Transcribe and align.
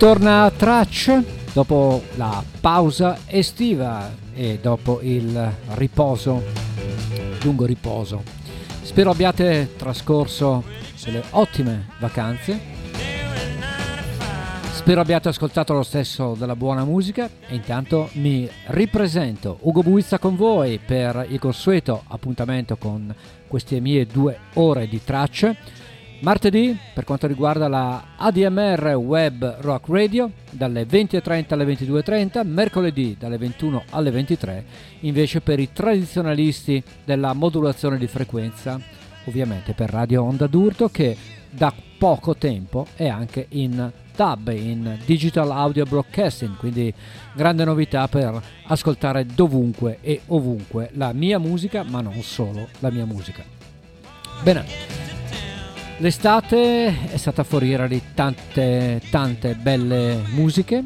Ritorna 0.00 0.52
Tracce 0.56 1.24
dopo 1.52 2.04
la 2.14 2.40
pausa 2.60 3.18
estiva 3.26 4.08
e 4.32 4.60
dopo 4.62 5.00
il 5.02 5.52
riposo, 5.74 6.40
lungo 7.42 7.64
riposo. 7.64 8.22
Spero 8.82 9.10
abbiate 9.10 9.74
trascorso 9.76 10.62
delle 11.02 11.24
ottime 11.30 11.88
vacanze. 11.98 12.60
Spero 14.70 15.00
abbiate 15.00 15.30
ascoltato 15.30 15.72
lo 15.72 15.82
stesso 15.82 16.36
della 16.38 16.54
buona 16.54 16.84
musica 16.84 17.28
e 17.48 17.56
intanto 17.56 18.08
mi 18.12 18.48
ripresento 18.66 19.58
Ugo 19.62 19.82
Buizza 19.82 20.20
con 20.20 20.36
voi 20.36 20.78
per 20.78 21.26
il 21.28 21.40
consueto 21.40 22.04
appuntamento 22.06 22.76
con 22.76 23.12
queste 23.48 23.80
mie 23.80 24.06
due 24.06 24.38
ore 24.54 24.86
di 24.86 25.02
tracce. 25.02 25.56
Martedì, 26.20 26.76
per 26.94 27.04
quanto 27.04 27.28
riguarda 27.28 27.68
la 27.68 28.14
ADMR 28.16 28.96
Web 28.96 29.58
Rock 29.60 29.88
Radio, 29.88 30.32
dalle 30.50 30.82
20.30 30.82 31.44
alle 31.50 31.64
22.30, 31.64 32.44
mercoledì 32.44 33.16
dalle 33.16 33.38
21 33.38 33.84
alle 33.90 34.10
23, 34.10 34.64
invece 35.00 35.40
per 35.40 35.60
i 35.60 35.72
tradizionalisti 35.72 36.82
della 37.04 37.34
modulazione 37.34 37.98
di 37.98 38.08
frequenza, 38.08 38.80
ovviamente 39.26 39.74
per 39.74 39.90
Radio 39.90 40.24
Onda 40.24 40.48
d'Urto, 40.48 40.88
che 40.88 41.16
da 41.50 41.72
poco 41.96 42.34
tempo 42.34 42.86
è 42.96 43.06
anche 43.06 43.46
in 43.50 43.90
DAB, 44.16 44.48
in 44.48 44.98
Digital 45.04 45.52
Audio 45.52 45.84
Broadcasting, 45.84 46.56
quindi 46.56 46.92
grande 47.32 47.64
novità 47.64 48.08
per 48.08 48.42
ascoltare 48.66 49.24
dovunque 49.24 49.98
e 50.00 50.22
ovunque 50.26 50.90
la 50.94 51.12
mia 51.12 51.38
musica, 51.38 51.84
ma 51.84 52.00
non 52.00 52.20
solo 52.22 52.66
la 52.80 52.90
mia 52.90 53.04
musica. 53.04 53.44
Bene. 54.42 55.07
L'estate 56.00 57.10
è 57.10 57.16
stata 57.16 57.42
foriera 57.42 57.88
di 57.88 58.00
tante, 58.14 59.02
tante 59.10 59.56
belle 59.56 60.22
musiche. 60.28 60.84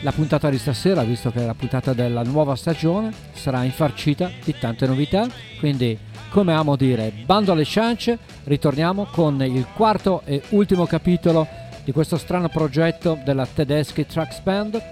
La 0.00 0.10
puntata 0.10 0.50
di 0.50 0.58
stasera, 0.58 1.04
visto 1.04 1.30
che 1.30 1.42
è 1.42 1.46
la 1.46 1.54
puntata 1.54 1.92
della 1.92 2.24
nuova 2.24 2.56
stagione, 2.56 3.12
sarà 3.34 3.62
infarcita 3.62 4.28
di 4.42 4.52
tante 4.58 4.84
novità. 4.88 5.28
Quindi, 5.60 5.96
come 6.30 6.54
amo 6.54 6.74
dire, 6.74 7.12
bando 7.24 7.52
alle 7.52 7.64
ciance, 7.64 8.18
ritorniamo 8.44 9.04
con 9.12 9.40
il 9.44 9.64
quarto 9.72 10.22
e 10.24 10.42
ultimo 10.50 10.86
capitolo 10.86 11.46
di 11.84 11.92
questo 11.92 12.16
strano 12.16 12.48
progetto 12.48 13.16
della 13.24 13.46
Tedeschi 13.46 14.06
Tracks 14.06 14.40
Band. 14.40 14.82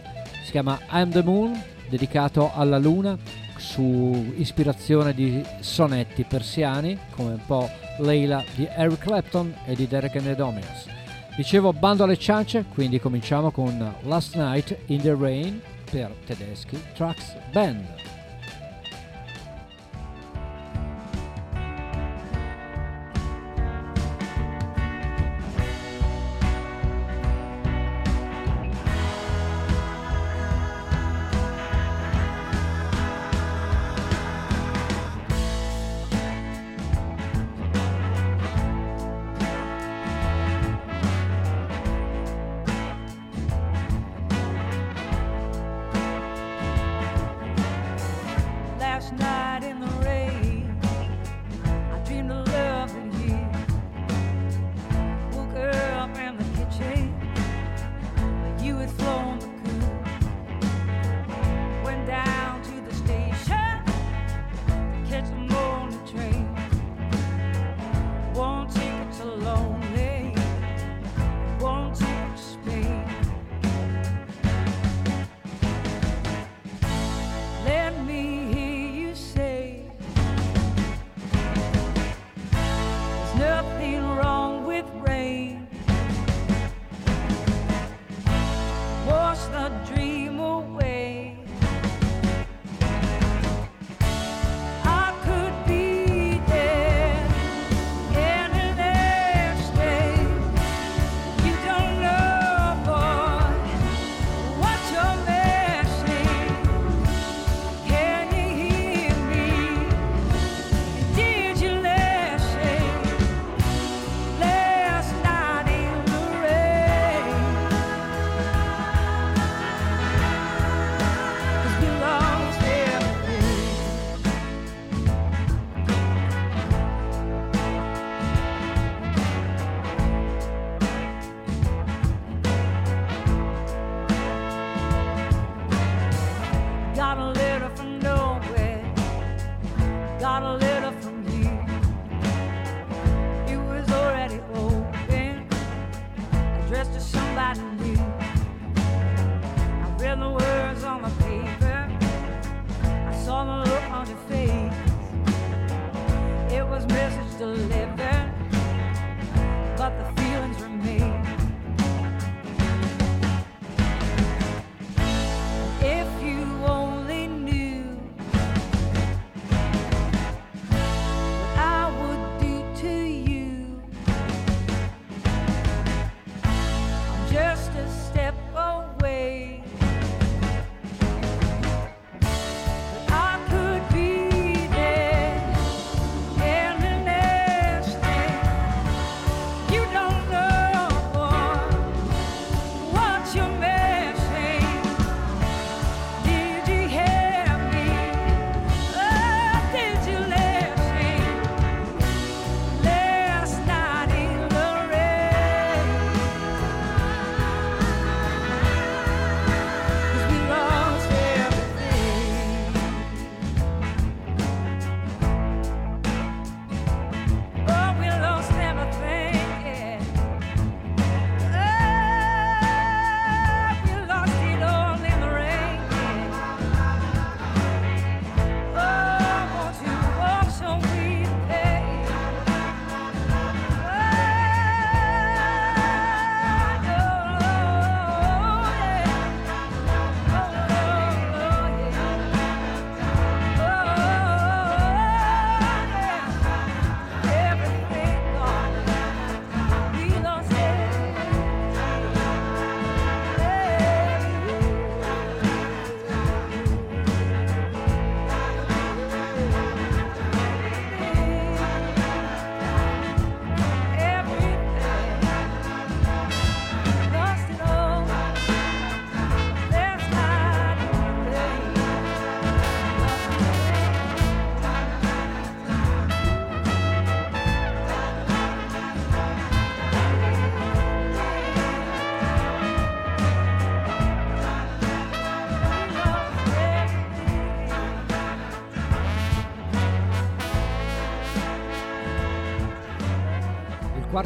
Si 0.44 0.52
chiama 0.52 0.78
I'm 0.92 1.10
the 1.10 1.24
Moon, 1.24 1.60
dedicato 1.88 2.52
alla 2.54 2.78
luna, 2.78 3.18
su 3.64 4.32
ispirazione 4.36 5.14
di 5.14 5.42
sonetti 5.60 6.24
persiani, 6.24 6.98
come 7.10 7.32
un 7.32 7.40
po' 7.46 7.68
Leila 7.98 8.44
di 8.54 8.68
Eric 8.70 8.98
Clapton 8.98 9.54
e 9.64 9.74
di 9.74 9.88
Derek 9.88 10.16
and 10.16 10.26
the 10.26 10.34
Dominos. 10.34 10.86
Dicevo 11.34 11.72
bando 11.72 12.04
alle 12.04 12.18
ciance, 12.18 12.66
quindi 12.72 13.00
cominciamo 13.00 13.50
con 13.50 13.94
Last 14.02 14.36
Night 14.36 14.76
in 14.86 15.00
the 15.00 15.16
Rain 15.18 15.60
per 15.90 16.14
Tedeschi 16.26 16.80
Trucks 16.94 17.34
Band. 17.50 18.03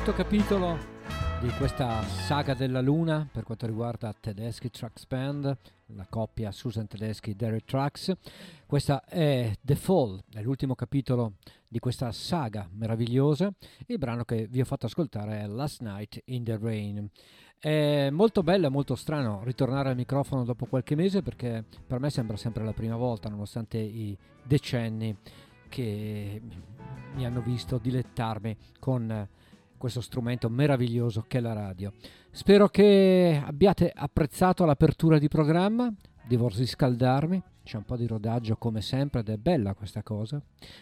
Quarto 0.08 0.22
capitolo 0.22 0.78
di 1.38 1.50
questa 1.58 2.02
saga 2.02 2.54
della 2.54 2.80
luna 2.80 3.28
per 3.30 3.42
quanto 3.42 3.66
riguarda 3.66 4.14
Tedeschi 4.18 4.70
Trucks 4.70 5.04
Band, 5.06 5.54
la 5.86 6.06
coppia 6.08 6.50
Susan 6.50 6.86
Tedeschi 6.86 7.36
Derek 7.36 7.64
Trucks. 7.64 8.14
Questa 8.64 9.04
è 9.04 9.52
The 9.60 9.74
Fall, 9.74 10.22
è 10.32 10.40
l'ultimo 10.40 10.74
capitolo 10.74 11.34
di 11.66 11.78
questa 11.78 12.10
saga 12.12 12.66
meravigliosa. 12.72 13.52
Il 13.84 13.98
brano 13.98 14.24
che 14.24 14.46
vi 14.46 14.62
ho 14.62 14.64
fatto 14.64 14.86
ascoltare 14.86 15.40
è 15.40 15.46
Last 15.46 15.82
Night 15.82 16.22
in 16.26 16.42
the 16.42 16.56
Rain. 16.56 17.10
È 17.58 18.08
molto 18.08 18.42
bello 18.42 18.66
e 18.66 18.70
molto 18.70 18.94
strano 18.94 19.42
ritornare 19.44 19.90
al 19.90 19.96
microfono 19.96 20.44
dopo 20.44 20.64
qualche 20.64 20.94
mese 20.94 21.20
perché 21.20 21.62
per 21.86 22.00
me 22.00 22.08
sembra 22.08 22.38
sempre 22.38 22.64
la 22.64 22.72
prima 22.72 22.96
volta, 22.96 23.28
nonostante 23.28 23.76
i 23.76 24.16
decenni 24.42 25.14
che 25.68 26.40
mi 27.14 27.26
hanno 27.26 27.42
visto 27.42 27.76
dilettarmi 27.76 28.56
con 28.78 29.28
questo 29.78 30.02
strumento 30.02 30.50
meraviglioso 30.50 31.24
che 31.26 31.38
è 31.38 31.40
la 31.40 31.54
radio. 31.54 31.92
Spero 32.30 32.68
che 32.68 33.42
abbiate 33.42 33.90
apprezzato 33.94 34.64
l'apertura 34.66 35.18
di 35.18 35.28
programma, 35.28 35.90
devo 36.26 36.48
riscaldarmi, 36.48 37.42
c'è 37.64 37.76
un 37.76 37.84
po' 37.84 37.96
di 37.96 38.06
rodaggio 38.06 38.56
come 38.56 38.80
sempre 38.80 39.20
ed 39.20 39.28
è 39.28 39.36
bella 39.36 39.74
questa 39.74 40.02
cosa 40.02 40.40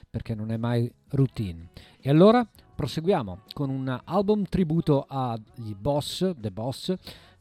perché 0.09 0.35
non 0.35 0.51
è 0.51 0.57
mai 0.57 0.91
routine. 1.11 1.69
E 2.01 2.11
allora 2.11 2.49
proseguiamo 2.75 3.43
con 3.53 3.71
un 3.71 4.01
album 4.05 4.45
tributo 4.45 5.07
agli 5.09 5.75
boss, 5.75 6.33
The 6.37 6.51
Boss, 6.51 6.95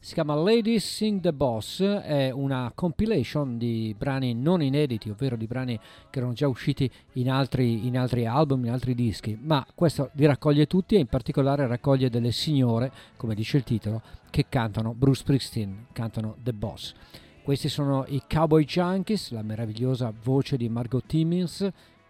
si 0.06 0.14
chiama 0.14 0.36
Ladies 0.36 0.86
Sing 0.86 1.20
the 1.20 1.34
Boss, 1.34 1.82
è 1.82 2.30
una 2.30 2.72
compilation 2.76 3.58
di 3.58 3.96
brani 3.98 4.36
non 4.36 4.62
inediti, 4.62 5.10
ovvero 5.10 5.36
di 5.36 5.48
brani 5.48 5.80
che 6.12 6.20
erano 6.20 6.34
già 6.34 6.48
usciti 6.48 6.88
in 7.14 7.32
altri, 7.32 7.88
in 7.88 7.98
altri 7.98 8.28
album, 8.28 8.66
in 8.66 8.70
altri 8.70 8.94
dischi, 8.94 9.36
ma 9.42 9.66
questo 9.74 10.12
li 10.14 10.28
raccoglie 10.28 10.68
tutti 10.68 10.94
e 10.94 11.00
in 11.00 11.08
particolare 11.08 11.66
raccoglie 11.66 12.12
delle 12.12 12.32
signore, 12.32 12.92
come 13.18 13.34
dice 13.34 13.58
il 13.58 13.64
titolo, 13.64 14.00
che 14.30 14.46
cantano 14.48 14.94
Bruce 14.94 15.22
Springsteen, 15.22 15.88
cantano 15.92 16.36
The 16.44 16.54
Boss. 16.54 16.94
Questi 17.42 17.68
sono 17.68 18.06
i 18.08 18.22
Cowboy 18.30 18.64
Junkies, 18.64 19.32
la 19.32 19.42
meravigliosa 19.42 20.14
voce 20.24 20.56
di 20.56 20.70
Margot 20.70 21.04
Timmins, 21.04 21.68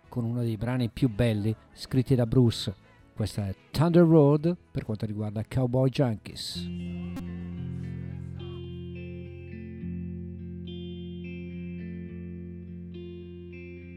con 0.10 0.26
uno 0.26 0.42
dei 0.42 0.58
brani 0.58 0.90
più 0.90 1.10
belli 1.10 1.56
scritti 1.72 2.14
da 2.14 2.26
Bruce. 2.26 2.76
Questa 3.16 3.48
è 3.48 3.56
Thunder 3.72 4.04
Road 4.04 4.54
per 4.70 4.84
quanto 4.84 5.06
riguarda 5.06 5.46
Cowboy 5.48 5.88
Junkies. 5.88 7.85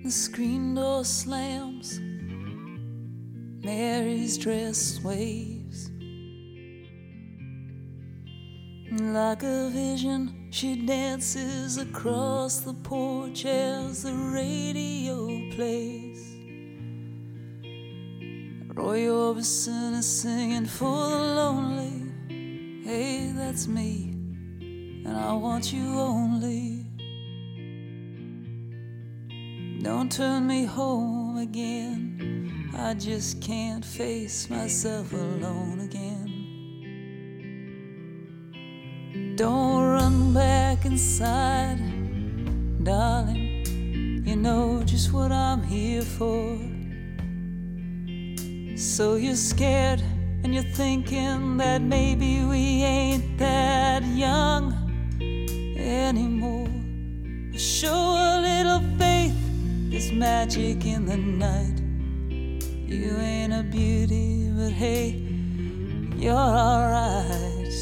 The 0.04 0.10
screen 0.12 0.74
door 0.74 1.04
slams, 1.04 1.98
Mary's 3.64 4.38
dress 4.38 5.00
waves. 5.02 5.90
Like 8.92 9.42
a 9.42 9.68
vision, 9.70 10.48
she 10.50 10.86
dances 10.86 11.76
across 11.76 12.60
the 12.60 12.72
porch 12.74 13.44
as 13.44 14.04
the 14.04 14.14
radio 14.14 15.26
plays. 15.50 16.24
Roy 18.72 19.00
Orbison 19.08 19.98
is 19.98 20.06
singing 20.06 20.66
for 20.66 21.10
the 21.10 21.18
lonely. 21.18 22.12
Hey, 22.84 23.32
that's 23.34 23.66
me, 23.66 24.14
and 25.04 25.16
I 25.16 25.34
want 25.34 25.72
you 25.72 25.98
only. 25.98 26.77
Don't 29.88 30.12
turn 30.12 30.46
me 30.46 30.64
home 30.66 31.38
again. 31.38 32.70
I 32.76 32.92
just 32.92 33.40
can't 33.40 33.82
face 33.82 34.50
myself 34.50 35.14
alone 35.14 35.80
again. 35.80 36.28
Don't 39.34 39.82
run 39.82 40.34
back 40.34 40.84
inside, 40.84 41.78
darling. 42.84 43.64
You 44.26 44.36
know 44.36 44.82
just 44.84 45.14
what 45.14 45.32
I'm 45.32 45.62
here 45.62 46.02
for. 46.02 46.58
So 48.76 49.14
you're 49.16 49.36
scared 49.36 50.02
and 50.44 50.52
you're 50.52 50.70
thinking 50.74 51.56
that 51.56 51.80
maybe 51.80 52.44
we 52.44 52.84
ain't 52.84 53.38
that 53.38 54.04
young 54.04 54.74
anymore. 55.78 56.68
Show 57.56 57.94
a 57.94 58.40
little 58.42 58.82
faith 58.98 59.47
there's 59.90 60.12
magic 60.12 60.84
in 60.84 61.06
the 61.06 61.16
night. 61.16 61.80
You 62.86 63.16
ain't 63.16 63.54
a 63.54 63.62
beauty, 63.62 64.50
but 64.54 64.70
hey, 64.70 65.22
you're 66.14 66.34
alright. 66.34 67.72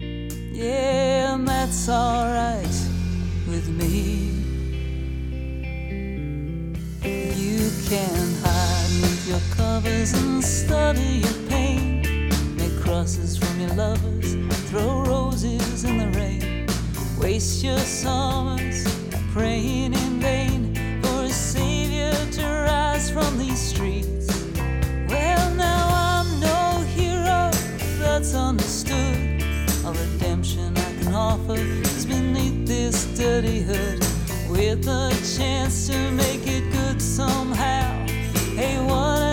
Yeah, 0.00 1.34
and 1.34 1.46
that's 1.46 1.88
alright 1.88 2.66
with 3.46 3.68
me. 3.68 4.26
You 7.04 7.70
can 7.88 8.34
hide 8.42 9.02
with 9.02 9.28
your 9.28 9.40
covers 9.56 10.12
and 10.14 10.42
study 10.42 11.22
your 11.24 11.48
pain. 11.48 12.28
Make 12.56 12.80
crosses 12.80 13.36
from 13.36 13.60
your 13.60 13.74
lovers, 13.74 14.34
throw 14.68 15.02
roses 15.04 15.84
in 15.84 15.98
the 15.98 16.08
rain. 16.18 16.66
Waste 17.18 17.62
your 17.62 17.78
summers 17.78 18.89
praying 19.32 19.94
in 19.94 20.20
vain 20.20 20.74
for 21.02 21.22
a 21.22 21.28
savior 21.28 22.12
to 22.32 22.42
rise 22.42 23.10
from 23.10 23.38
these 23.38 23.60
streets. 23.60 24.28
Well, 25.08 25.54
now 25.54 25.88
I'm 25.92 26.40
no 26.40 26.84
hero 26.96 27.50
that's 27.98 28.34
understood. 28.34 29.42
A 29.84 29.92
redemption 29.92 30.76
I 30.76 30.92
can 31.00 31.14
offer 31.14 31.54
is 31.54 32.06
beneath 32.06 32.66
this 32.66 33.06
dirty 33.16 33.60
hood, 33.60 34.00
with 34.48 34.88
a 34.88 35.10
chance 35.36 35.86
to 35.88 36.10
make 36.10 36.46
it 36.46 36.64
good 36.72 37.00
somehow. 37.00 38.06
Hey, 38.56 38.78
what 38.80 39.29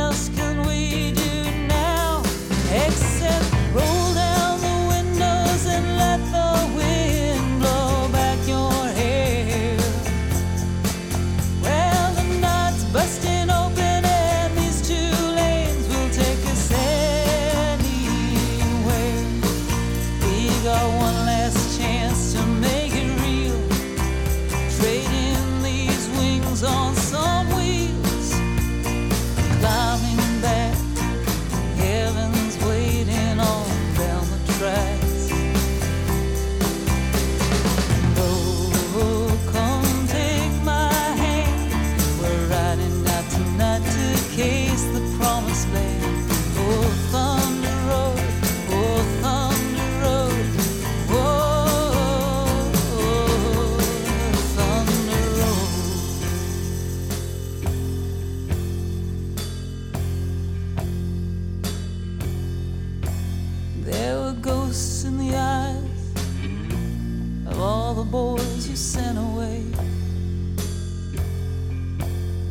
the 67.98 68.04
boys 68.04 68.70
you 68.70 68.75
sent 68.75 69.18
away. 69.18 69.63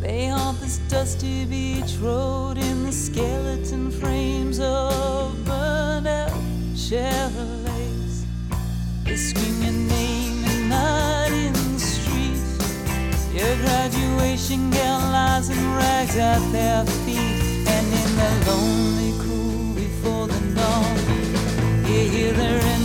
They 0.01 0.27
haunt 0.27 0.59
this 0.61 0.79
dusty 0.89 1.45
beach 1.45 1.95
road 2.01 2.59
in 2.59 2.83
the 2.83 2.91
skeleton 2.91 3.93
frames 3.93 4.59
of 4.59 5.45
burned 5.45 6.09
out 6.09 6.33
Chevrolets. 6.75 8.25
They 9.05 9.15
scream 9.15 9.63
your 9.63 9.79
name 9.97 10.45
at 10.47 10.63
night 10.69 11.33
in 11.33 11.53
the 11.53 11.79
street. 11.79 12.43
Your 13.33 13.55
graduation 13.65 14.71
gown 14.71 15.13
lies 15.13 15.49
in 15.49 15.63
rags 15.77 16.17
at 16.17 16.43
their 16.51 16.85
feet, 17.05 17.69
and 17.69 17.87
in 18.03 18.11
the 18.21 18.31
lonely 18.51 19.13
cool 19.25 19.75
before 19.77 20.27
the 20.27 20.41
dawn, 20.57 20.97
you 21.87 22.11
hear 22.11 22.33
their 22.33 22.76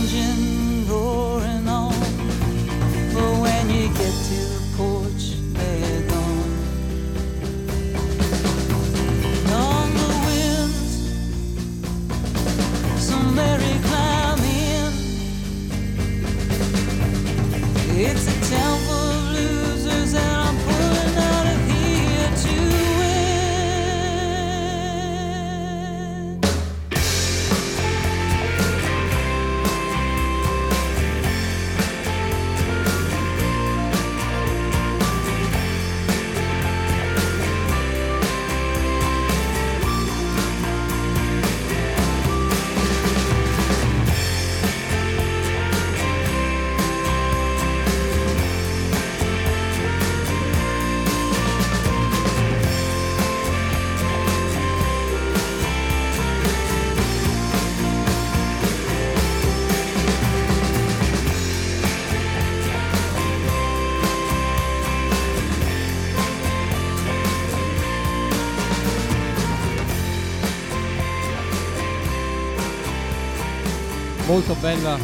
molto 74.32 74.54
bella, 74.54 74.96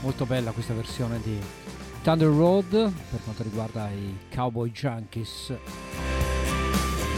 molto 0.00 0.26
bella 0.26 0.52
questa 0.52 0.72
versione 0.72 1.20
di 1.20 1.36
Thunder 2.04 2.28
Road 2.28 2.70
per 3.10 3.20
quanto 3.24 3.42
riguarda 3.42 3.90
i 3.90 4.16
Cowboy 4.32 4.70
Junkies 4.70 5.52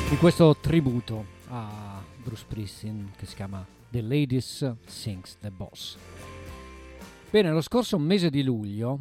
di 0.09 0.17
questo 0.17 0.57
tributo 0.57 1.27
a 1.49 2.03
Bruce 2.23 2.41
Springsteen 2.41 3.13
che 3.15 3.27
si 3.27 3.35
chiama 3.35 3.67
The 3.91 4.01
Ladies 4.01 4.77
Sings 4.87 5.37
the 5.41 5.51
Boss. 5.51 5.99
Bene, 7.29 7.51
lo 7.51 7.61
scorso 7.61 7.99
mese 7.99 8.31
di 8.31 8.43
luglio 8.43 9.01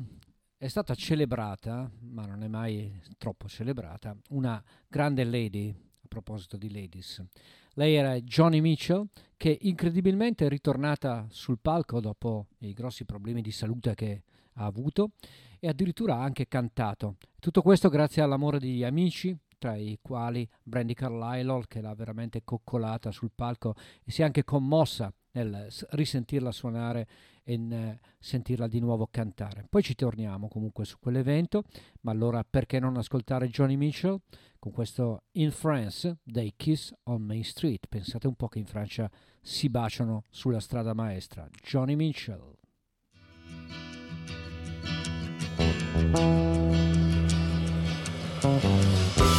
è 0.58 0.68
stata 0.68 0.94
celebrata, 0.94 1.90
ma 2.02 2.26
non 2.26 2.44
è 2.44 2.50
mai 2.50 3.00
troppo 3.18 3.48
celebrata, 3.48 4.14
una 4.32 4.62
grande 4.90 5.24
lady, 5.24 5.70
a 5.70 6.08
proposito 6.10 6.58
di 6.58 6.70
ladies, 6.70 7.24
lei 7.77 7.93
era 7.93 8.19
Johnny 8.22 8.60
Mitchell, 8.60 9.05
che 9.38 9.55
incredibilmente 9.62 10.46
è 10.46 10.50
ritornata 10.50 11.27
sul 11.29 11.60
palco 11.62 12.00
dopo 12.00 12.48
i 12.60 12.74
grossi 12.74 13.05
problemi 13.05 13.41
di 13.41 13.51
salute 13.51 13.93
che 13.93 14.24
ha 14.53 14.65
avuto 14.65 15.12
e 15.60 15.67
addirittura 15.67 16.15
ha 16.15 16.24
anche 16.24 16.48
cantato. 16.48 17.17
Tutto 17.39 17.62
questo 17.62 17.89
grazie 17.89 18.24
all'amore 18.24 18.60
di 18.60 18.84
amici, 18.84 19.38
tra 19.60 19.75
i 19.75 20.00
quali 20.01 20.48
Brandy 20.63 20.93
Carlisle, 20.93 21.65
che 21.67 21.81
l'ha 21.81 21.93
veramente 21.93 22.41
coccolata 22.43 23.12
sul 23.12 23.31
palco 23.34 23.75
e 24.03 24.12
si 24.12 24.22
è 24.22 24.25
anche 24.25 24.43
commossa 24.43 25.13
nel 25.44 25.67
risentirla 25.91 26.51
suonare 26.51 27.08
e 27.44 28.00
sentirla 28.20 28.67
di 28.67 28.79
nuovo 28.79 29.08
cantare. 29.10 29.65
Poi 29.70 29.82
ci 29.82 29.96
torniamo 29.96 30.48
comunque 30.48 30.86
su 30.86 30.98
quell'evento, 31.00 31.63
ma 32.01 32.12
allora 32.12 32.44
perché 32.44 32.79
non 32.79 32.98
ascoltare 32.98 33.50
Johnny 33.50 33.75
Mitchell 33.75 34.20
con 34.60 34.72
questo 34.72 35.24
In 35.34 35.51
France 35.51 36.17
dei 36.24 36.53
Kiss 36.56 36.94
on 37.03 37.22
Main 37.22 37.44
Street? 37.44 37.88
Pensate 37.88 38.27
un 38.27 38.36
po' 38.36 38.48
che 38.48 38.60
in 38.60 38.65
Francia 38.65 39.10
si 39.41 39.70
baciano 39.70 40.24
sulla 40.29 40.60
strada 40.60 40.94
maestra. 40.94 41.48
Johnny 41.63 41.96
Mitchell. 41.96 42.56
full 48.41 48.62
of 49.22 49.37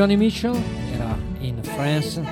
Johnny 0.00 0.16
Mitchell 0.16 0.56
era 0.92 1.14
in 1.40 1.62
France, 1.62 2.24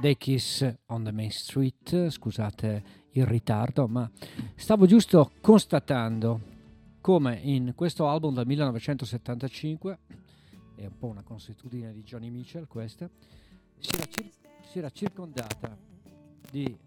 The 0.00 0.16
Kiss 0.16 0.64
on 0.86 1.02
the 1.02 1.10
Main 1.10 1.32
Street, 1.32 2.10
scusate 2.10 2.82
il 3.10 3.26
ritardo, 3.26 3.88
ma 3.88 4.08
stavo 4.54 4.86
giusto 4.86 5.32
constatando 5.40 6.40
come 7.00 7.40
in 7.42 7.72
questo 7.74 8.06
album 8.06 8.34
del 8.36 8.46
1975, 8.46 9.98
è 10.76 10.84
un 10.84 10.96
po' 10.96 11.08
una 11.08 11.24
consuetudine 11.24 11.92
di 11.92 12.04
Johnny 12.04 12.30
Mitchell 12.30 12.68
questa, 12.68 13.10
si 13.80 13.90
era, 13.92 14.04
cir- 14.04 14.34
si 14.70 14.78
era 14.78 14.90
circondata 14.90 15.76
di 16.52 16.78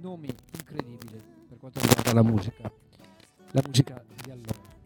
nomi 0.00 0.34
incredibili 0.56 1.22
per 1.46 1.58
quanto 1.58 1.78
riguarda 1.78 2.14
la 2.14 2.22
musica, 2.22 2.72
la 3.50 3.62
musica 3.66 4.02
di 4.24 4.30
allora. 4.30 4.78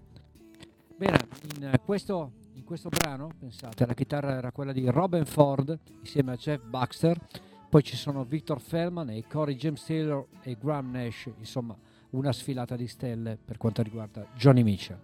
Bene, 0.97 1.19
in 1.55 1.81
questo, 1.85 2.33
in 2.65 2.71
questo 2.71 2.89
brano, 2.89 3.29
pensate, 3.39 3.85
la 3.85 3.93
chitarra 3.93 4.39
era 4.39 4.51
quella 4.51 4.73
di 4.73 4.89
Robin 4.89 5.27
Ford 5.27 5.79
insieme 6.01 6.33
a 6.33 6.37
Jeff 6.37 6.65
Baxter, 6.65 7.21
poi 7.69 7.83
ci 7.83 7.95
sono 7.95 8.25
Victor 8.25 8.59
Feldman 8.59 9.11
e 9.11 9.27
Corey 9.29 9.55
James 9.55 9.85
Taylor 9.85 10.27
e 10.41 10.57
Graham 10.59 10.93
Nash, 10.93 11.31
insomma 11.37 11.77
una 12.11 12.33
sfilata 12.33 12.75
di 12.75 12.89
stelle 12.89 13.37
per 13.37 13.59
quanto 13.59 13.83
riguarda 13.83 14.27
Johnny 14.35 14.63
Mitchell. 14.63 14.99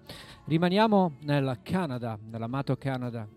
Rimaniamo 0.46 1.16
nel 1.20 1.58
Canada, 1.62 2.18
nell'amato 2.30 2.78
Canada 2.78 3.28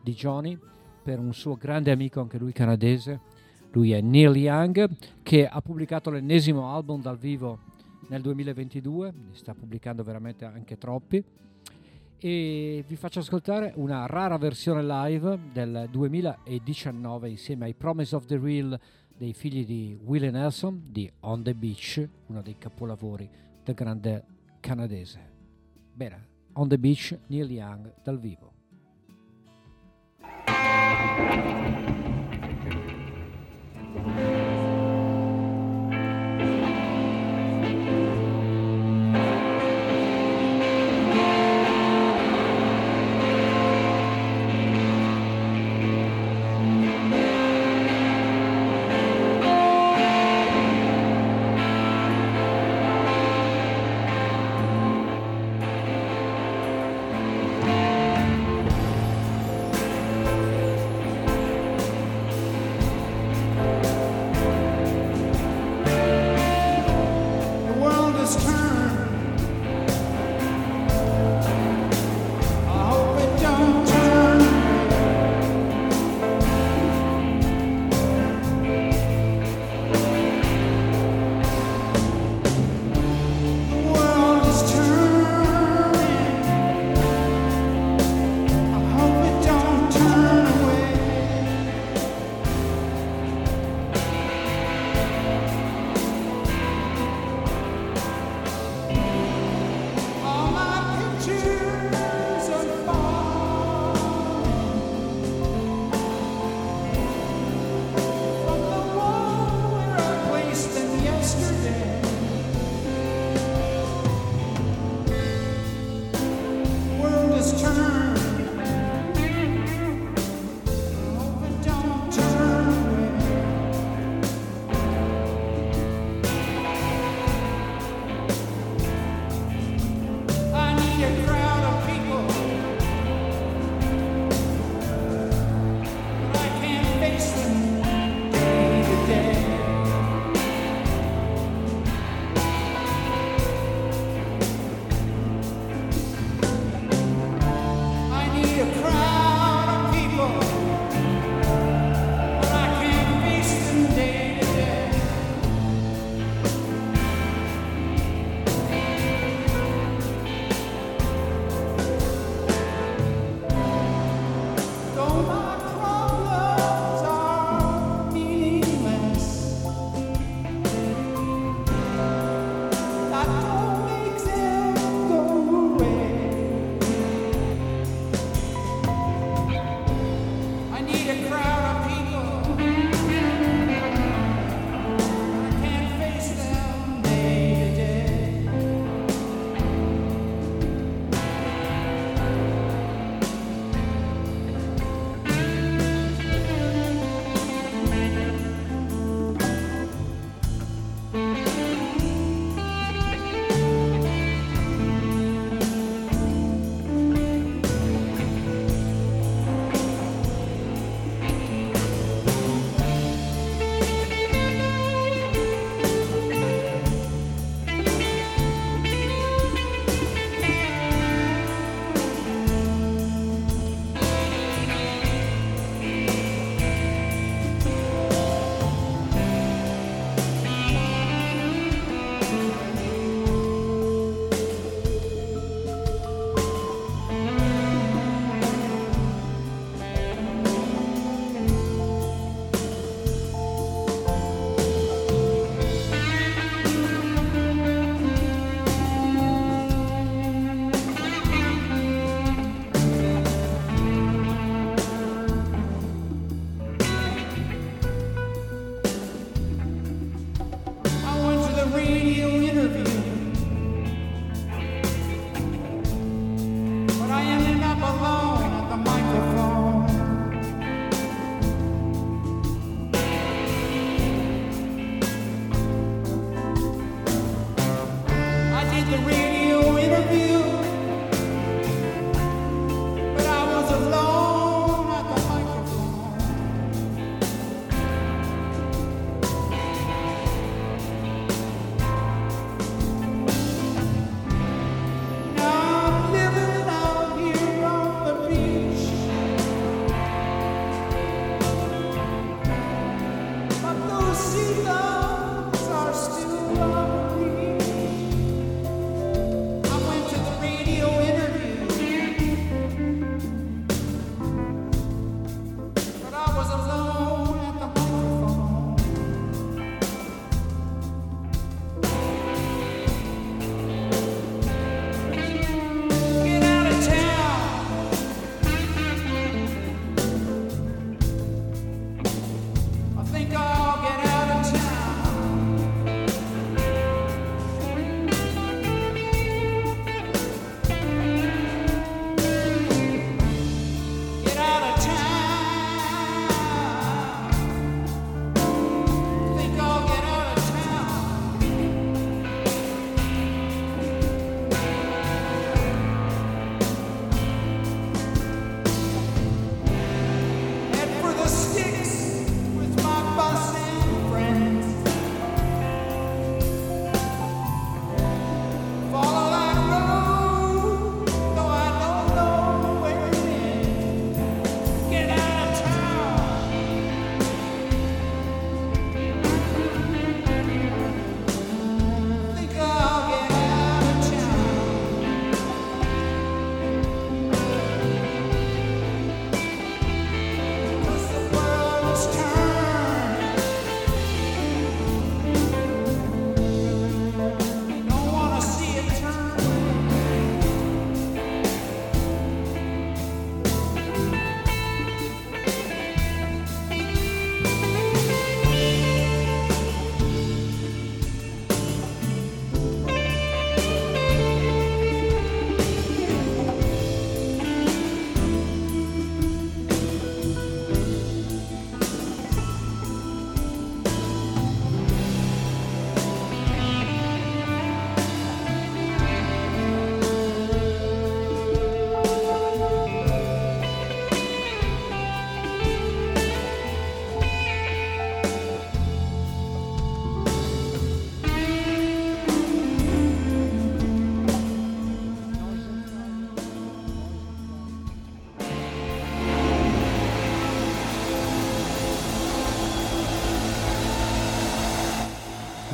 di 0.00 0.14
Johnny, 0.14 0.56
per 1.02 1.18
un 1.18 1.34
suo 1.34 1.56
grande 1.56 1.90
amico, 1.90 2.20
anche 2.20 2.38
lui 2.38 2.52
canadese. 2.52 3.20
Lui 3.72 3.90
è 3.90 4.00
Neil 4.00 4.36
Young, 4.36 4.88
che 5.24 5.48
ha 5.48 5.60
pubblicato 5.60 6.10
l'ennesimo 6.10 6.72
album 6.72 7.02
dal 7.02 7.18
vivo 7.18 7.58
nel 8.06 8.22
2022, 8.22 9.10
ne 9.10 9.34
sta 9.34 9.52
pubblicando 9.52 10.04
veramente 10.04 10.44
anche 10.44 10.78
troppi. 10.78 11.24
E 12.26 12.82
vi 12.88 12.96
faccio 12.96 13.18
ascoltare 13.18 13.74
una 13.76 14.06
rara 14.06 14.38
versione 14.38 14.82
live 14.82 15.38
del 15.52 15.88
2019 15.90 17.28
insieme 17.28 17.66
ai 17.66 17.74
Promise 17.74 18.16
of 18.16 18.24
the 18.24 18.38
Real 18.38 18.80
dei 19.14 19.34
figli 19.34 19.66
di 19.66 19.98
Willie 20.02 20.30
Nelson 20.30 20.84
di 20.86 21.12
On 21.20 21.42
the 21.42 21.54
Beach, 21.54 22.08
uno 22.28 22.40
dei 22.40 22.56
capolavori 22.56 23.28
del 23.62 23.74
grande 23.74 24.24
canadese. 24.60 25.20
Bene, 25.92 26.28
On 26.54 26.66
the 26.66 26.78
Beach, 26.78 27.14
Neil 27.26 27.50
Young 27.50 27.92
dal 28.02 28.18
vivo. 28.18 28.52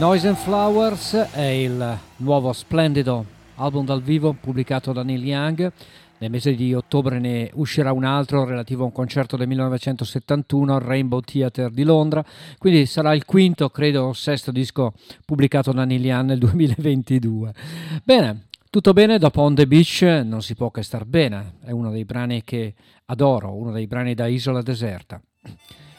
Noise 0.01 0.29
and 0.29 0.37
Flowers 0.39 1.13
è 1.13 1.43
il 1.43 1.99
nuovo 2.17 2.55
splendido 2.55 3.23
album 3.57 3.85
dal 3.85 4.01
vivo 4.01 4.33
pubblicato 4.33 4.95
da 4.95 5.03
Neil 5.03 5.23
Young. 5.27 5.71
Nel 6.17 6.31
mese 6.31 6.55
di 6.55 6.73
ottobre 6.73 7.19
ne 7.19 7.51
uscirà 7.53 7.93
un 7.93 8.05
altro 8.05 8.47
relativo 8.47 8.83
a 8.83 8.87
un 8.87 8.93
concerto 8.93 9.37
del 9.37 9.47
1971 9.49 10.75
al 10.75 10.81
Rainbow 10.81 11.21
Theatre 11.21 11.71
di 11.71 11.83
Londra, 11.83 12.25
quindi 12.57 12.87
sarà 12.87 13.13
il 13.13 13.27
quinto, 13.27 13.69
credo, 13.69 14.05
o 14.05 14.13
sesto 14.15 14.51
disco 14.51 14.95
pubblicato 15.27 15.71
da 15.71 15.85
Neil 15.85 16.07
Young 16.07 16.29
nel 16.29 16.39
2022. 16.39 17.53
Bene, 18.03 18.47
tutto 18.71 18.95
bene, 18.95 19.19
dopo 19.19 19.43
On 19.43 19.55
the 19.55 19.67
Beach 19.67 20.01
non 20.25 20.41
si 20.41 20.55
può 20.55 20.71
che 20.71 20.83
star 20.83 21.05
bene, 21.05 21.57
è 21.63 21.73
uno 21.73 21.91
dei 21.91 22.07
brani 22.07 22.43
che 22.43 22.73
adoro, 23.05 23.53
uno 23.53 23.71
dei 23.71 23.87
brani 23.87 24.15
da 24.15 24.27
Isola 24.27 24.63
Deserta. 24.63 25.21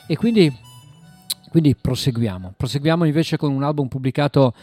E 0.07 0.17
quindi 0.17 0.51
quindi 1.51 1.75
proseguiamo. 1.75 2.53
Proseguiamo 2.55 3.03
invece 3.03 3.35
con 3.35 3.51
un 3.51 3.61
album 3.61 3.89
pubblicato 3.89 4.53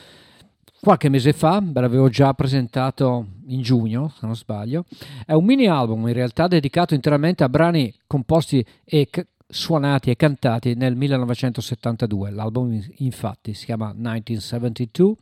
qualche 0.81 1.11
mese 1.11 1.35
fa, 1.35 1.61
ve 1.63 1.83
l'avevo 1.83 2.09
già 2.09 2.33
presentato 2.33 3.27
in 3.49 3.61
giugno, 3.61 4.11
se 4.19 4.25
non 4.25 4.35
sbaglio. 4.35 4.87
È 5.27 5.35
un 5.35 5.45
mini 5.45 5.67
album 5.67 6.09
in 6.09 6.15
realtà 6.15 6.47
dedicato 6.47 6.95
interamente 6.95 7.45
a 7.45 7.51
brani 7.51 7.93
composti 8.07 8.65
e 8.85 9.09
c- 9.11 9.27
suonati 9.47 10.09
e 10.09 10.17
cantati 10.17 10.75
nel 10.77 10.97
1972. 10.97 12.31
L'album 12.31 12.83
infatti 12.97 13.53
si 13.53 13.67
chiama 13.67 13.93
1972. 13.95 15.15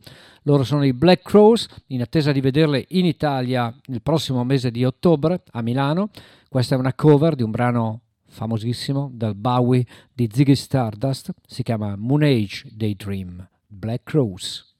Loro 0.43 0.63
sono 0.63 0.85
i 0.85 0.93
Black 0.93 1.23
Crows, 1.23 1.67
in 1.87 2.01
attesa 2.01 2.31
di 2.31 2.39
vederle 2.39 2.85
in 2.89 3.05
Italia 3.05 3.73
il 3.87 4.01
prossimo 4.01 4.45
mese 4.45 4.71
di 4.71 4.85
ottobre 4.85 5.41
a 5.51 5.61
Milano. 5.61 6.11
Questa 6.47 6.75
è 6.75 6.77
una 6.77 6.93
cover 6.93 7.35
di 7.35 7.43
un 7.43 7.51
brano 7.51 8.01
famosissimo 8.37 9.09
dal 9.11 9.33
Bowie 9.33 9.83
di 10.13 10.29
Ziggy 10.31 10.55
Stardust, 10.55 11.31
si 11.47 11.63
chiama 11.63 11.95
Moon 11.97 12.21
Age 12.21 12.69
Daydream, 12.71 13.49
Black 13.65 14.03
Crows. 14.03 14.75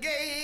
Keep 0.00 0.35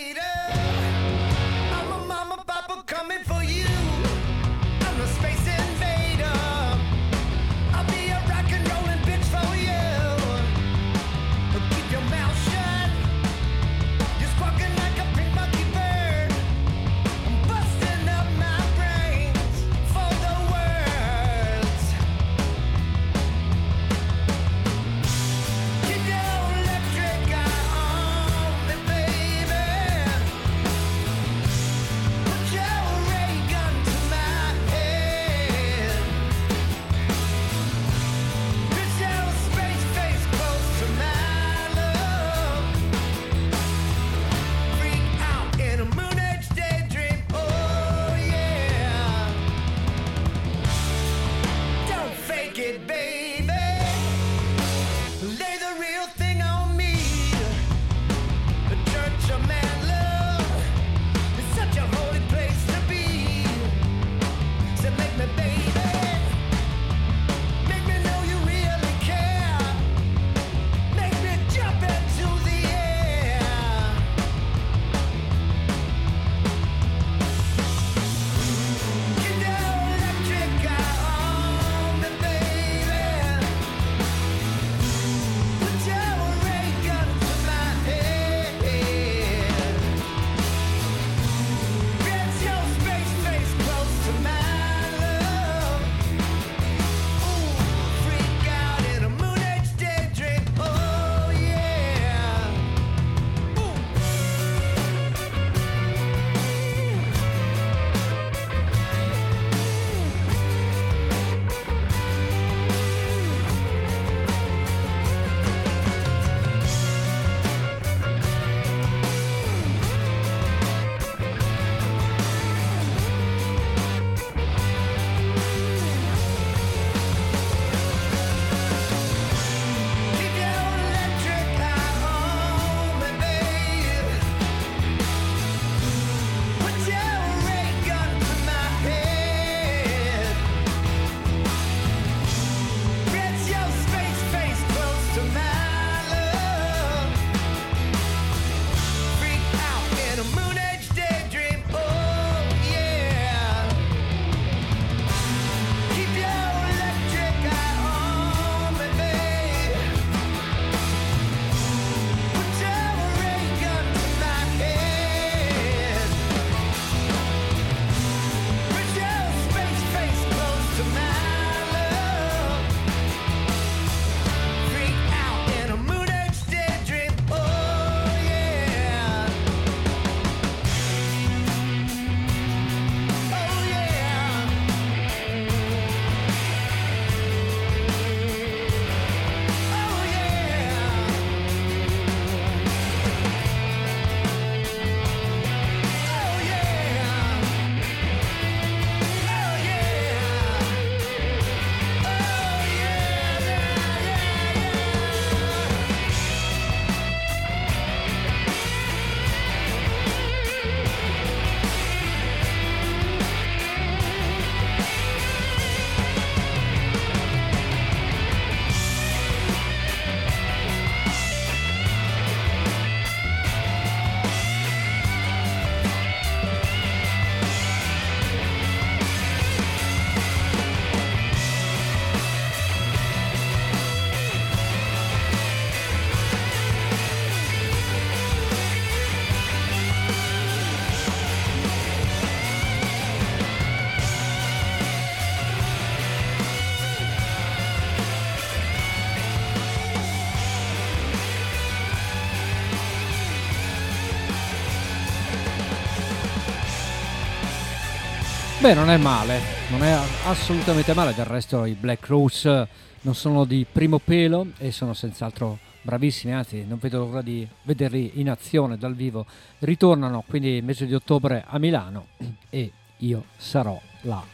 Beh, 258.62 258.74
non 258.74 258.90
è 258.90 258.96
male, 258.96 259.40
non 259.70 259.82
è 259.82 259.90
assolutamente 260.26 260.94
male, 260.94 261.12
del 261.14 261.24
resto 261.24 261.64
i 261.64 261.72
Black 261.72 262.06
Rose 262.06 262.68
non 263.00 263.12
sono 263.12 263.44
di 263.44 263.66
primo 263.70 263.98
pelo 263.98 264.52
e 264.58 264.70
sono 264.70 264.94
senz'altro 264.94 265.58
bravissimi, 265.82 266.32
anzi 266.32 266.64
non 266.64 266.78
vedo 266.78 267.00
l'ora 267.00 267.22
di 267.22 267.44
vederli 267.64 268.12
in 268.20 268.30
azione 268.30 268.78
dal 268.78 268.94
vivo. 268.94 269.26
Ritornano 269.58 270.22
quindi 270.28 270.60
mese 270.62 270.86
di 270.86 270.94
ottobre 270.94 271.42
a 271.44 271.58
Milano 271.58 272.06
e 272.50 272.70
io 272.98 273.24
sarò 273.36 273.80
là 274.02 274.24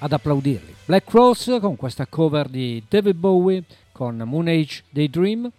ad 0.00 0.12
applaudirli. 0.12 0.74
Black 0.84 1.10
Rose 1.10 1.58
con 1.58 1.76
questa 1.76 2.06
cover 2.06 2.48
di 2.48 2.84
David 2.86 3.16
Bowie 3.16 3.64
con 3.90 4.16
Moon 4.18 4.48
Age 4.48 4.82
Daydream. 4.90 5.50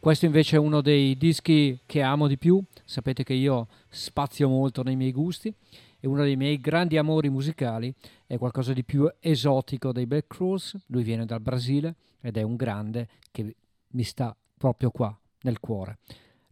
Questo 0.00 0.24
invece 0.24 0.56
è 0.56 0.58
uno 0.58 0.80
dei 0.80 1.18
dischi 1.18 1.80
che 1.84 2.00
amo 2.00 2.28
di 2.28 2.38
più, 2.38 2.62
sapete 2.86 3.24
che 3.24 3.34
io 3.34 3.66
spazio 3.90 4.48
molto 4.48 4.82
nei 4.82 4.96
miei 4.96 5.12
gusti 5.12 5.52
e 6.00 6.06
uno 6.06 6.22
dei 6.22 6.36
miei 6.36 6.58
grandi 6.58 6.96
amori 6.96 7.28
musicali 7.28 7.92
è 8.26 8.38
qualcosa 8.38 8.72
di 8.72 8.84
più 8.84 9.10
esotico 9.20 9.92
dei 9.92 10.06
Black 10.06 10.26
Cross. 10.28 10.76
Lui 10.86 11.02
viene 11.02 11.24
dal 11.24 11.40
Brasile 11.40 11.96
ed 12.20 12.36
è 12.36 12.42
un 12.42 12.56
grande 12.56 13.08
che 13.30 13.54
mi 13.88 14.02
sta 14.02 14.36
proprio 14.56 14.90
qua 14.90 15.16
nel 15.42 15.60
cuore. 15.60 15.98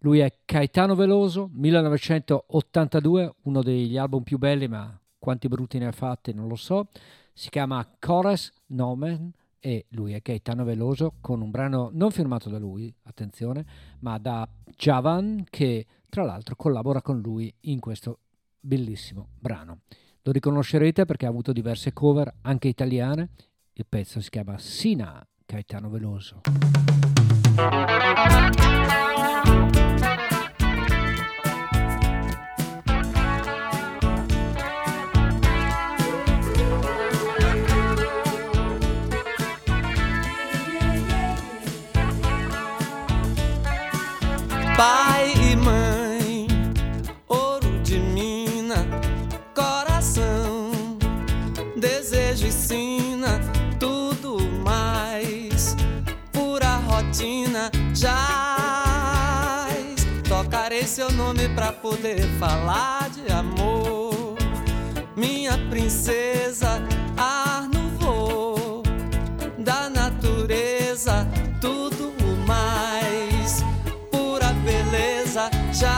Lui 0.01 0.19
è 0.19 0.33
Caetano 0.45 0.95
Veloso, 0.95 1.49
1982, 1.53 3.35
uno 3.43 3.63
degli 3.63 3.97
album 3.97 4.23
più 4.23 4.39
belli, 4.39 4.69
ma 4.69 4.99
quanti 5.19 5.49
brutti 5.49 5.79
ne 5.79 5.87
ha 5.87 5.93
fatti 5.93 6.33
non 6.33 6.49
lo 6.49 6.57
so. 6.57 6.89
Si 7.33 7.49
chiama 7.51 7.87
Chorus 7.99 8.53
Nomen 8.67 9.33
e 9.59 9.87
lui 9.91 10.13
è 10.13 10.23
Caetano 10.23 10.65
Veloso 10.65 11.15
con 11.21 11.41
un 11.41 11.51
brano 11.51 11.91
non 11.93 12.11
firmato 12.11 12.49
da 12.49 12.59
lui, 12.59 12.95
attenzione, 13.03 13.67
ma 14.01 14.19
da 14.19 14.49
Javan 14.77 15.45
che 15.51 15.87
tra 16.09 16.25
l'altro 16.25 16.55
collabora 16.57 17.03
con 17.03 17.21
lui 17.21 17.53
in 17.63 17.81
questo 17.81 18.21
bellissimo 18.67 19.29
brano. 19.39 19.81
Lo 20.23 20.33
riconoscerete 20.33 21.05
perché 21.05 21.27
ha 21.27 21.29
avuto 21.29 21.53
diverse 21.53 21.93
cover, 21.93 22.33
anche 22.43 22.69
italiane. 22.69 23.31
Il 23.75 23.87
pezzo 23.89 24.21
si 24.21 24.29
chiama 24.29 24.59
Sina 24.59 25.27
Caetano 25.45 25.89
Veloso. 25.89 26.41
Nome 61.27 61.49
pra 61.49 61.73
poder 61.73 62.23
falar 62.39 63.11
de 63.11 63.33
amor, 63.33 64.37
minha 65.17 65.59
princesa, 65.69 66.81
ar 67.17 67.69
no 67.69 67.89
voo 67.99 68.81
da 69.59 69.91
natureza, 69.91 71.27
tudo 71.61 72.13
mais 72.47 73.65
pura 74.13 74.53
beleza 74.65 75.51
jaz. 75.73 75.97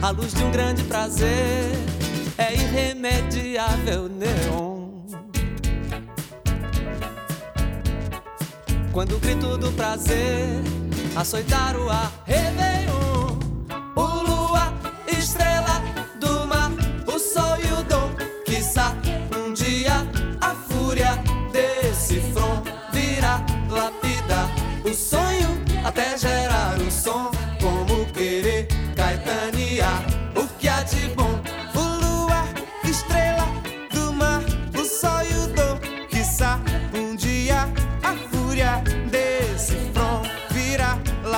A 0.00 0.10
luz 0.10 0.32
de 0.32 0.44
um 0.44 0.52
grande 0.52 0.84
prazer 0.84 1.72
é 2.38 2.54
irremediável 2.54 4.08
neon. 4.08 4.90
Quando 8.92 9.16
o 9.16 9.18
grito 9.18 9.58
do 9.58 9.72
prazer 9.72 10.62
açoitar 11.16 11.76
o 11.76 11.88
ar, 11.90 12.10
Réveillon, 12.26 13.19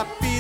happy. 0.02 0.31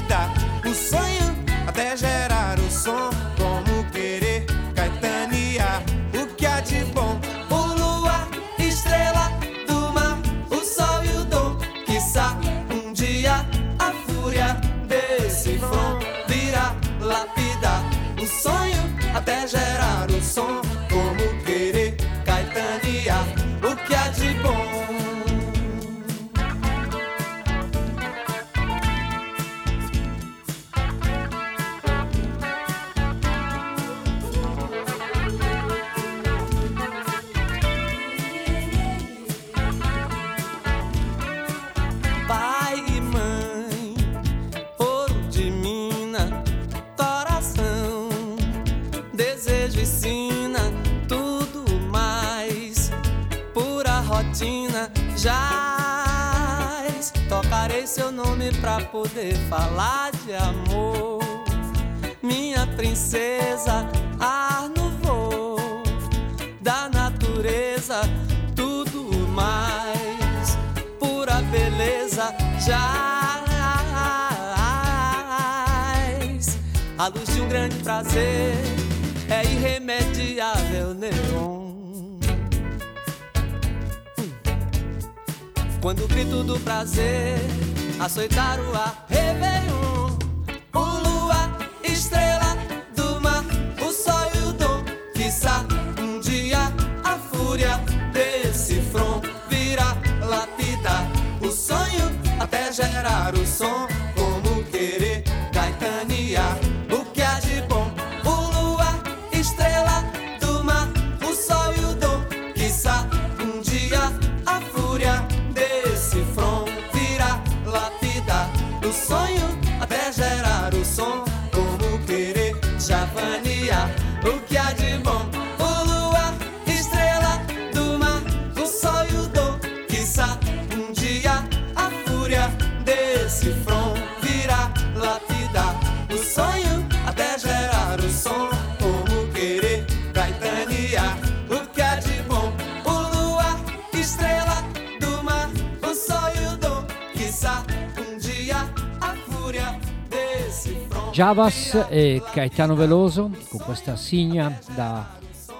Javas 151.12 151.88
e 151.90 152.22
Caetano 152.32 152.74
Veloso 152.74 153.30
con 153.50 153.60
questa 153.60 153.96
signa 153.96 154.58
da 154.74 155.18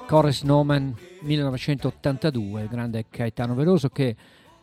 Chorus 0.09 0.45
Nomen 0.45 0.97
1982, 1.21 2.69
grande 2.69 3.05
Caetano 3.11 3.55
Veloso 3.55 3.91
che 3.91 4.17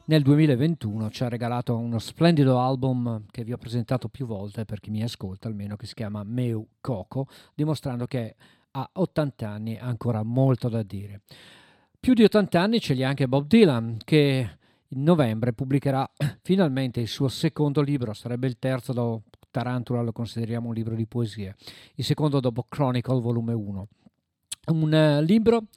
nel 0.05 0.23
2021 0.23 1.11
ci 1.11 1.23
ha 1.23 1.29
regalato 1.29 1.77
uno 1.77 1.99
splendido 1.99 2.59
album 2.59 3.25
che 3.29 3.43
vi 3.43 3.53
ho 3.53 3.57
presentato 3.57 4.07
più 4.07 4.25
volte 4.25 4.65
per 4.65 4.79
chi 4.79 4.89
mi 4.89 5.03
ascolta 5.03 5.47
almeno 5.47 5.75
che 5.75 5.85
si 5.85 5.93
chiama 5.93 6.23
Meu 6.23 6.67
Coco, 6.81 7.27
dimostrando 7.53 8.07
che 8.07 8.35
a 8.71 8.89
80 8.91 9.47
anni 9.47 9.77
ha 9.77 9.85
ancora 9.85 10.23
molto 10.23 10.69
da 10.69 10.81
dire. 10.81 11.21
Più 11.99 12.15
di 12.15 12.23
80 12.23 12.59
anni 12.59 12.79
ce 12.79 12.95
li 12.95 13.03
ha 13.03 13.09
anche 13.09 13.27
Bob 13.27 13.45
Dylan 13.45 13.99
che 14.03 14.57
in 14.87 15.03
novembre 15.03 15.53
pubblicherà 15.53 16.09
finalmente 16.41 16.99
il 16.99 17.07
suo 17.07 17.27
secondo 17.27 17.81
libro, 17.81 18.13
sarebbe 18.13 18.47
il 18.47 18.57
terzo 18.57 18.91
dopo 18.91 19.21
Tarantula 19.51 20.01
lo 20.01 20.11
consideriamo 20.11 20.69
un 20.69 20.73
libro 20.73 20.95
di 20.95 21.05
poesie, 21.05 21.55
il 21.95 22.03
secondo 22.03 22.39
dopo 22.39 22.65
Chronicle 22.67 23.19
volume 23.19 23.53
1. 23.53 23.87
Un 24.67 25.17
uh, 25.19 25.23
libro 25.23 25.67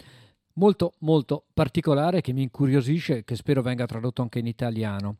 molto 0.55 0.93
molto 0.99 1.45
particolare 1.55 2.20
che 2.20 2.33
mi 2.33 2.43
incuriosisce 2.43 3.18
e 3.18 3.25
che 3.25 3.37
spero 3.37 3.62
venga 3.62 3.87
tradotto 3.87 4.23
anche 4.23 4.39
in 4.39 4.47
italiano. 4.47 5.16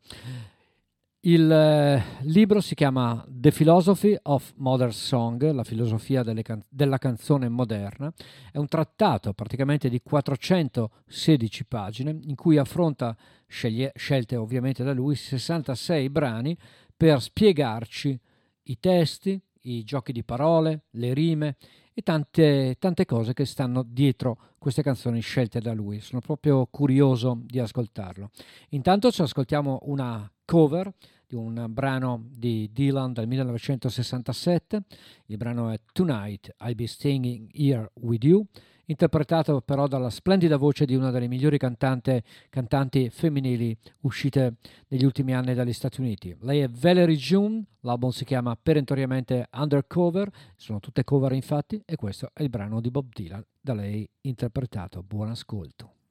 Il 1.25 1.49
eh, 1.49 2.03
libro 2.23 2.59
si 2.59 2.75
chiama 2.75 3.25
The 3.29 3.51
Philosophy 3.51 4.13
of 4.23 4.51
Modern 4.57 4.91
Song, 4.91 5.51
la 5.51 5.63
filosofia 5.63 6.21
can- 6.41 6.65
della 6.67 6.97
canzone 6.97 7.47
moderna. 7.47 8.11
È 8.51 8.57
un 8.57 8.67
trattato 8.67 9.31
praticamente 9.31 9.87
di 9.87 10.01
416 10.03 11.65
pagine 11.65 12.19
in 12.23 12.35
cui 12.35 12.57
affronta, 12.57 13.15
sceglie- 13.47 13.93
scelte 13.95 14.35
ovviamente 14.35 14.83
da 14.83 14.91
lui, 14.91 15.15
66 15.15 16.09
brani 16.09 16.57
per 16.95 17.21
spiegarci 17.21 18.19
i 18.63 18.79
testi, 18.79 19.39
i 19.61 19.83
giochi 19.83 20.11
di 20.11 20.23
parole, 20.23 20.83
le 20.91 21.13
rime 21.13 21.57
e 21.93 22.01
tante, 22.01 22.75
tante 22.79 23.05
cose 23.05 23.33
che 23.33 23.45
stanno 23.45 23.83
dietro 23.83 24.37
queste 24.57 24.81
canzoni 24.81 25.19
scelte 25.19 25.59
da 25.59 25.73
lui. 25.73 25.99
Sono 25.99 26.21
proprio 26.21 26.65
curioso 26.67 27.39
di 27.43 27.59
ascoltarlo. 27.59 28.31
Intanto 28.69 29.11
ci 29.11 29.21
ascoltiamo 29.21 29.79
una 29.83 30.29
cover 30.45 30.91
di 31.27 31.35
un 31.35 31.67
brano 31.69 32.25
di 32.29 32.69
Dylan 32.71 33.13
del 33.13 33.27
1967. 33.27 34.83
Il 35.27 35.37
brano 35.37 35.69
è 35.69 35.79
Tonight 35.91 36.55
I'll 36.61 36.75
Be 36.75 36.87
Staying 36.87 37.49
Here 37.53 37.91
With 37.95 38.23
You 38.23 38.45
interpretato 38.85 39.61
però 39.61 39.87
dalla 39.87 40.09
splendida 40.09 40.57
voce 40.57 40.85
di 40.85 40.95
una 40.95 41.11
delle 41.11 41.27
migliori 41.27 41.57
cantante, 41.57 42.23
cantanti 42.49 43.09
femminili 43.09 43.75
uscite 44.01 44.55
negli 44.87 45.05
ultimi 45.05 45.33
anni 45.33 45.53
dagli 45.53 45.73
Stati 45.73 46.01
Uniti. 46.01 46.35
Lei 46.41 46.59
è 46.61 46.69
Valerie 46.69 47.15
June, 47.15 47.63
l'album 47.81 48.09
si 48.09 48.25
chiama 48.25 48.57
perentoriamente 48.61 49.47
Undercover, 49.53 50.29
sono 50.55 50.79
tutte 50.79 51.03
cover 51.03 51.31
infatti, 51.33 51.81
e 51.85 51.95
questo 51.95 52.29
è 52.33 52.43
il 52.43 52.49
brano 52.49 52.81
di 52.81 52.91
Bob 52.91 53.07
Dylan 53.13 53.43
da 53.59 53.73
lei 53.73 54.07
interpretato. 54.21 55.03
Buon 55.03 55.29
ascolto. 55.29 56.02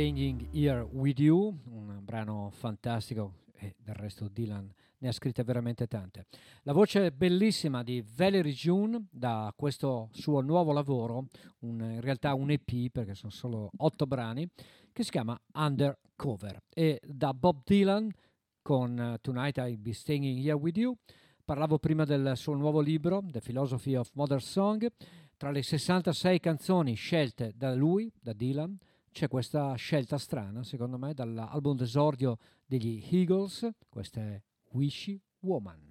Staying 0.00 0.48
Here 0.52 0.80
With 0.80 1.18
You, 1.18 1.54
un 1.66 2.00
brano 2.02 2.48
fantastico 2.54 3.34
e 3.52 3.74
del 3.76 3.94
resto 3.94 4.28
Dylan 4.28 4.72
ne 4.96 5.08
ha 5.08 5.12
scritte 5.12 5.44
veramente 5.44 5.86
tante. 5.88 6.24
La 6.62 6.72
voce 6.72 7.12
bellissima 7.12 7.82
di 7.82 8.02
Valerie 8.16 8.54
June 8.54 9.08
da 9.10 9.52
questo 9.54 10.08
suo 10.12 10.40
nuovo 10.40 10.72
lavoro, 10.72 11.26
un, 11.58 11.82
in 11.82 12.00
realtà 12.00 12.32
un 12.32 12.50
EP 12.50 12.90
perché 12.90 13.14
sono 13.14 13.30
solo 13.30 13.68
otto 13.76 14.06
brani, 14.06 14.48
che 14.90 15.02
si 15.02 15.10
chiama 15.10 15.38
Undercover 15.52 16.62
e 16.70 16.98
da 17.06 17.34
Bob 17.34 17.60
Dylan 17.62 18.10
con 18.62 19.18
Tonight 19.20 19.58
I'll 19.58 19.78
Be 19.78 19.92
Staying 19.92 20.24
Here 20.24 20.54
With 20.54 20.78
You. 20.78 20.96
Parlavo 21.44 21.78
prima 21.78 22.06
del 22.06 22.38
suo 22.38 22.54
nuovo 22.54 22.80
libro, 22.80 23.22
The 23.30 23.40
Philosophy 23.40 23.96
of 23.96 24.08
Modern 24.14 24.40
Song, 24.40 24.90
tra 25.36 25.50
le 25.50 25.62
66 25.62 26.40
canzoni 26.40 26.94
scelte 26.94 27.52
da 27.54 27.74
lui, 27.74 28.10
da 28.18 28.32
Dylan, 28.32 28.78
c'è 29.12 29.28
questa 29.28 29.74
scelta 29.74 30.18
strana, 30.18 30.62
secondo 30.62 30.98
me, 30.98 31.14
dall'album 31.14 31.76
d'esordio 31.76 32.38
degli 32.64 33.02
Eagles, 33.10 33.68
questa 33.88 34.20
è 34.20 34.42
Wishy 34.72 35.20
Woman. 35.40 35.89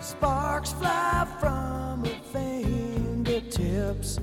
Sparks 0.00 0.72
fly 0.72 1.26
from 1.40 2.04
her 2.04 2.20
fingertips. 2.32 4.20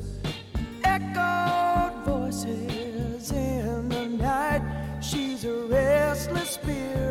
Echoed 0.84 1.94
voices 2.06 3.32
in 3.32 3.90
the 3.90 4.06
night. 4.08 4.62
She's 5.02 5.46
a 5.46 5.54
restless 5.68 6.52
spirit 6.52 7.11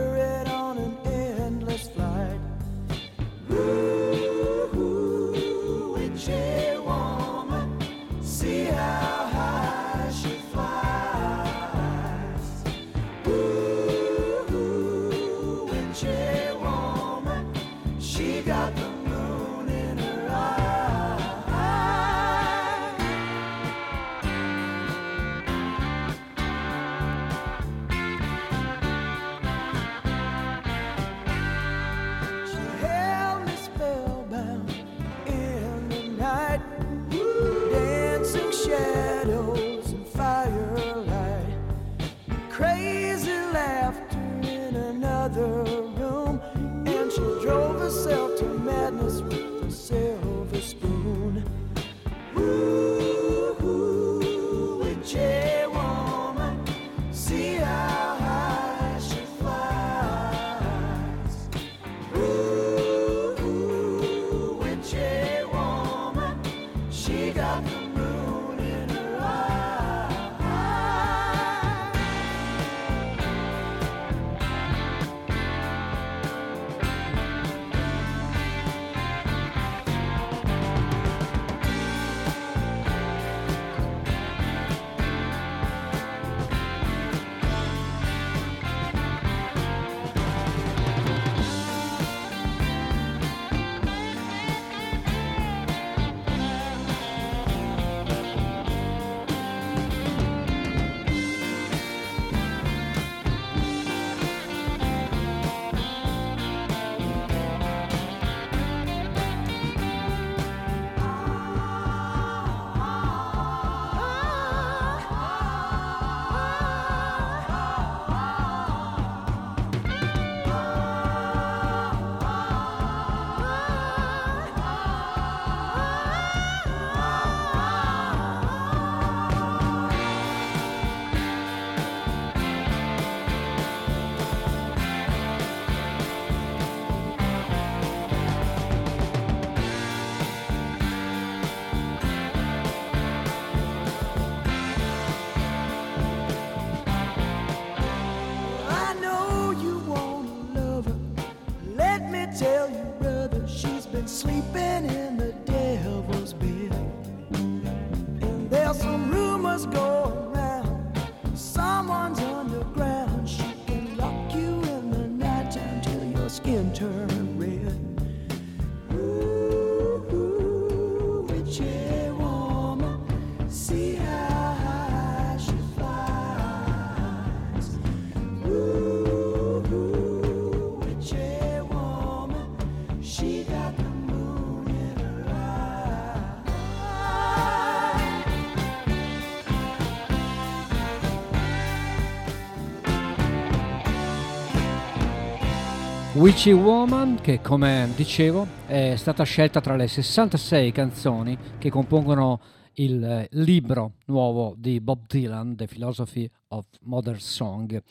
Witchy 196.20 196.52
Woman, 196.52 197.18
che 197.22 197.40
come 197.40 197.88
dicevo 197.96 198.46
è 198.66 198.94
stata 198.96 199.24
scelta 199.24 199.62
tra 199.62 199.74
le 199.74 199.88
66 199.88 200.70
canzoni 200.70 201.38
che 201.56 201.70
compongono 201.70 202.42
il 202.74 203.02
eh, 203.02 203.26
libro 203.30 203.94
nuovo 204.04 204.54
di 204.54 204.82
Bob 204.82 205.06
Dylan, 205.06 205.56
The 205.56 205.64
Philosophy 205.64 206.30
of 206.48 206.66
Modern 206.82 207.18
Song. 207.18 207.82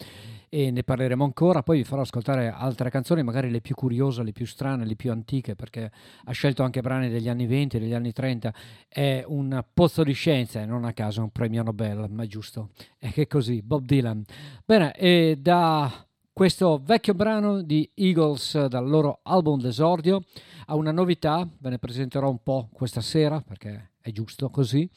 E 0.48 0.70
ne 0.70 0.84
parleremo 0.84 1.24
ancora, 1.24 1.64
poi 1.64 1.78
vi 1.78 1.84
farò 1.84 2.02
ascoltare 2.02 2.54
altre 2.56 2.92
canzoni, 2.92 3.24
magari 3.24 3.50
le 3.50 3.62
più 3.62 3.74
curiose, 3.74 4.22
le 4.22 4.32
più 4.32 4.46
strane, 4.46 4.86
le 4.86 4.96
più 4.96 5.10
antiche, 5.10 5.56
perché 5.56 5.92
ha 6.26 6.32
scelto 6.32 6.62
anche 6.62 6.82
brani 6.82 7.10
degli 7.10 7.30
anni 7.30 7.48
20, 7.48 7.80
degli 7.80 7.96
anni 7.96 8.12
30. 8.12 8.54
È 8.88 9.24
un 9.26 9.66
pozzo 9.74 10.04
di 10.04 10.14
scienza 10.14 10.62
e 10.62 10.68
non 10.68 10.86
a 10.86 10.94
caso 10.94 11.24
un 11.24 11.32
premio 11.32 11.64
Nobel, 11.64 12.06
ma 12.12 12.22
è 12.22 12.28
giusto. 12.28 12.70
È 13.00 13.12
che 13.12 13.26
così, 13.26 13.64
Bob 13.64 13.86
Dylan. 13.86 14.24
Bene, 14.66 14.94
e 14.94 15.36
da 15.42 16.04
questo 16.40 16.80
vecchio 16.82 17.14
brano 17.14 17.62
di 17.62 17.92
Eagles 17.96 18.68
dal 18.68 18.88
loro 18.88 19.20
album 19.24 19.60
d'esordio 19.60 20.24
ha 20.68 20.76
una 20.76 20.94
novità, 20.94 21.46
ve 21.58 21.70
ne 21.70 21.80
presenterò 21.80 22.30
un 22.30 22.42
po' 22.42 22.70
questa 22.72 23.02
sera 23.02 23.42
perché 23.42 23.92
è 24.00 24.10
giusto 24.14 24.50
così. 24.50 24.90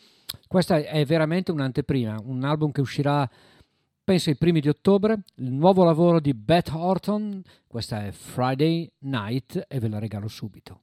Questa 0.46 0.76
è 0.76 1.04
veramente 1.04 1.50
un'anteprima, 1.50 2.20
un 2.26 2.44
album 2.44 2.70
che 2.70 2.80
uscirà 2.80 3.28
penso 4.04 4.30
ai 4.30 4.36
primi 4.36 4.60
di 4.60 4.68
ottobre, 4.68 5.24
il 5.38 5.50
nuovo 5.50 5.82
lavoro 5.82 6.20
di 6.20 6.32
Beth 6.32 6.70
Horton, 6.72 7.42
questa 7.66 8.06
è 8.06 8.12
Friday 8.12 8.88
Night 9.00 9.64
e 9.66 9.80
ve 9.80 9.88
la 9.88 9.98
regalo 9.98 10.28
subito. 10.28 10.81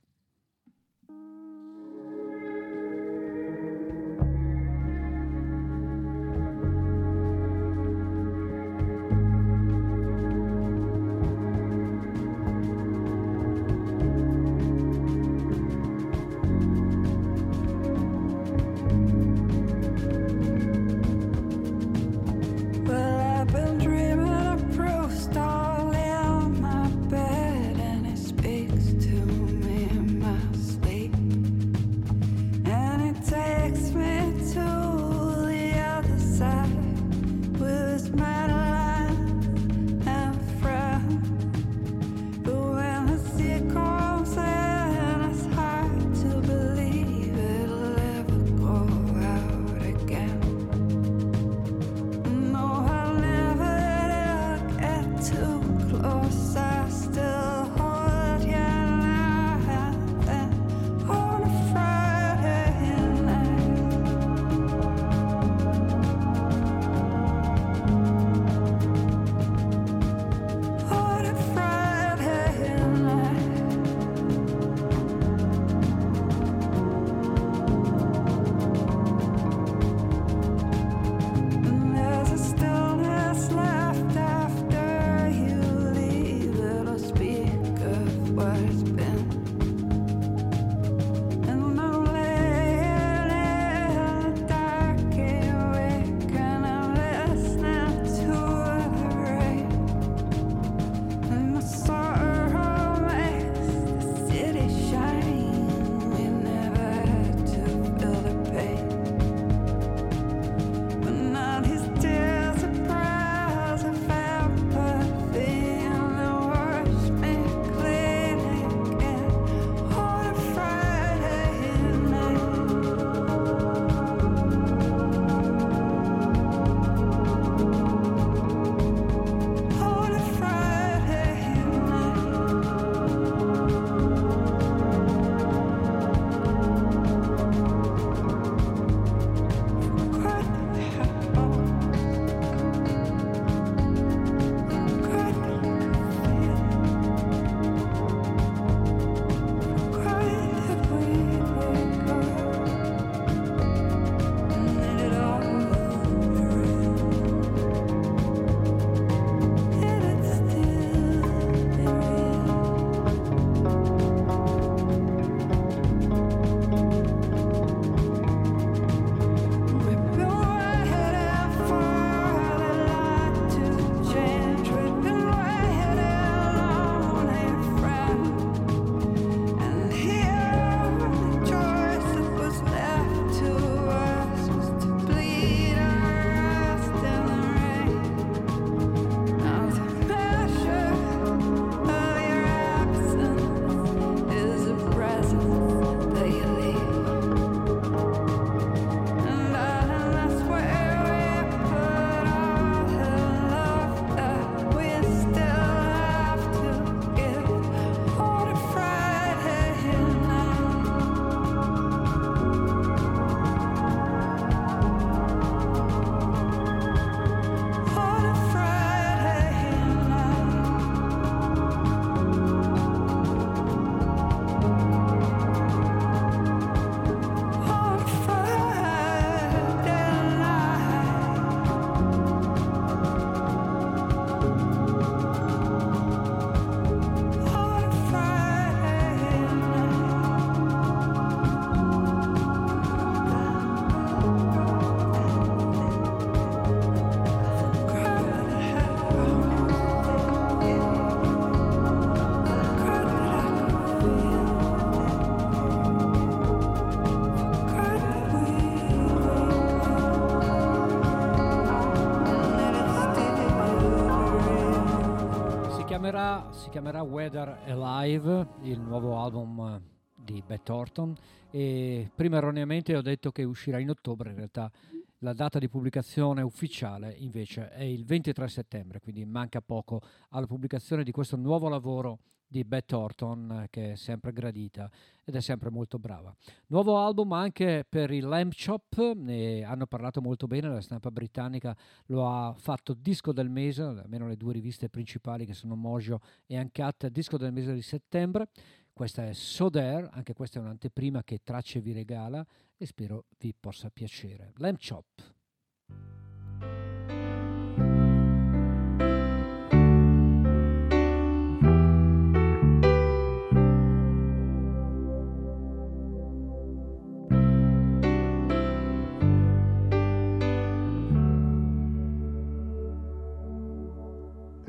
Si 266.09 266.71
chiamerà 266.71 267.03
Weather 267.03 267.59
Alive, 267.67 268.47
il 268.63 268.79
nuovo 268.79 269.19
album 269.19 269.79
di 270.15 270.41
Beth 270.43 270.63
Thornton 270.63 271.15
e 271.51 272.09
prima 272.15 272.37
erroneamente 272.37 272.97
ho 272.97 273.03
detto 273.03 273.31
che 273.31 273.43
uscirà 273.43 273.77
in 273.77 273.91
ottobre, 273.91 274.31
in 274.31 274.37
realtà 274.37 274.71
La 275.19 275.33
data 275.33 275.59
di 275.59 275.69
pubblicazione 275.69 276.41
ufficiale 276.41 277.13
invece 277.15 277.69
è 277.69 277.83
il 277.83 278.05
23 278.05 278.47
settembre, 278.47 278.99
quindi 278.99 279.23
manca 279.23 279.61
poco 279.61 280.01
alla 280.29 280.47
pubblicazione 280.47 281.03
di 281.03 281.11
questo 281.11 281.35
nuovo 281.35 281.69
lavoro 281.69 282.17
di 282.49 282.63
Beth 282.63 282.91
Orton 282.93 283.67
che 283.69 283.91
è 283.91 283.95
sempre 283.95 284.33
gradita 284.33 284.89
ed 285.23 285.35
è 285.35 285.41
sempre 285.41 285.69
molto 285.69 285.99
brava. 285.99 286.35
Nuovo 286.67 286.97
album 286.97 287.31
anche 287.33 287.85
per 287.87 288.09
il 288.11 288.25
Lamb 288.25 288.51
Chop, 288.53 289.13
ne 289.13 289.63
hanno 289.63 289.85
parlato 289.85 290.19
molto 290.21 290.47
bene, 290.47 290.67
la 290.67 290.81
stampa 290.81 291.11
britannica 291.11 291.77
lo 292.07 292.27
ha 292.27 292.53
fatto 292.57 292.95
disco 292.95 293.31
del 293.31 293.49
mese, 293.49 293.83
almeno 293.83 294.27
le 294.27 294.35
due 294.35 294.53
riviste 294.53 294.89
principali 294.89 295.45
che 295.45 295.53
sono 295.53 295.75
Mojo 295.75 296.19
e 296.47 296.59
Uncut, 296.59 297.07
disco 297.07 297.37
del 297.37 297.53
mese 297.53 297.73
di 297.73 297.83
settembre. 297.83 298.47
Questa 298.91 299.25
è 299.27 299.33
So 299.33 299.69
There, 299.69 300.09
anche 300.11 300.33
questa 300.33 300.59
è 300.59 300.61
un'anteprima 300.61 301.23
che 301.23 301.41
Tracce 301.43 301.79
vi 301.79 301.93
regala 301.93 302.45
e 302.75 302.85
spero 302.85 303.25
vi 303.37 303.53
possa 303.57 303.89
piacere. 303.89 304.51
Lamb 304.57 304.77
Chop. 304.77 305.37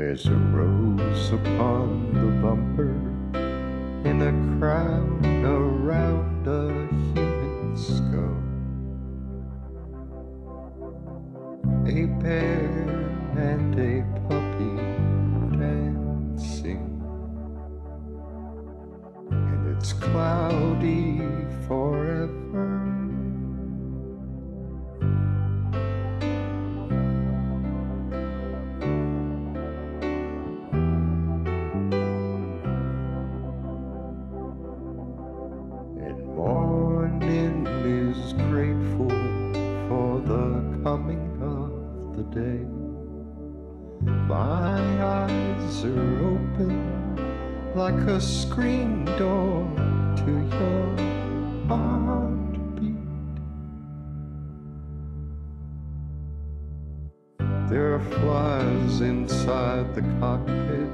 There's 0.01 0.25
a 0.25 0.35
rose 0.35 1.31
upon 1.31 2.15
the 2.15 2.31
bumper 2.41 2.95
in 4.09 4.23
a 4.23 4.33
crown 4.59 5.45
around 5.45 6.49
a 6.49 6.73
human 7.13 7.77
skull. 7.77 8.41
A 11.87 12.07
bear 12.19 12.71
and 13.37 13.75
a 13.79 14.03
puppy 14.27 14.77
dancing, 15.59 16.83
and 19.31 19.77
it's 19.77 19.93
cloudy 19.93 21.00
There 57.71 57.95
are 57.95 58.01
flies 58.01 59.01
inside 59.01 59.95
the 59.95 60.03
cockpit 60.19 60.91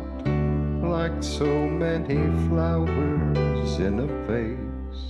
like 0.84 1.22
so 1.22 1.46
many 1.46 2.18
flowers 2.48 3.78
in 3.78 4.00
a 4.00 4.06
vase. 4.26 5.04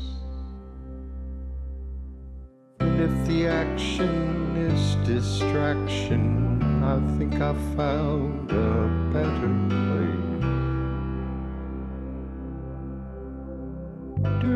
And 2.79 3.01
if 3.01 3.27
the 3.27 3.49
action 3.49 4.57
is 4.57 4.95
distraction, 5.09 6.63
I 6.85 7.01
think 7.19 7.35
I 7.35 7.53
found 7.75 8.53
a 8.53 8.89
better 9.13 9.51
place. 9.69 10.47
Do, 14.41 14.56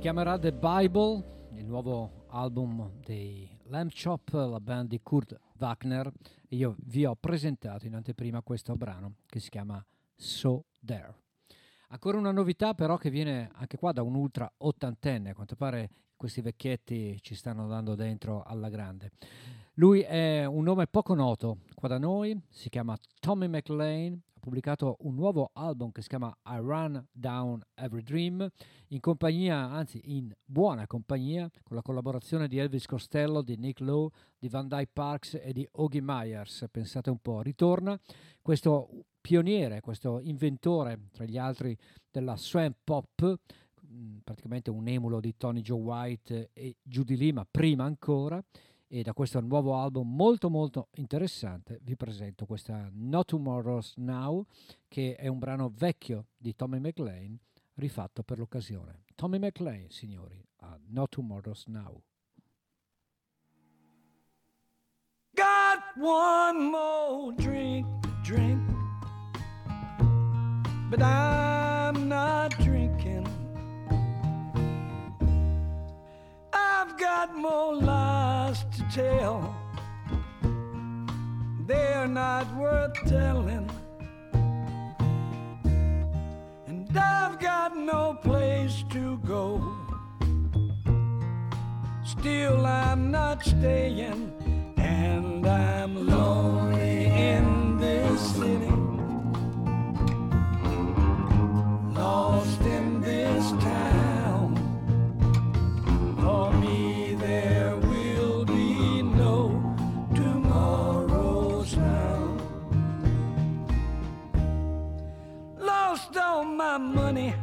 chiamerà 0.00 0.38
The 0.38 0.54
Bible, 0.54 1.48
il 1.56 1.66
nuovo 1.66 2.24
album 2.28 2.90
dei 3.04 3.46
Lamb 3.64 3.90
Chop, 3.92 4.32
la 4.32 4.58
band 4.58 4.88
di 4.88 4.98
Kurt 5.02 5.38
Wagner. 5.58 6.10
Io 6.48 6.74
vi 6.86 7.04
ho 7.04 7.14
presentato 7.16 7.84
in 7.86 7.94
anteprima 7.94 8.40
questo 8.40 8.74
brano 8.76 9.16
che 9.26 9.40
si 9.40 9.50
chiama 9.50 9.84
So 10.16 10.64
There. 10.82 11.14
Ancora 11.88 12.16
una 12.16 12.32
novità 12.32 12.72
però 12.72 12.96
che 12.96 13.10
viene 13.10 13.50
anche 13.52 13.76
qua 13.76 13.92
da 13.92 14.00
un 14.00 14.14
ultra 14.14 14.50
ottantenne, 14.56 15.30
a 15.30 15.34
quanto 15.34 15.54
pare 15.54 15.90
questi 16.16 16.40
vecchietti 16.40 17.20
ci 17.20 17.34
stanno 17.34 17.68
dando 17.68 17.94
dentro 17.94 18.42
alla 18.42 18.70
grande. 18.70 19.10
Lui 19.74 20.00
è 20.00 20.46
un 20.46 20.64
nome 20.64 20.86
poco 20.86 21.12
noto 21.12 21.58
qua 21.74 21.88
da 21.88 21.98
noi, 21.98 22.40
si 22.48 22.70
chiama 22.70 22.96
Tommy 23.20 23.48
McLean, 23.48 24.18
pubblicato 24.40 24.96
un 25.00 25.14
nuovo 25.14 25.50
album 25.52 25.92
che 25.92 26.02
si 26.02 26.08
chiama 26.08 26.36
I 26.46 26.56
Run 26.56 27.06
Down 27.12 27.62
Every 27.74 28.02
Dream, 28.02 28.48
in 28.88 29.00
compagnia, 29.00 29.70
anzi 29.70 30.00
in 30.16 30.32
buona 30.44 30.86
compagnia, 30.86 31.48
con 31.62 31.76
la 31.76 31.82
collaborazione 31.82 32.48
di 32.48 32.58
Elvis 32.58 32.86
Costello, 32.86 33.42
di 33.42 33.56
Nick 33.56 33.80
Lowe, 33.80 34.10
di 34.38 34.48
Van 34.48 34.66
Dyke 34.66 34.90
Parks 34.92 35.38
e 35.40 35.52
di 35.52 35.66
Ogie 35.72 36.00
Myers. 36.02 36.66
Pensate 36.70 37.10
un 37.10 37.18
po', 37.18 37.42
ritorna 37.42 37.98
questo 38.42 39.04
pioniere, 39.20 39.80
questo 39.80 40.18
inventore, 40.20 41.08
tra 41.12 41.24
gli 41.24 41.38
altri, 41.38 41.76
della 42.10 42.36
swamp 42.36 42.76
pop, 42.82 43.38
praticamente 44.24 44.70
un 44.70 44.88
emulo 44.88 45.20
di 45.20 45.36
Tony 45.36 45.60
Joe 45.60 45.80
White 45.80 46.50
e 46.52 46.76
Judy 46.82 47.16
Lee, 47.16 47.32
ma 47.32 47.46
prima 47.48 47.84
ancora. 47.84 48.42
E 48.92 49.04
da 49.04 49.12
questo 49.12 49.38
nuovo 49.38 49.76
album 49.76 50.12
molto 50.16 50.50
molto 50.50 50.88
interessante 50.96 51.78
vi 51.84 51.94
presento 51.94 52.44
questa 52.44 52.90
No 52.92 53.24
Tomorrow's 53.24 53.94
Now, 53.98 54.44
che 54.88 55.14
è 55.14 55.28
un 55.28 55.38
brano 55.38 55.72
vecchio 55.72 56.26
di 56.36 56.56
Tommy 56.56 56.80
McLean, 56.80 57.38
rifatto 57.74 58.24
per 58.24 58.38
l'occasione. 58.38 59.04
Tommy 59.14 59.38
McLean, 59.38 59.88
signori, 59.90 60.44
a 60.62 60.76
No 60.88 61.06
Tomorrow's 61.06 61.66
Now. 61.66 62.02
Got 65.36 65.96
one 65.96 66.70
more 66.70 67.32
drink 67.36 67.86
drink, 68.24 68.60
but 70.90 71.00
I'm 71.00 72.08
not 72.08 72.58
drinking. 72.58 73.39
I've 76.80 76.96
got 76.96 77.36
more 77.36 77.74
lies 77.76 78.64
to 78.64 78.82
tell, 78.90 79.54
they're 81.66 82.08
not 82.08 82.46
worth 82.56 82.94
telling. 83.06 83.70
And 86.66 86.88
I've 86.96 87.38
got 87.38 87.76
no 87.76 88.14
place 88.22 88.82
to 88.92 89.18
go. 89.18 89.62
Still, 92.02 92.64
I'm 92.64 93.10
not 93.10 93.44
staying, 93.44 94.32
and 94.78 95.46
I'm 95.46 96.06
lonely 96.06 97.04
in 97.04 97.76
this 97.76 98.36
city. 98.36 98.72
Lost 101.92 102.62
in 102.62 103.02
this 103.02 103.50
town. 103.62 103.89
My 116.70 116.78
money. 116.78 117.34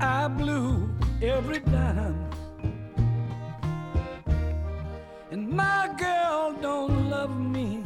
I 0.00 0.28
blew 0.28 0.86
every 1.22 1.60
dime. 1.60 2.28
And 5.30 5.48
my 5.48 5.88
girl 5.98 6.54
don't 6.60 7.08
love 7.08 7.34
me. 7.40 7.82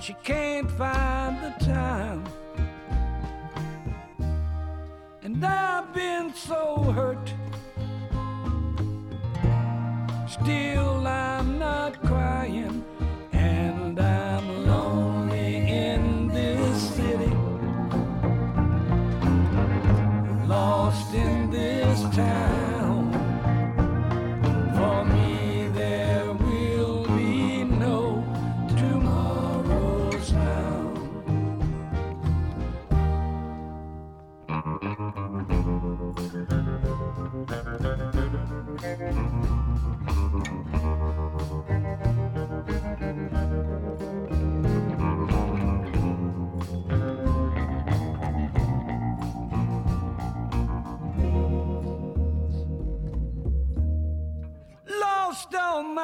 She 0.00 0.14
can't 0.24 0.68
find 0.72 1.36
the 1.44 1.52
time. 1.64 2.24
And 5.22 5.44
I've 5.44 5.94
been 5.94 6.34
so 6.34 6.60
hurt. 6.98 7.32
Still, 10.28 11.06
I'm 11.06 11.60
not 11.60 11.92
crying. 12.02 12.84
Yeah. 22.12 22.59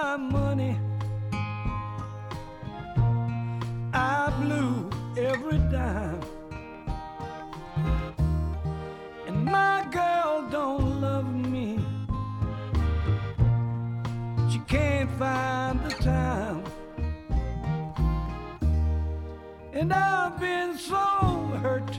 My 0.02 0.16
money. 0.16 0.78
I 3.94 4.30
blew 4.40 4.90
every 5.16 5.58
dime. 5.72 6.20
And 9.26 9.44
my 9.44 9.86
girl 9.90 10.48
don't 10.50 11.00
love 11.00 11.30
me. 11.54 11.68
She 14.50 14.58
can't 14.74 15.10
find 15.18 15.80
the 15.86 15.94
time. 16.12 16.62
And 19.72 19.92
I've 19.92 20.38
been 20.38 20.76
so 20.76 21.04
hurt. 21.62 21.92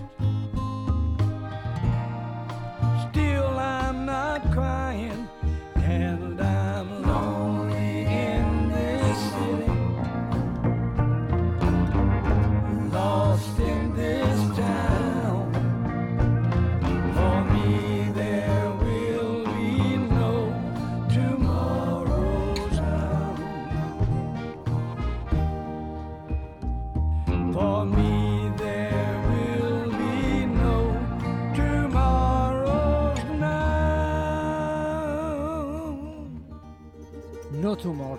Still, 3.06 3.54
I'm 3.58 4.06
not 4.06 4.40
crying. 4.52 5.27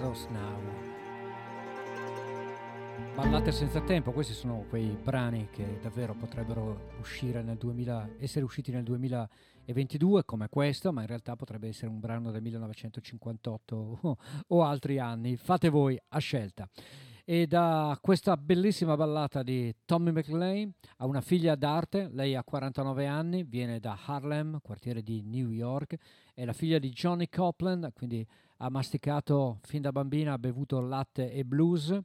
Tomorrow's 0.09 0.27
Now. 0.31 0.87
Ballate 3.15 3.53
senza 3.53 3.81
tempo, 3.81 4.13
questi 4.13 4.33
sono 4.33 4.65
quei 4.69 4.97
brani 5.03 5.49
che 5.51 5.79
davvero 5.83 6.15
potrebbero 6.15 6.93
uscire 7.01 7.43
nel 7.43 7.57
2000, 7.57 8.11
essere 8.19 8.45
usciti 8.45 8.71
nel 8.71 8.85
2022 8.85 10.25
come 10.25 10.49
questo, 10.49 10.93
ma 10.93 11.01
in 11.03 11.09
realtà 11.09 11.37
potrebbe 11.37 11.69
essere 11.69 11.89
un 11.89 12.01
brano 12.01 12.31
del 12.31 12.43
1958 12.43 14.17
o, 14.47 14.65
altri 14.65 14.99
anni. 14.99 15.37
Fate 15.37 15.69
voi 15.69 16.01
a 16.09 16.19
scelta. 16.19 16.69
E 17.25 17.47
da 17.47 17.99
questa 18.01 18.37
bellissima 18.39 18.97
ballata 18.97 19.43
di 19.43 19.75
Tommy 19.85 20.13
McLean 20.13 20.73
ha 20.97 21.05
una 21.05 21.21
figlia 21.21 21.55
d'arte, 21.57 22.09
lei 22.11 22.35
ha 22.35 22.43
49 22.43 23.07
anni, 23.07 23.43
viene 23.43 23.81
da 23.81 23.99
Harlem, 24.07 24.61
quartiere 24.63 25.03
di 25.03 25.21
New 25.23 25.51
York, 25.51 25.97
è 26.33 26.47
la 26.47 26.55
figlia 26.55 26.79
di 26.79 26.89
Johnny 26.89 27.29
Copland, 27.29 27.93
quindi 27.93 28.27
ha 28.59 28.71
masticato 28.71 29.59
fin 29.63 29.83
da 29.83 29.93
bambina, 29.93 30.33
ha 30.33 30.39
bevuto 30.39 30.81
latte 30.81 31.31
e 31.33 31.45
blues 31.45 31.97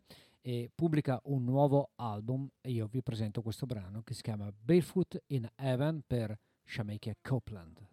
e 0.41 0.69
pubblica 0.73 1.19
un 1.25 1.43
nuovo 1.43 1.91
album 1.95 2.47
e 2.61 2.71
io 2.71 2.87
vi 2.87 3.01
presento 3.01 3.41
questo 3.41 3.65
brano 3.65 4.01
che 4.03 4.13
si 4.13 4.21
chiama 4.21 4.51
Barefoot 4.51 5.23
in 5.27 5.49
Heaven 5.55 6.01
per 6.05 6.37
Shamaikia 6.65 7.15
Copeland. 7.21 7.87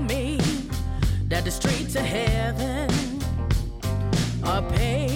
Me 0.00 0.38
the 1.44 1.50
streets 1.50 1.94
of 1.94 2.02
heaven 2.02 2.90
are 4.42 4.62
paved 4.62 5.07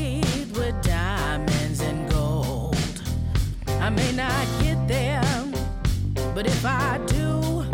not 4.17 4.47
get 4.61 4.87
there, 4.87 5.23
but 6.35 6.47
if 6.47 6.65
I 6.65 6.99
do, 7.07 7.65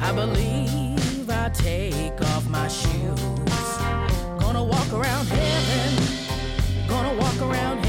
I 0.00 0.12
believe 0.12 1.28
I'll 1.28 1.50
take 1.50 2.20
off 2.22 2.48
my 2.48 2.68
shoes. 2.68 3.68
Gonna 4.38 4.62
walk 4.62 4.92
around 4.92 5.26
heaven, 5.26 6.88
gonna 6.88 7.14
walk 7.18 7.40
around 7.40 7.85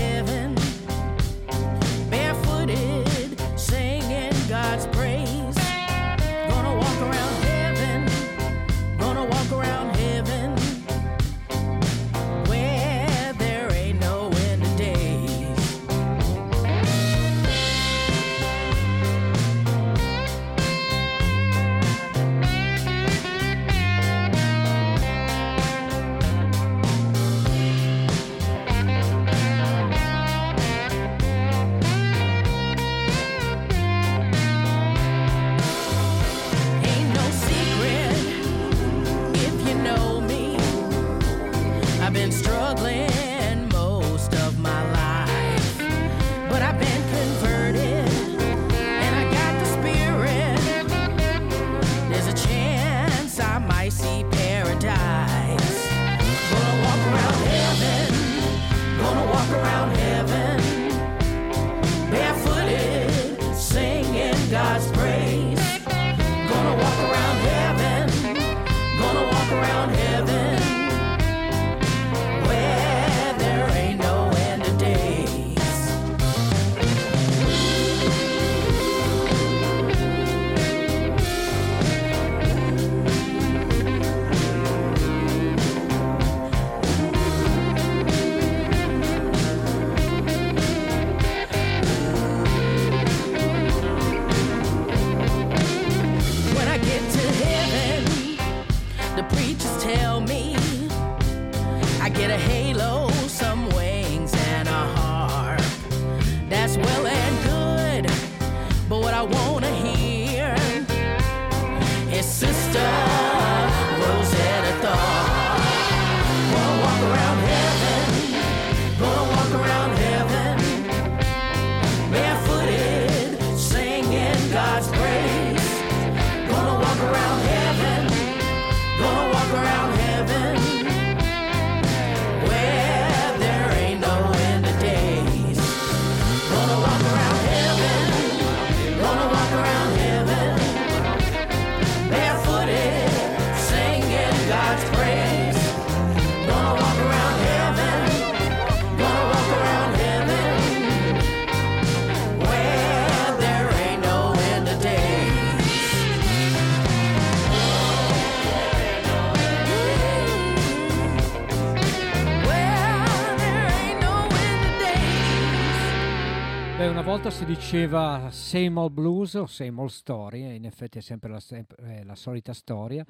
volta 167.08 167.30
si 167.30 167.46
diceva 167.46 168.30
same 168.32 168.78
old 168.78 168.92
blues 168.92 169.34
o 169.36 169.46
same 169.46 169.80
old 169.80 169.92
story, 169.92 170.44
e 170.44 170.56
in 170.56 170.66
effetti 170.66 170.98
è 170.98 171.02
sempre 171.02 171.30
la, 171.30 171.40
sem- 171.40 171.66
eh, 171.78 172.04
la 172.04 172.16
solita 172.16 172.52
storia, 172.52 173.06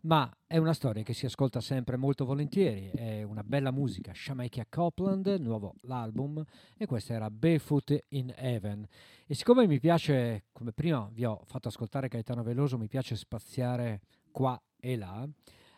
ma 0.00 0.34
è 0.46 0.56
una 0.56 0.72
storia 0.72 1.02
che 1.02 1.12
si 1.12 1.26
ascolta 1.26 1.60
sempre 1.60 1.98
molto 1.98 2.24
volentieri, 2.24 2.90
è 2.94 3.22
una 3.22 3.42
bella 3.44 3.70
musica, 3.70 4.12
Shamaikia 4.14 4.64
Copland, 4.70 5.26
nuovo 5.38 5.74
l'album, 5.82 6.42
e 6.78 6.86
questa 6.86 7.12
era 7.12 7.28
Barefoot 7.28 8.04
in 8.08 8.32
Heaven. 8.34 8.86
E 9.26 9.34
siccome 9.34 9.66
mi 9.66 9.78
piace, 9.78 10.44
come 10.50 10.72
prima 10.72 11.06
vi 11.12 11.26
ho 11.26 11.42
fatto 11.44 11.68
ascoltare 11.68 12.08
Gaetano 12.08 12.42
Veloso, 12.42 12.78
mi 12.78 12.88
piace 12.88 13.16
spaziare 13.16 14.00
qua 14.30 14.58
e 14.80 14.96
là, 14.96 15.28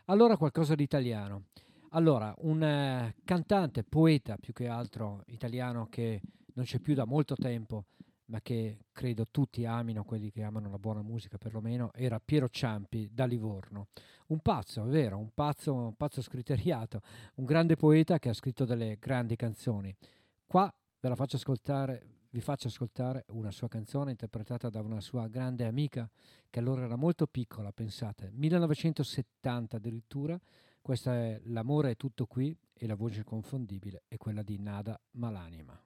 allora 0.04 0.36
qualcosa 0.36 0.76
di 0.76 0.84
italiano. 0.84 1.46
Allora, 1.90 2.32
un 2.38 2.62
eh, 2.62 3.16
cantante, 3.24 3.82
poeta 3.82 4.36
più 4.36 4.52
che 4.52 4.68
altro 4.68 5.24
italiano 5.26 5.88
che 5.90 6.20
non 6.54 6.64
c'è 6.64 6.78
più 6.78 6.94
da 6.94 7.04
molto 7.04 7.34
tempo, 7.36 7.84
ma 8.26 8.40
che 8.40 8.86
credo 8.92 9.26
tutti 9.30 9.64
amino, 9.64 10.04
quelli 10.04 10.30
che 10.30 10.42
amano 10.42 10.70
la 10.70 10.78
buona 10.78 11.02
musica 11.02 11.36
perlomeno, 11.36 11.90
era 11.94 12.20
Piero 12.20 12.48
Ciampi 12.48 13.10
da 13.12 13.26
Livorno. 13.26 13.88
Un 14.28 14.40
pazzo, 14.40 14.84
è 14.84 14.88
vero, 14.88 15.18
un 15.18 15.30
pazzo, 15.34 15.74
un 15.74 15.94
pazzo 15.94 16.22
scriteriato, 16.22 17.02
un 17.36 17.44
grande 17.44 17.76
poeta 17.76 18.18
che 18.18 18.30
ha 18.30 18.34
scritto 18.34 18.64
delle 18.64 18.96
grandi 18.98 19.36
canzoni. 19.36 19.94
Qua 20.46 20.72
ve 21.00 21.08
la 21.08 21.16
faccio 21.16 21.36
ascoltare, 21.36 22.06
vi 22.30 22.40
faccio 22.40 22.68
ascoltare 22.68 23.24
una 23.28 23.50
sua 23.50 23.68
canzone 23.68 24.12
interpretata 24.12 24.70
da 24.70 24.80
una 24.80 25.00
sua 25.00 25.28
grande 25.28 25.66
amica 25.66 26.08
che 26.48 26.58
allora 26.60 26.84
era 26.84 26.96
molto 26.96 27.26
piccola, 27.26 27.72
pensate, 27.72 28.30
1970 28.32 29.76
addirittura. 29.76 30.40
Questa 30.80 31.14
è 31.14 31.40
L'amore 31.44 31.92
è 31.92 31.96
tutto 31.96 32.26
qui 32.26 32.56
e 32.72 32.86
la 32.86 32.94
voce 32.94 33.24
confondibile 33.24 34.04
è 34.06 34.16
quella 34.16 34.42
di 34.42 34.58
Nada 34.58 34.98
Malanima. 35.12 35.80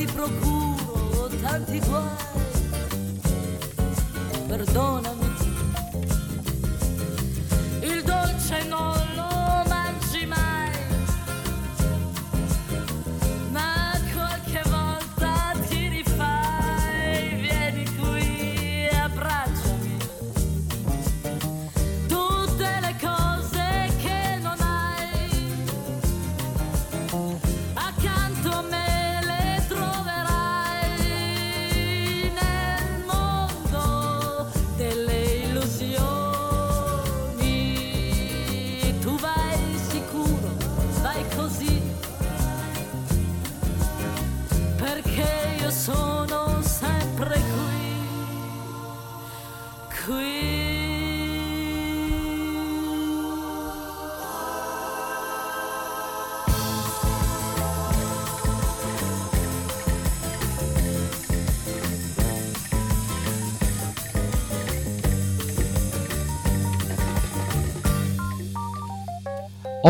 Ti 0.00 0.06
procuro 0.06 1.28
tanti 1.42 1.78
guai, 1.80 2.16
perdonami. 4.48 5.19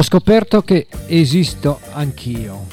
Ho 0.01 0.03
scoperto 0.03 0.63
che 0.63 0.87
esisto 1.09 1.79
anch'io. 1.93 2.67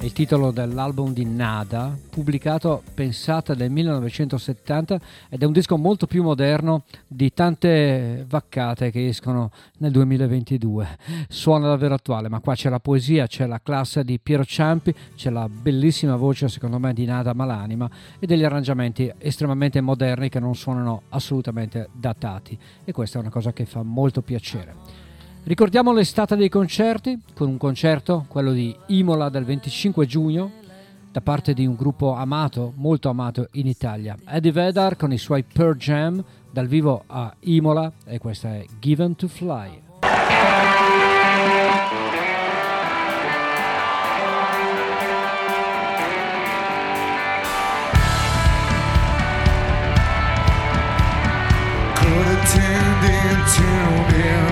Il 0.00 0.12
titolo 0.14 0.50
dell'album 0.50 1.12
di 1.12 1.26
Nada, 1.26 1.94
pubblicato 2.08 2.82
pensata 2.94 3.52
nel 3.52 3.70
1970 3.70 5.00
ed 5.28 5.42
è 5.42 5.44
un 5.44 5.52
disco 5.52 5.76
molto 5.76 6.06
più 6.06 6.22
moderno 6.22 6.84
di 7.06 7.34
tante 7.34 8.24
vaccate 8.26 8.90
che 8.90 9.08
escono 9.08 9.50
nel 9.76 9.90
2022. 9.90 10.98
Suona 11.28 11.68
davvero 11.68 11.92
attuale, 11.92 12.30
ma 12.30 12.40
qua 12.40 12.54
c'è 12.54 12.70
la 12.70 12.80
poesia, 12.80 13.26
c'è 13.26 13.44
la 13.44 13.60
classe 13.62 14.04
di 14.04 14.18
Piero 14.18 14.46
Ciampi, 14.46 14.94
c'è 15.14 15.28
la 15.28 15.50
bellissima 15.50 16.16
voce 16.16 16.48
secondo 16.48 16.78
me 16.78 16.94
di 16.94 17.04
Nada 17.04 17.34
Malanima 17.34 17.90
e 18.18 18.26
degli 18.26 18.42
arrangiamenti 18.42 19.12
estremamente 19.18 19.82
moderni 19.82 20.30
che 20.30 20.40
non 20.40 20.54
suonano 20.54 21.02
assolutamente 21.10 21.90
datati 21.92 22.58
e 22.84 22.92
questa 22.92 23.18
è 23.18 23.20
una 23.20 23.30
cosa 23.30 23.52
che 23.52 23.66
fa 23.66 23.82
molto 23.82 24.22
piacere. 24.22 25.01
Ricordiamo 25.44 25.92
l'estate 25.92 26.36
dei 26.36 26.48
concerti 26.48 27.20
con 27.34 27.48
un 27.48 27.56
concerto, 27.56 28.26
quello 28.28 28.52
di 28.52 28.74
Imola 28.86 29.28
del 29.28 29.44
25 29.44 30.06
giugno, 30.06 30.52
da 31.10 31.20
parte 31.20 31.52
di 31.52 31.66
un 31.66 31.74
gruppo 31.74 32.14
amato, 32.14 32.72
molto 32.76 33.08
amato 33.08 33.48
in 33.52 33.66
Italia. 33.66 34.16
Eddie 34.24 34.52
Vedar 34.52 34.96
con 34.96 35.12
i 35.12 35.18
suoi 35.18 35.42
Pearl 35.42 35.74
Jam 35.74 36.22
dal 36.48 36.68
vivo 36.68 37.02
a 37.08 37.34
Imola 37.40 37.90
e 38.04 38.18
questa 38.18 38.54
è 38.54 38.64
Given 38.78 39.16
to 39.16 39.26
Fly. 39.26 39.82
Tuned 52.52 53.04
in, 53.04 53.44
tuned 53.46 54.14
in, 54.14 54.51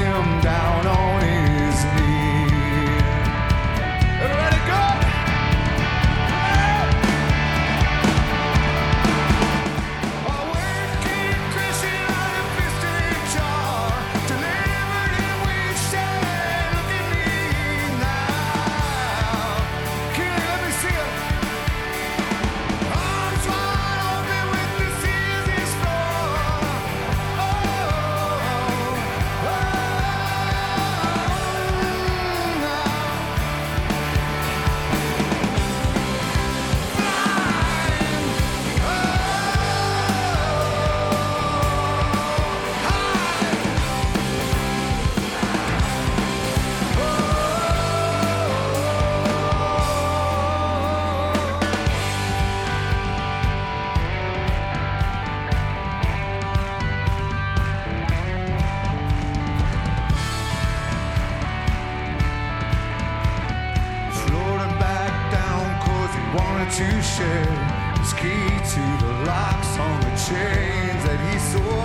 chains 70.31 71.03
that 71.03 71.19
he 71.27 71.35
saw 71.51 71.83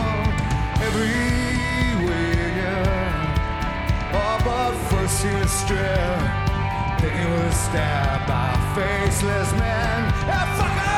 everywhere. 0.86 2.06
Oh, 4.14 4.36
but 4.46 4.72
first 4.90 5.24
he 5.24 5.32
was 5.34 5.50
stripped, 5.50 7.00
then 7.00 7.12
he 7.18 7.26
was 7.34 7.54
stabbed 7.66 8.26
by 8.28 8.50
faceless 8.76 9.50
man. 9.52 9.98
Yeah, 10.28 10.58
fuckers! 10.58 10.95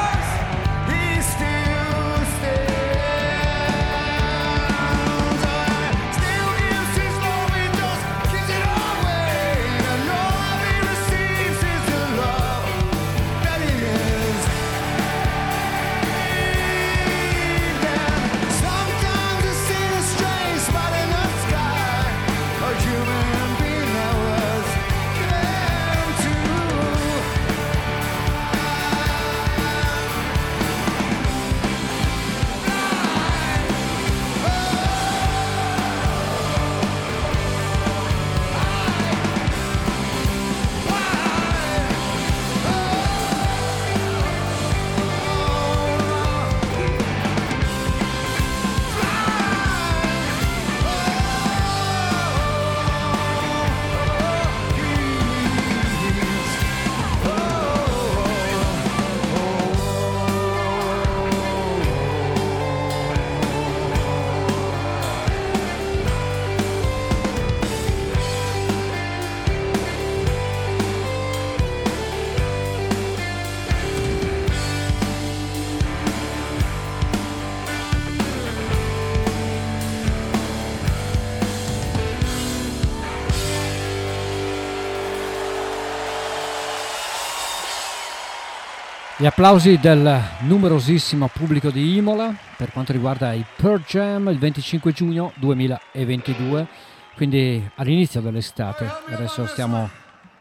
Gli 89.21 89.27
applausi 89.27 89.79
del 89.79 90.17
numerosissimo 90.43 91.27
pubblico 91.27 91.73
di 91.73 91.97
Imola 91.97 92.33
per 92.57 92.71
quanto 92.71 92.93
riguarda 92.93 93.33
i 93.33 93.45
Pearl 93.57 93.83
Jam 93.83 94.29
il 94.29 94.39
25 94.39 94.93
giugno 94.93 95.33
2022, 95.41 96.69
quindi 97.17 97.69
all'inizio 97.75 98.21
dell'estate. 98.21 98.89
Adesso 99.09 99.45
stiamo 99.47 99.91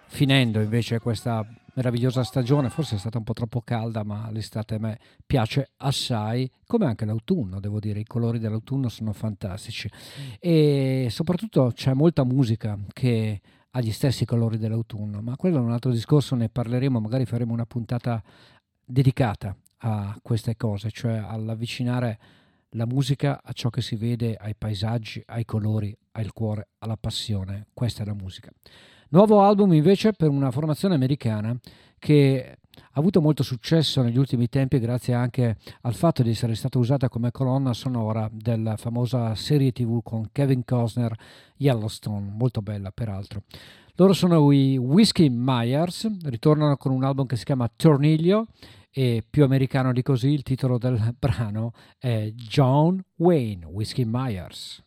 finendo 0.06 0.60
invece 0.60 1.00
questa 1.00 1.44
meravigliosa 1.74 2.24
stagione, 2.24 2.70
forse 2.70 2.98
è 2.98 3.00
stata 3.00 3.18
un 3.18 3.24
po' 3.24 3.34
troppo 3.34 3.62
calda, 3.62 4.04
ma 4.04 4.30
l'estate 4.30 4.76
a 4.76 4.80
me 4.80 5.00
piace 5.26 5.72
assai, 5.78 6.48
come 6.68 6.86
anche 6.86 7.06
l'autunno, 7.06 7.60
devo 7.60 7.80
dire, 7.80 8.02
i 8.02 8.06
colori 8.06 8.38
dell'autunno 8.38 8.90
sono 8.90 9.12
fantastici. 9.12 9.90
E 10.40 11.08
soprattutto 11.10 11.72
c'è 11.74 11.94
molta 11.94 12.24
musica 12.24 12.78
che 12.94 13.42
ha 13.72 13.82
gli 13.82 13.92
stessi 13.92 14.24
colori 14.26 14.58
dell'autunno, 14.58 15.22
ma 15.22 15.36
quello 15.36 15.58
è 15.58 15.62
un 15.62 15.72
altro 15.72 15.92
discorso, 15.92 16.36
ne 16.36 16.50
parleremo, 16.50 17.00
magari 17.00 17.26
faremo 17.26 17.54
una 17.54 17.66
puntata 17.66 18.24
dedicata 18.88 19.56
a 19.80 20.18
queste 20.22 20.56
cose, 20.56 20.90
cioè 20.90 21.18
all'avvicinare 21.18 22.20
la 22.72 22.86
musica 22.86 23.42
a 23.44 23.52
ciò 23.52 23.70
che 23.70 23.82
si 23.82 23.96
vede, 23.96 24.36
ai 24.36 24.56
paesaggi, 24.56 25.22
ai 25.28 25.46
colori, 25.46 25.96
al 26.12 26.32
cuore, 26.34 26.70
alla 26.80 26.98
passione. 26.98 27.68
Questa 27.74 28.04
è 28.04 28.06
la 28.06 28.14
musica. 28.14 28.50
Nuovo 29.10 29.42
album 29.42 29.74
invece 29.74 30.14
per 30.14 30.30
una 30.30 30.52
formazione 30.52 30.96
americana 30.96 31.58
che 32.00 32.58
ha 32.78 33.00
avuto 33.00 33.22
molto 33.22 33.42
successo 33.42 34.02
negli 34.02 34.18
ultimi 34.18 34.50
tempi 34.50 34.80
grazie 34.80 35.14
anche 35.14 35.58
al 35.82 35.94
fatto 35.96 36.24
di 36.24 36.32
essere 36.32 36.56
stata 36.56 36.78
usata 36.78 37.10
come 37.10 37.32
colonna 37.32 37.74
sonora 37.74 38.30
della 38.32 38.76
famosa 38.76 39.34
serie 39.36 39.72
tv 39.72 40.02
con 40.04 40.30
Kevin 40.32 40.64
Costner 40.64 41.16
Yellowstone, 41.58 42.32
molto 42.32 42.62
bella 42.62 42.92
peraltro. 42.92 43.44
Loro 43.96 44.14
sono 44.14 44.52
i 44.52 44.78
Whiskey 44.78 45.30
Myers, 45.30 46.24
ritornano 46.26 46.78
con 46.78 46.92
un 46.92 47.04
album 47.04 47.26
che 47.26 47.36
si 47.36 47.46
chiama 47.46 47.72
Torniglio 47.74 48.48
e 48.90 49.24
più 49.28 49.44
americano 49.44 49.92
di 49.94 50.02
così 50.02 50.30
il 50.30 50.44
titolo 50.44 50.78
del 50.78 51.16
brano 51.18 51.74
è 51.98 52.32
John 52.34 53.04
Wayne 53.16 53.66
Whiskey 53.66 54.06
Myers. 54.06 54.84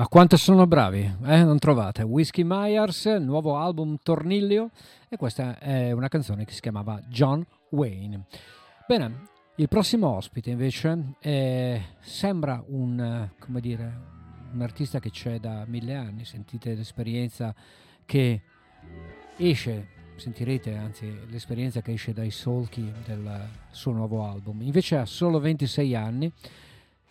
Ma 0.00 0.08
quanto 0.08 0.38
sono 0.38 0.66
bravi, 0.66 1.00
eh? 1.26 1.44
Non 1.44 1.58
trovate? 1.58 2.02
Whiskey 2.02 2.42
Myers, 2.42 3.04
nuovo 3.20 3.58
album 3.58 3.98
Tornillo 4.02 4.70
e 5.10 5.18
questa 5.18 5.58
è 5.58 5.92
una 5.92 6.08
canzone 6.08 6.46
che 6.46 6.54
si 6.54 6.62
chiamava 6.62 7.02
John 7.08 7.44
Wayne. 7.68 8.24
Bene, 8.88 9.26
il 9.56 9.68
prossimo 9.68 10.08
ospite 10.08 10.48
invece 10.48 11.16
è, 11.18 11.82
sembra 12.00 12.64
un, 12.68 13.28
dire, 13.58 14.00
un 14.54 14.62
artista 14.62 15.00
che 15.00 15.10
c'è 15.10 15.38
da 15.38 15.66
mille 15.66 15.94
anni, 15.94 16.24
sentite 16.24 16.74
l'esperienza 16.74 17.54
che 18.06 18.40
esce, 19.36 19.88
sentirete 20.16 20.76
anzi 20.76 21.14
l'esperienza 21.28 21.82
che 21.82 21.92
esce 21.92 22.14
dai 22.14 22.30
solchi 22.30 22.90
del 23.04 23.48
suo 23.70 23.92
nuovo 23.92 24.24
album. 24.24 24.62
Invece 24.62 24.96
ha 24.96 25.04
solo 25.04 25.38
26 25.40 25.94
anni, 25.94 26.32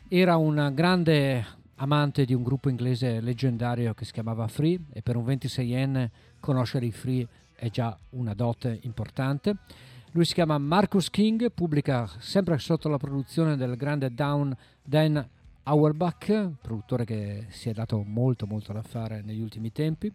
era 0.07 0.37
un 0.37 0.71
grande 0.73 1.57
amante 1.81 2.25
di 2.25 2.33
un 2.33 2.43
gruppo 2.43 2.69
inglese 2.69 3.21
leggendario 3.21 3.93
che 3.93 4.05
si 4.05 4.11
chiamava 4.11 4.47
Free 4.47 4.79
e 4.91 5.01
per 5.01 5.15
un 5.15 5.25
26enne 5.25 6.09
conoscere 6.39 6.85
i 6.85 6.91
Free 6.91 7.27
è 7.55 7.69
già 7.69 7.97
una 8.11 8.33
dote 8.33 8.79
importante. 8.83 9.55
Lui 10.11 10.25
si 10.25 10.33
chiama 10.33 10.57
Marcus 10.57 11.09
King, 11.09 11.51
pubblica 11.51 12.09
sempre 12.19 12.57
sotto 12.57 12.89
la 12.89 12.97
produzione 12.97 13.55
del 13.55 13.75
grande 13.77 14.13
Down 14.13 14.55
Dan 14.81 15.25
Auerbach, 15.63 16.49
produttore 16.61 17.05
che 17.05 17.45
si 17.49 17.69
è 17.69 17.73
dato 17.73 18.01
molto 18.03 18.45
molto 18.45 18.73
da 18.73 18.81
fare 18.81 19.21
negli 19.21 19.41
ultimi 19.41 19.71
tempi. 19.71 20.11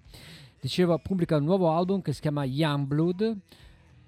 Diceva, 0.61 0.99
pubblica 0.99 1.37
un 1.37 1.45
nuovo 1.45 1.71
album 1.71 2.03
che 2.03 2.13
si 2.13 2.21
chiama 2.21 2.45
Youngblood, 2.45 3.37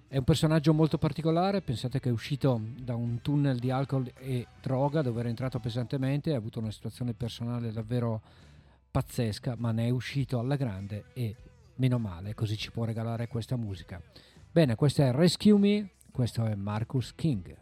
è 0.09 0.19
un 0.19 0.25
personaggio 0.25 0.73
molto 0.73 0.99
particolare, 0.99 1.63
pensate 1.63 1.99
che 1.99 2.09
è 2.09 2.13
uscito 2.13 2.61
da 2.79 2.95
un 2.95 3.21
tunnel 3.23 3.59
di 3.59 3.71
alcol 3.71 4.11
e 4.17 4.47
droga 4.61 5.03
dove 5.03 5.21
era 5.21 5.29
entrato 5.29 5.59
pesantemente, 5.59 6.33
ha 6.33 6.37
avuto 6.37 6.61
una 6.61 6.71
situazione 6.71 7.13
personale 7.13 7.73
davvero 7.73 8.23
pazzesca, 8.91 9.57
ma 9.59 9.73
ne 9.73 9.87
è 9.87 9.91
uscito 9.91 10.39
alla 10.39 10.57
grande 10.57 11.07
e 11.13 11.35
meno 11.77 11.99
male, 11.99 12.35
così 12.35 12.57
ci 12.57 12.71
può 12.71 12.85
regalare 12.85 13.27
questa 13.27 13.57
musica. 13.57 14.01
Bene, 14.51 14.77
questo 14.77 15.03
è 15.03 15.13
Rescue 15.13 15.59
Me, 15.59 15.91
questo 16.13 16.45
è 16.45 16.55
Marcus 16.55 17.15
King. 17.15 17.57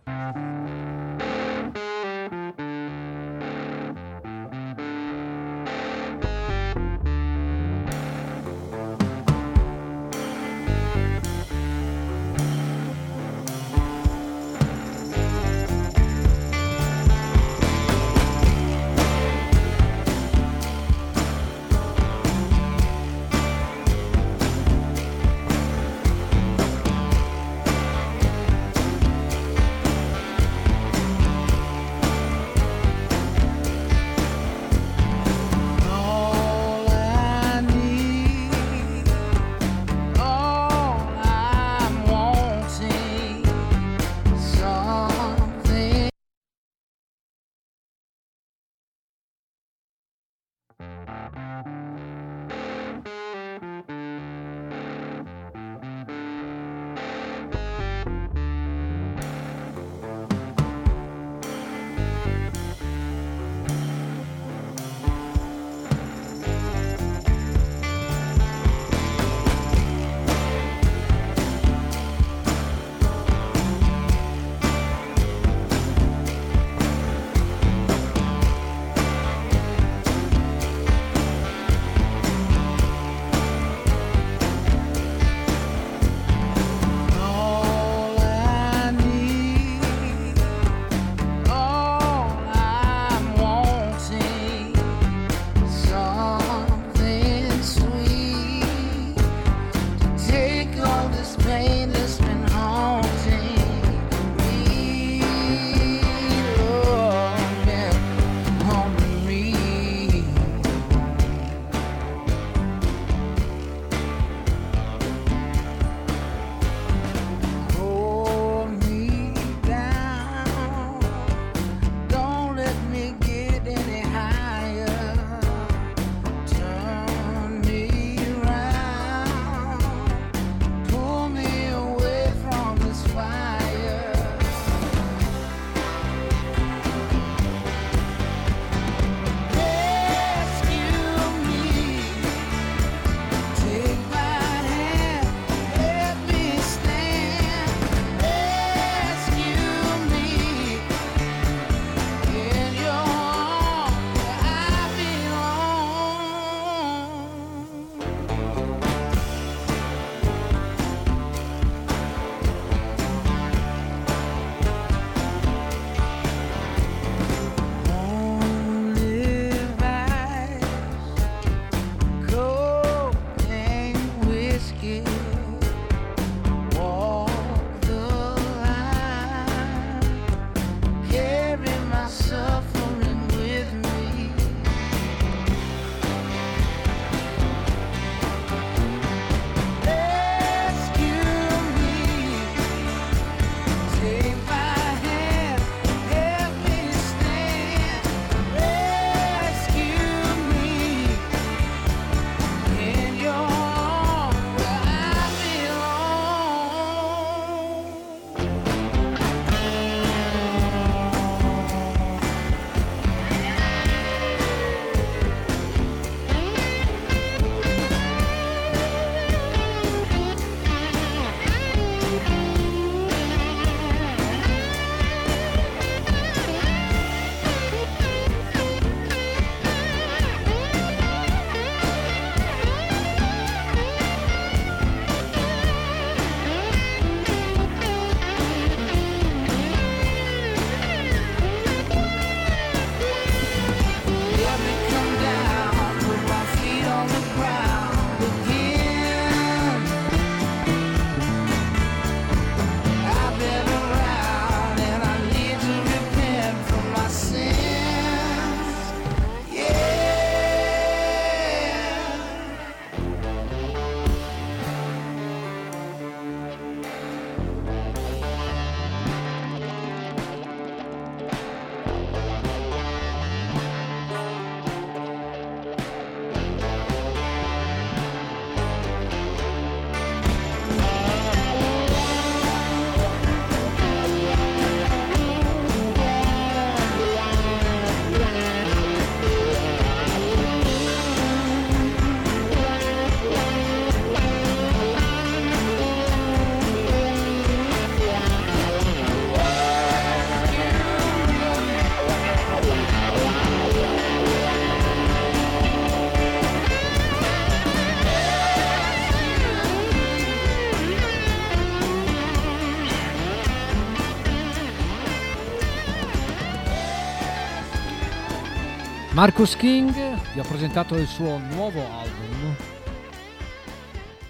Marcus 319.24 319.56
King 319.56 319.90
vi 320.34 320.38
ho 320.38 320.42
presentato 320.42 320.96
il 320.96 321.06
suo 321.06 321.38
nuovo 321.38 321.80
album 321.80 322.54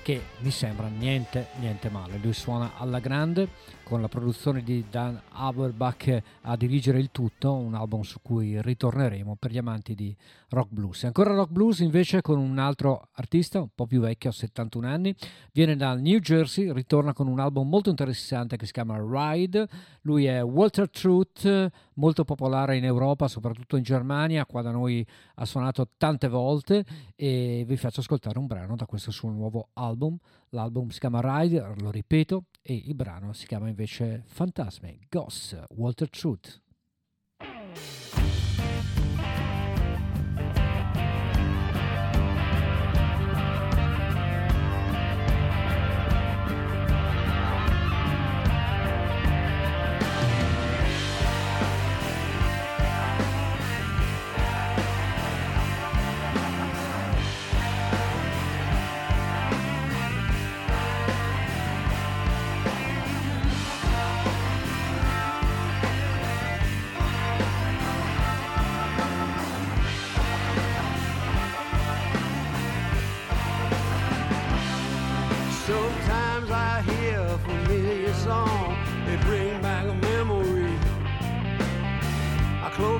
che 0.02 0.22
mi 0.38 0.52
sembra 0.52 0.86
niente, 0.86 1.48
niente 1.58 1.90
male. 1.90 2.20
Lui 2.22 2.32
suona 2.32 2.74
alla 2.76 3.00
grande 3.00 3.48
con 3.82 4.00
la 4.00 4.06
produzione 4.06 4.62
di 4.62 4.84
Dan 4.88 5.20
Auerbach 5.44 6.22
a 6.42 6.56
dirigere 6.56 6.98
il 6.98 7.10
tutto, 7.10 7.52
un 7.52 7.74
album 7.74 8.02
su 8.02 8.18
cui 8.22 8.60
ritorneremo 8.60 9.36
per 9.38 9.50
gli 9.50 9.58
amanti 9.58 9.94
di 9.94 10.14
rock 10.48 10.70
blues. 10.70 11.02
E 11.04 11.06
ancora 11.06 11.34
rock 11.34 11.50
blues 11.50 11.80
invece 11.80 12.22
con 12.22 12.38
un 12.38 12.58
altro 12.58 13.08
artista 13.12 13.60
un 13.60 13.68
po' 13.74 13.86
più 13.86 14.00
vecchio, 14.00 14.30
71 14.30 14.86
anni, 14.86 15.14
viene 15.52 15.76
dal 15.76 16.00
New 16.00 16.18
Jersey, 16.18 16.72
ritorna 16.72 17.12
con 17.12 17.26
un 17.26 17.40
album 17.40 17.68
molto 17.68 17.90
interessante 17.90 18.56
che 18.56 18.66
si 18.66 18.72
chiama 18.72 18.96
Ride. 18.98 19.68
Lui 20.02 20.26
è 20.26 20.42
Walter 20.42 20.88
Truth, 20.88 21.70
molto 21.94 22.24
popolare 22.24 22.76
in 22.76 22.84
Europa, 22.84 23.28
soprattutto 23.28 23.76
in 23.76 23.82
Germania, 23.82 24.46
qua 24.46 24.62
da 24.62 24.70
noi 24.70 25.06
ha 25.36 25.44
suonato 25.44 25.88
tante 25.96 26.28
volte 26.28 26.84
e 27.16 27.64
vi 27.66 27.76
faccio 27.76 28.00
ascoltare 28.00 28.38
un 28.38 28.46
brano 28.46 28.76
da 28.76 28.86
questo 28.86 29.10
suo 29.10 29.30
nuovo 29.30 29.68
album. 29.74 30.16
L'album 30.54 30.88
si 30.90 31.00
chiama 31.00 31.20
Ride, 31.20 31.74
lo 31.78 31.90
ripeto, 31.90 32.44
e 32.62 32.74
il 32.74 32.94
brano 32.94 33.32
si 33.32 33.44
chiama 33.44 33.68
invece 33.68 34.22
Fantasme, 34.24 35.00
Ghost, 35.08 35.60
Walter 35.70 36.08
Truth. 36.08 36.62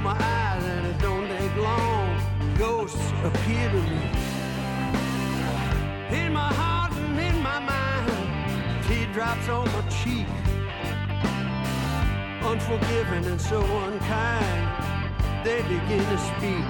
My 0.05 0.12
eyes 0.20 0.62
and 0.64 0.86
it 0.86 0.98
don't 1.01 1.26
take 1.28 1.56
long, 1.56 2.20
ghosts 2.59 3.10
appear 3.24 3.70
to 3.70 3.81
me. 3.90 4.02
In 6.10 6.31
my 6.31 6.52
heart 6.60 6.93
and 6.93 7.18
in 7.18 7.43
my 7.43 7.59
mind, 7.59 8.85
teardrops 8.86 9.48
on 9.48 9.64
my 9.72 9.82
cheek. 9.89 10.28
Unforgiving 12.44 13.24
and 13.32 13.40
so 13.40 13.62
unkind, 13.86 14.62
they 15.43 15.62
begin 15.62 16.05
to 16.12 16.18
speak. 16.31 16.66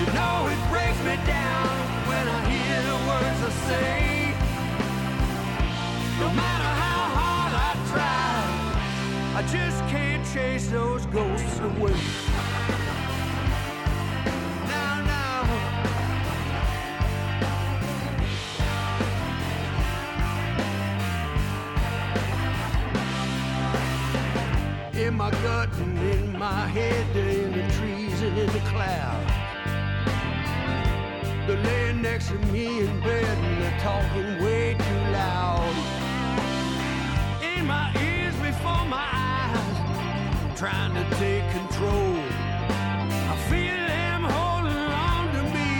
You 0.00 0.06
know 0.16 0.36
it 0.54 0.60
breaks 0.72 1.00
me 1.04 1.16
down 1.28 1.68
when 2.08 2.24
I 2.36 2.40
hear 2.52 2.76
the 2.90 2.98
words 3.08 3.40
I 3.44 3.52
say. 3.68 4.34
No 6.20 6.28
matter 6.32 6.65
I 9.36 9.42
just 9.42 9.86
can't 9.88 10.24
chase 10.32 10.68
those 10.68 11.04
ghosts 11.04 11.58
away. 11.60 11.92
Now, 14.66 15.02
now. 15.04 15.42
In 24.98 25.16
my 25.16 25.30
gut 25.30 25.68
and 25.80 25.98
in 25.98 26.38
my 26.38 26.66
head, 26.68 27.06
they're 27.12 27.28
in 27.28 27.52
the 27.52 27.68
trees 27.74 28.22
and 28.22 28.38
in 28.38 28.46
the 28.46 28.60
clouds. 28.70 29.32
They're 31.46 31.62
laying 31.62 32.00
next 32.00 32.28
to 32.28 32.38
me 32.50 32.80
in 32.80 33.00
bed 33.00 33.36
and 33.36 33.62
they're 33.62 33.80
talking 33.80 34.42
way 34.42 34.76
too 34.78 35.12
loud. 35.12 35.74
In 37.42 37.66
my 37.66 37.92
ears 38.00 38.34
before 38.36 38.86
my 38.86 39.06
eyes, 39.12 39.25
trying 40.66 40.94
to 40.94 41.04
take 41.14 41.48
control. 41.52 42.16
I 43.32 43.36
feel 43.48 43.80
them 43.94 44.22
holding 44.24 44.90
on 45.08 45.24
to 45.36 45.42
me 45.54 45.74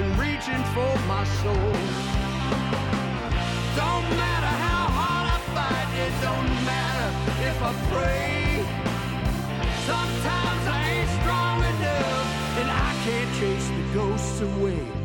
and 0.00 0.10
reaching 0.18 0.62
for 0.74 0.92
my 1.06 1.22
soul. 1.42 1.72
Don't 3.78 4.06
matter 4.22 4.54
how 4.66 4.84
hard 4.98 5.26
I 5.34 5.38
fight, 5.54 5.90
it 6.04 6.14
don't 6.26 6.50
matter 6.66 7.08
if 7.48 7.56
I 7.62 7.72
pray. 7.92 8.64
Sometimes 9.86 10.62
I 10.66 10.80
ain't 10.94 11.10
strong 11.20 11.58
enough 11.72 12.28
and 12.60 12.68
I 12.88 12.90
can't 13.04 13.30
chase 13.38 13.68
the 13.68 13.84
ghosts 13.94 14.40
away. 14.40 14.97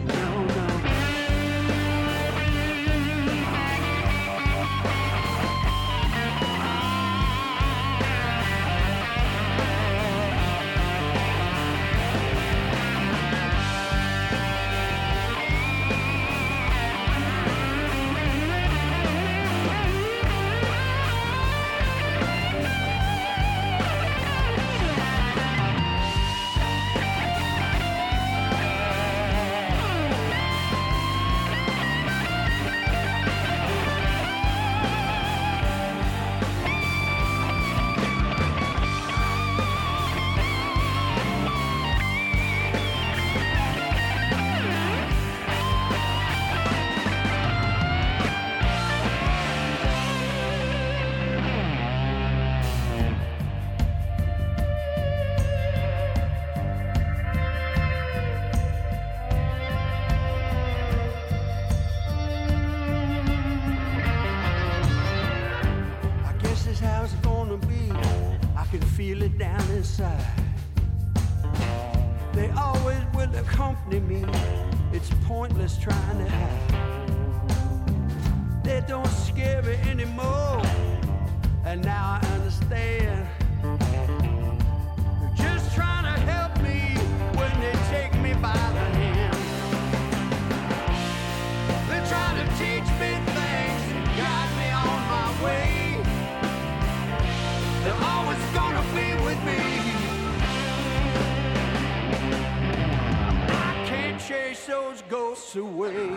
those 104.74 105.04
ghosts 105.04 105.56
away. 105.56 106.10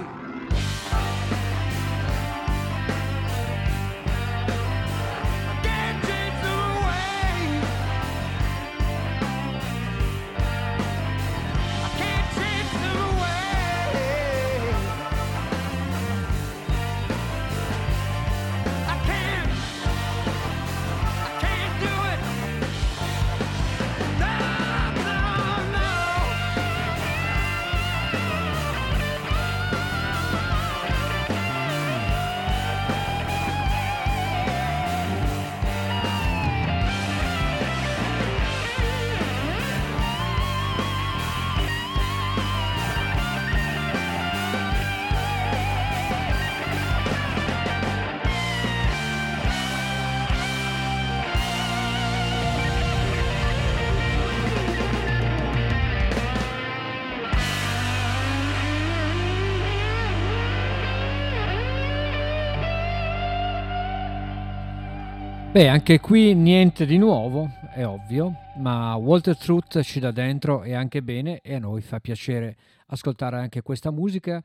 Beh, 65.57 65.69
anche 65.69 66.01
qui 66.01 66.35
niente 66.35 66.85
di 66.85 66.99
nuovo, 66.99 67.51
è 67.73 67.87
ovvio, 67.87 68.35
ma 68.59 68.95
Walter 68.97 69.39
Truth 69.39 69.81
ci 69.81 70.01
dà 70.01 70.11
dentro 70.11 70.63
e 70.63 70.75
anche 70.75 71.03
bene 71.03 71.41
e 71.41 71.55
a 71.55 71.59
noi 71.59 71.81
fa 71.81 71.99
piacere 71.99 72.59
ascoltare 72.89 73.39
anche 73.39 73.63
questa 73.63 73.91
musica, 73.91 74.43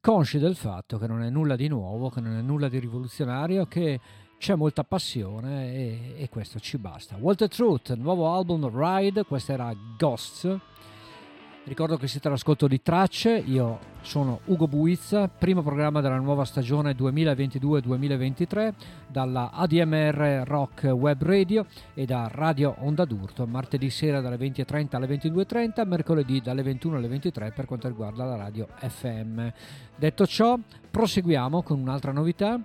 consci 0.00 0.40
del 0.40 0.56
fatto 0.56 0.98
che 0.98 1.06
non 1.06 1.22
è 1.22 1.30
nulla 1.30 1.54
di 1.54 1.68
nuovo, 1.68 2.10
che 2.10 2.20
non 2.20 2.36
è 2.36 2.40
nulla 2.40 2.68
di 2.68 2.80
rivoluzionario, 2.80 3.66
che 3.66 4.00
c'è 4.36 4.56
molta 4.56 4.82
passione 4.82 5.72
e, 5.72 6.14
e 6.16 6.28
questo 6.28 6.58
ci 6.58 6.76
basta. 6.76 7.16
Walter 7.20 7.46
Truth, 7.46 7.94
nuovo 7.94 8.34
album 8.34 8.68
Ride, 8.68 9.22
questa 9.22 9.52
era 9.52 9.72
Ghosts 9.96 10.58
Ricordo 11.68 11.98
che 11.98 12.08
siete 12.08 12.28
all'ascolto 12.28 12.66
di 12.66 12.80
Tracce, 12.80 13.36
io 13.36 13.78
sono 14.00 14.40
Ugo 14.46 14.66
Buizza, 14.66 15.28
primo 15.28 15.62
programma 15.62 16.00
della 16.00 16.16
nuova 16.16 16.46
stagione 16.46 16.92
2022-2023 16.92 18.72
dalla 19.06 19.50
ADMR 19.52 20.44
Rock 20.46 20.84
Web 20.84 21.22
Radio 21.22 21.66
e 21.92 22.06
da 22.06 22.26
Radio 22.32 22.74
Onda 22.78 23.04
d'Urto, 23.04 23.46
martedì 23.46 23.90
sera 23.90 24.22
dalle 24.22 24.38
20.30 24.38 24.96
alle 24.96 25.06
22.30, 25.08 25.86
mercoledì 25.86 26.40
dalle 26.40 26.62
21 26.62 26.96
alle 26.96 27.08
23 27.08 27.52
per 27.52 27.66
quanto 27.66 27.86
riguarda 27.86 28.24
la 28.24 28.36
radio 28.36 28.66
FM. 28.74 29.46
Detto 29.94 30.26
ciò, 30.26 30.58
proseguiamo 30.90 31.62
con 31.62 31.78
un'altra 31.78 32.12
novità 32.12 32.58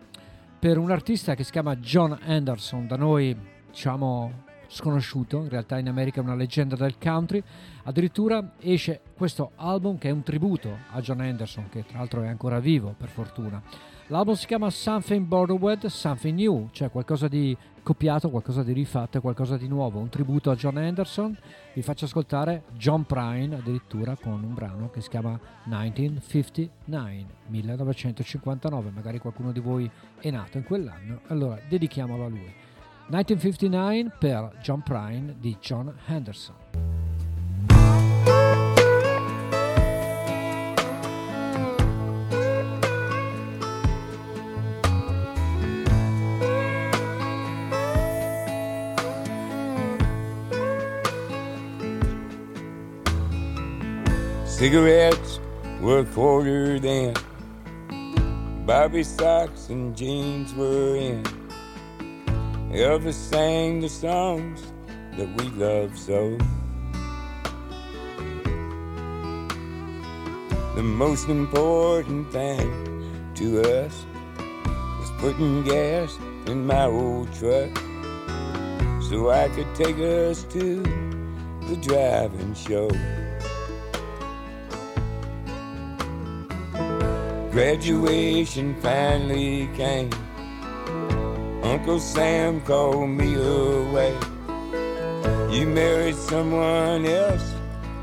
per 0.57 0.77
un 0.77 0.91
artista 0.91 1.35
che 1.35 1.43
si 1.43 1.51
chiama 1.51 1.75
John 1.75 2.17
Anderson, 2.23 2.87
da 2.87 2.95
noi 2.95 3.35
diciamo 3.69 4.42
sconosciuto, 4.73 5.37
in 5.37 5.49
realtà 5.49 5.77
in 5.77 5.87
America 5.87 6.19
è 6.19 6.23
una 6.23 6.35
leggenda 6.35 6.75
del 6.75 6.97
country. 6.97 7.41
Addirittura 7.83 8.53
esce 8.59 8.99
questo 9.15 9.51
album 9.55 9.97
che 9.97 10.09
è 10.09 10.11
un 10.11 10.23
tributo 10.23 10.77
a 10.91 10.99
John 10.99 11.21
Anderson, 11.21 11.69
che 11.69 11.85
tra 11.85 11.99
l'altro 11.99 12.23
è 12.23 12.27
ancora 12.27 12.59
vivo 12.59 12.93
per 12.97 13.09
fortuna. 13.09 13.61
L'album 14.07 14.33
si 14.35 14.47
chiama 14.47 14.69
Something 14.69 15.25
Borrowed, 15.25 15.85
Something 15.85 16.37
New, 16.37 16.67
cioè 16.71 16.91
qualcosa 16.91 17.29
di 17.29 17.55
copiato, 17.81 18.29
qualcosa 18.29 18.61
di 18.61 18.73
rifatto, 18.73 19.21
qualcosa 19.21 19.55
di 19.57 19.67
nuovo, 19.67 19.99
un 19.99 20.09
tributo 20.09 20.51
a 20.51 20.55
John 20.55 20.77
Anderson. 20.77 21.37
Vi 21.73 21.81
faccio 21.81 22.05
ascoltare 22.05 22.63
John 22.73 23.05
Prine 23.05 23.55
addirittura 23.55 24.15
con 24.15 24.43
un 24.43 24.53
brano 24.53 24.89
che 24.89 25.01
si 25.01 25.09
chiama 25.09 25.39
1959, 25.63 27.25
1959, 27.47 28.91
magari 28.91 29.19
qualcuno 29.19 29.51
di 29.51 29.59
voi 29.59 29.89
è 30.19 30.29
nato 30.31 30.57
in 30.57 30.63
quell'anno, 30.63 31.21
allora 31.27 31.59
dedichiamolo 31.67 32.25
a 32.25 32.27
lui. 32.27 32.62
1959 33.13 34.11
per 34.17 34.49
John 34.63 34.81
Prine 34.81 35.35
di 35.39 35.55
John 35.61 35.95
Henderson. 36.07 36.55
Cigarettes 54.43 55.39
were 55.81 56.03
quarter 56.15 56.79
then. 56.79 57.13
Bobby 58.65 59.03
socks 59.03 59.69
and 59.69 59.95
jeans 59.95 60.51
were 60.55 60.95
in. 60.95 61.42
Elvis 62.73 63.13
sang 63.13 63.81
the 63.81 63.87
songs 63.87 64.63
that 65.15 65.27
we 65.37 65.47
love 65.49 65.95
so. 65.95 66.35
The 70.75 70.81
most 70.81 71.29
important 71.29 72.31
thing 72.31 73.31
to 73.35 73.61
us 73.61 74.05
was 74.99 75.11
putting 75.19 75.63
gas 75.63 76.17
in 76.47 76.65
my 76.65 76.85
old 76.85 77.31
truck 77.35 77.69
so 79.07 79.29
I 79.29 79.49
could 79.49 79.75
take 79.75 79.97
us 79.99 80.43
to 80.45 80.81
the 81.67 81.77
driving 81.79 82.55
show. 82.55 82.89
Graduation 87.51 88.73
finally 88.81 89.69
came. 89.75 90.09
Uncle 91.63 91.99
Sam 91.99 92.59
called 92.61 93.09
me 93.09 93.35
away. 93.35 94.17
You 95.49 95.65
married 95.65 96.15
someone 96.15 97.05
else 97.05 97.53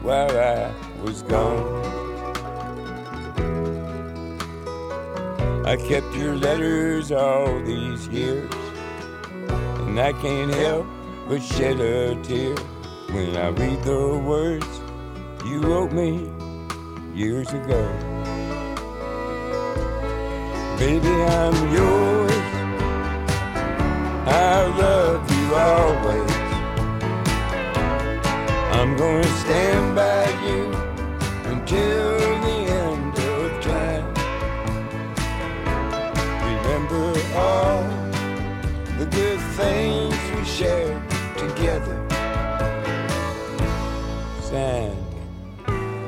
while 0.03 0.35
I 0.37 0.73
was 1.03 1.23
gone. 1.23 1.85
I 5.67 5.77
kept 5.77 6.15
your 6.17 6.37
letters 6.37 7.13
all 7.13 7.61
these 7.61 8.09
years, 8.09 8.51
and 9.87 10.01
I 10.01 10.13
can't 10.15 10.55
help 10.55 10.87
but 11.29 11.43
shed 11.43 11.81
a 11.81 12.21
tear 12.23 12.57
when 13.13 13.37
I 13.37 13.49
read 13.49 13.83
the 13.85 14.19
words 14.19 14.81
you 15.45 15.61
wrote 15.61 15.93
me 15.93 16.33
years 17.15 17.53
ago. 17.53 17.83
Baby, 20.79 21.09
I'm 21.09 21.75
yours. 21.75 22.30
I 24.27 24.67
love 24.79 25.31
you 25.31 25.55
always. 25.55 26.33
I'm 28.77 28.97
gonna 28.97 29.25
stand 29.43 29.97
by 29.97 30.29
you 30.47 30.73
until 31.51 32.19
the 32.47 32.57
end 32.85 33.19
of 33.19 33.63
time. 33.63 34.15
Remember 36.45 37.15
all 37.37 37.83
the 38.99 39.07
good 39.07 39.41
things 39.57 40.15
we 40.37 40.45
shared 40.45 41.03
together. 41.37 41.97
Signed, 44.43 44.97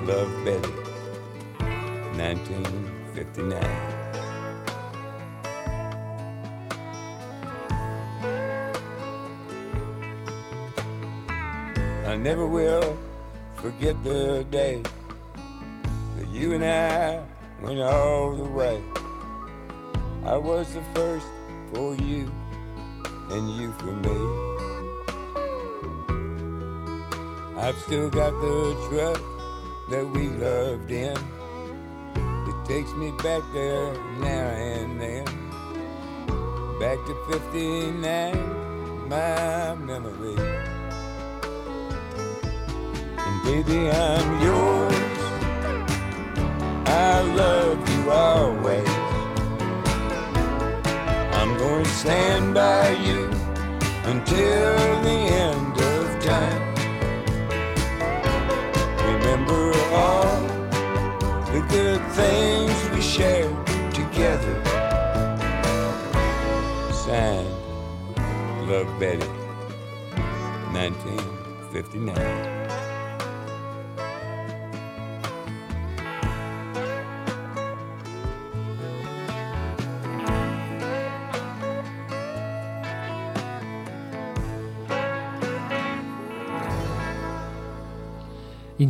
Love 0.06 0.32
Betty, 0.44 0.72
1959. 2.16 3.91
Never 12.22 12.46
will 12.46 12.96
forget 13.56 13.96
the 14.04 14.46
day 14.48 14.80
that 16.16 16.28
you 16.28 16.52
and 16.52 16.64
I 16.64 17.20
went 17.60 17.80
all 17.80 18.36
the 18.36 18.44
way. 18.44 18.80
I 20.24 20.36
was 20.36 20.72
the 20.72 20.82
first 20.94 21.26
for 21.74 21.96
you 21.96 22.30
and 23.28 23.50
you 23.56 23.72
for 23.72 23.92
me. 24.06 24.18
I've 27.58 27.76
still 27.78 28.08
got 28.08 28.30
the 28.40 28.76
truck 28.88 29.20
that 29.90 30.06
we 30.06 30.28
loved 30.28 30.92
in. 30.92 31.18
It 32.46 32.68
takes 32.68 32.92
me 32.92 33.10
back 33.18 33.42
there 33.52 33.94
now 34.20 34.46
and 34.70 35.00
then. 35.00 35.24
Back 36.78 36.98
to 37.04 37.14
59, 37.32 39.08
my 39.08 39.74
memory. 39.74 40.51
Baby, 43.44 43.90
I'm 43.90 44.40
yours. 44.40 44.94
I 46.86 47.22
love 47.22 47.88
you 47.90 48.10
always. 48.10 48.88
I'm 51.34 51.58
going 51.58 51.84
to 51.84 51.90
stand 51.90 52.54
by 52.54 52.90
you 52.90 53.28
until 54.04 54.76
the 55.02 55.18
end 55.42 55.76
of 55.76 56.22
time. 56.22 56.62
Remember 59.12 59.72
all 59.92 60.40
the 61.50 61.66
good 61.68 62.00
things 62.12 62.90
we 62.90 63.00
shared 63.00 63.66
together. 63.92 64.62
Signed, 66.92 67.48
Love 68.68 68.88
Betty, 69.00 69.26
1959. 70.72 72.51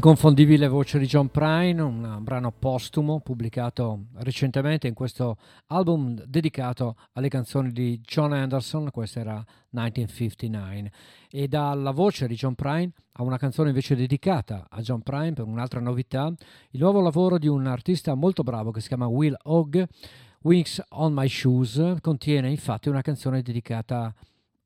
Inconfondibile 0.04 0.66
voce 0.66 0.98
di 0.98 1.06
John 1.06 1.28
Prine, 1.28 1.80
un 1.80 2.18
brano 2.22 2.50
postumo 2.50 3.20
pubblicato 3.20 4.06
recentemente 4.14 4.88
in 4.88 4.94
questo 4.94 5.36
album 5.68 6.20
dedicato 6.24 6.96
alle 7.12 7.28
canzoni 7.28 7.70
di 7.70 8.00
John 8.00 8.32
Anderson, 8.32 8.90
questa 8.90 9.20
era 9.20 9.34
1959, 9.70 10.90
e 11.30 11.46
dalla 11.46 11.92
voce 11.92 12.26
di 12.26 12.34
John 12.34 12.56
Prine 12.56 12.90
a 13.12 13.22
una 13.22 13.38
canzone 13.38 13.68
invece 13.68 13.94
dedicata 13.94 14.66
a 14.68 14.80
John 14.80 15.02
Prine 15.02 15.34
per 15.34 15.44
un'altra 15.44 15.78
novità, 15.78 16.34
il 16.70 16.80
nuovo 16.80 17.00
lavoro 17.00 17.38
di 17.38 17.46
un 17.46 17.68
artista 17.68 18.14
molto 18.14 18.42
bravo 18.42 18.72
che 18.72 18.80
si 18.80 18.88
chiama 18.88 19.06
Will 19.06 19.36
Hogg, 19.44 19.84
Wings 20.40 20.82
on 20.88 21.12
My 21.12 21.28
Shoes, 21.28 21.98
contiene 22.00 22.50
infatti 22.50 22.88
una 22.88 23.02
canzone 23.02 23.40
dedicata 23.40 24.12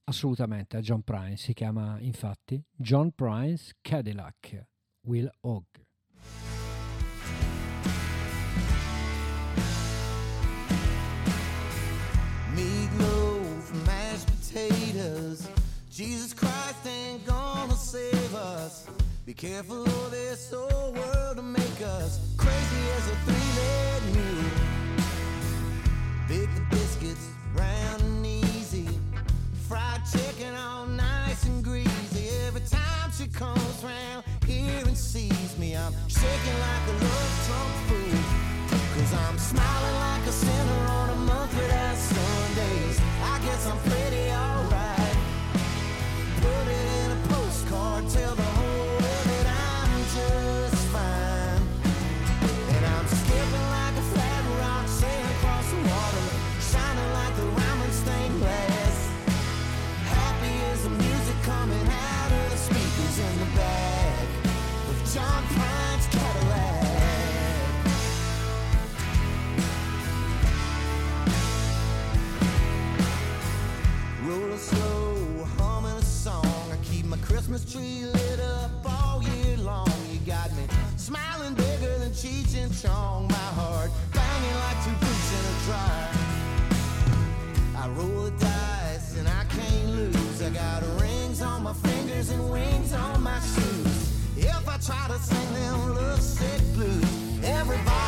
assolutamente 0.04 0.78
a 0.78 0.80
John 0.80 1.02
Prine, 1.02 1.36
si 1.36 1.52
chiama 1.52 1.98
infatti 2.00 2.58
John 2.74 3.10
Prine's 3.10 3.74
Cadillac, 3.82 4.64
Will 5.06 5.30
Hogg. 5.44 5.62
Meatloaf, 12.52 13.86
mashed 13.86 14.26
potatoes. 14.26 15.48
Jesus 15.90 16.32
Christ 16.32 16.86
ain't 16.86 17.24
gonna 17.24 17.74
save 17.74 18.34
us. 18.34 18.88
Be 19.24 19.32
careful 19.32 19.84
of 19.84 20.10
this 20.10 20.52
old 20.52 20.96
world 20.96 21.36
to 21.36 21.42
make 21.42 21.80
us 21.82 22.18
crazy 22.36 22.82
as 22.96 23.06
a 23.08 23.16
three-legged 23.26 24.16
mule. 24.16 24.50
Bake 26.28 26.70
biscuits 26.70 27.28
round 27.54 28.02
and 28.02 28.26
easy. 28.26 28.88
Fried 29.68 30.00
chicken 30.12 30.54
all 30.56 30.86
nice 30.86 31.44
and 31.44 31.62
greasy. 31.62 32.28
Every 32.46 32.62
time 32.62 33.10
she 33.16 33.28
comes 33.28 33.84
round 33.84 34.15
sees 35.16 35.58
me, 35.58 35.74
I'm 35.74 35.94
shaking 36.08 36.58
like 36.66 36.84
a 36.88 36.94
love 37.04 37.34
trump 37.46 37.72
fool. 37.86 38.20
Cause 38.94 39.12
I'm 39.24 39.38
smiling 39.38 39.96
like 40.04 40.15
Humming 75.58 75.92
a 75.92 76.02
song. 76.02 76.44
I 76.72 76.76
keep 76.84 77.06
my 77.06 77.16
Christmas 77.18 77.64
tree 77.70 78.04
lit 78.04 78.40
up 78.40 78.70
all 78.84 79.22
year 79.22 79.56
long. 79.58 79.88
You 80.12 80.18
got 80.26 80.54
me 80.56 80.64
smiling 80.96 81.54
bigger 81.54 81.98
than 81.98 82.10
Cheech 82.10 82.56
and 82.56 82.72
Chong. 82.80 83.28
My 83.28 83.48
heart 83.60 83.90
banging 84.12 84.56
like 84.64 84.78
two 84.84 84.96
boots 85.02 85.30
in 85.36 85.42
a 85.52 85.56
dryer. 85.66 86.26
I 87.76 87.88
roll 87.90 88.24
the 88.24 88.30
dice 88.38 89.16
and 89.18 89.28
I 89.28 89.44
can't 89.44 89.88
lose. 89.96 90.42
I 90.42 90.50
got 90.50 90.82
rings 91.00 91.42
on 91.42 91.62
my 91.62 91.72
fingers 91.72 92.30
and 92.30 92.50
wings 92.50 92.92
on 92.92 93.22
my 93.22 93.38
shoes. 93.40 94.12
If 94.36 94.68
I 94.68 94.76
try 94.78 95.08
to 95.08 95.18
sing 95.18 95.54
them 95.54 95.94
love 95.94 96.20
sick 96.20 96.60
blues, 96.74 97.04
everybody'll 97.44 98.05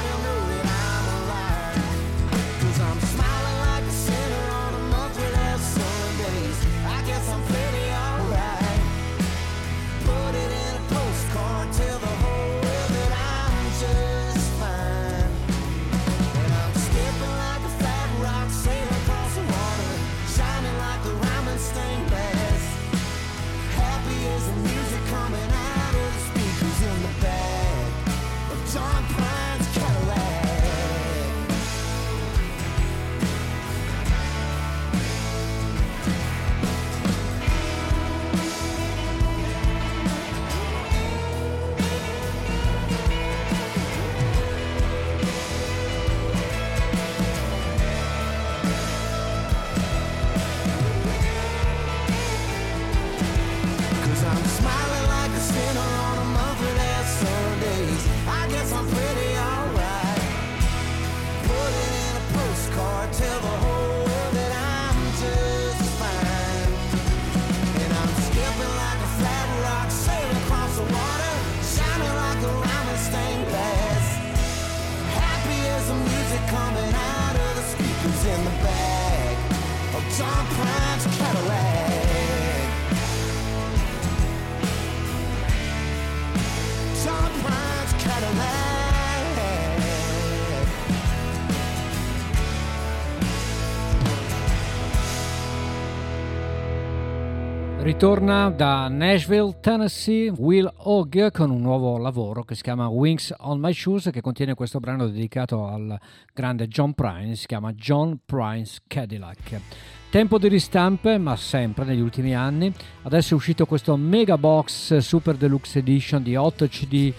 Prine's 80.18 81.06
Cadillac. 81.16 81.78
Cadillac. 88.02 88.56
Ritorna 97.80 98.50
da 98.50 98.88
Nashville, 98.88 99.58
Tennessee, 99.60 100.30
Will 100.30 100.68
Hogg 100.78 101.30
con 101.30 101.50
un 101.50 101.60
nuovo 101.60 101.96
lavoro 101.96 102.42
che 102.42 102.56
si 102.56 102.62
chiama 102.62 102.88
Wings 102.88 103.32
on 103.38 103.60
My 103.60 103.72
Shoes 103.72 104.10
che 104.12 104.20
contiene 104.20 104.54
questo 104.54 104.80
brano 104.80 105.06
dedicato 105.06 105.68
al 105.68 105.96
grande 106.34 106.66
John 106.66 106.92
Prine, 106.94 107.36
si 107.36 107.46
chiama 107.46 107.72
John 107.72 108.18
Prine's 108.26 108.80
Cadillac. 108.88 109.60
Tempo 110.10 110.38
di 110.38 110.48
ristampe, 110.48 111.18
ma 111.18 111.36
sempre 111.36 111.84
negli 111.84 112.00
ultimi 112.00 112.34
anni. 112.34 112.72
Adesso 113.02 113.34
è 113.34 113.36
uscito 113.36 113.66
questo 113.66 113.94
Mega 113.96 114.38
Box 114.38 114.96
Super 114.96 115.36
Deluxe 115.36 115.80
Edition 115.80 116.22
di 116.22 116.34
8 116.34 116.66
CD 116.66 117.12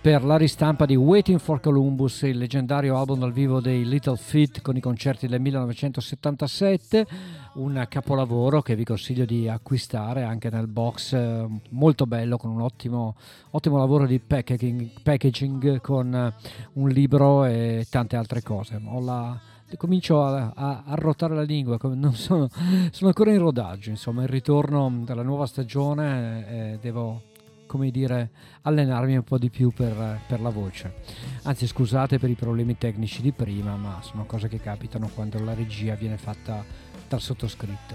per 0.00 0.22
la 0.22 0.36
ristampa 0.36 0.86
di 0.86 0.94
Waiting 0.94 1.40
for 1.40 1.58
Columbus, 1.58 2.22
il 2.22 2.38
leggendario 2.38 2.96
album 2.96 3.18
dal 3.18 3.32
vivo 3.32 3.60
dei 3.60 3.84
Little 3.84 4.16
Feat 4.16 4.62
con 4.62 4.76
i 4.76 4.80
concerti 4.80 5.26
del 5.26 5.40
1977, 5.40 7.06
un 7.54 7.84
capolavoro 7.88 8.62
che 8.62 8.76
vi 8.76 8.84
consiglio 8.84 9.24
di 9.24 9.48
acquistare 9.48 10.22
anche 10.22 10.48
nel 10.48 10.68
box, 10.68 11.14
eh, 11.14 11.44
molto 11.70 12.06
bello 12.06 12.36
con 12.36 12.50
un 12.50 12.60
ottimo, 12.60 13.16
ottimo 13.50 13.78
lavoro 13.78 14.06
di 14.06 14.20
packaging, 14.20 15.02
packaging 15.02 15.80
con 15.80 16.32
un 16.74 16.88
libro 16.88 17.44
e 17.44 17.84
tante 17.90 18.14
altre 18.14 18.42
cose. 18.42 18.80
Ho 18.84 19.00
la, 19.00 19.38
comincio 19.76 20.22
a, 20.22 20.52
a, 20.54 20.82
a 20.86 20.94
rotare 20.94 21.34
la 21.34 21.42
lingua, 21.42 21.78
sono, 22.12 22.48
sono 22.90 23.08
ancora 23.08 23.32
in 23.32 23.38
rodaggio, 23.38 23.90
insomma 23.90 24.22
il 24.22 24.28
ritorno 24.28 25.02
della 25.04 25.22
nuova 25.22 25.46
stagione 25.46 26.48
eh, 26.48 26.78
devo 26.80 27.22
come 27.68 27.90
dire, 27.92 28.30
allenarmi 28.62 29.14
un 29.14 29.22
po' 29.22 29.38
di 29.38 29.50
più 29.50 29.70
per, 29.70 30.22
per, 30.26 30.40
la 30.40 30.48
voce. 30.48 30.94
Anzi, 31.42 31.68
scusate 31.68 32.18
per 32.18 32.30
i 32.30 32.34
problemi 32.34 32.76
tecnici 32.76 33.22
di 33.22 33.30
prima, 33.30 33.76
ma 33.76 34.00
sono 34.02 34.24
cose 34.24 34.48
che 34.48 34.58
capitano 34.58 35.08
quando 35.14 35.38
la 35.44 35.54
regia 35.54 35.94
viene 35.94 36.16
fatta 36.16 36.64
dal 37.06 37.20
sottoscritto. 37.20 37.94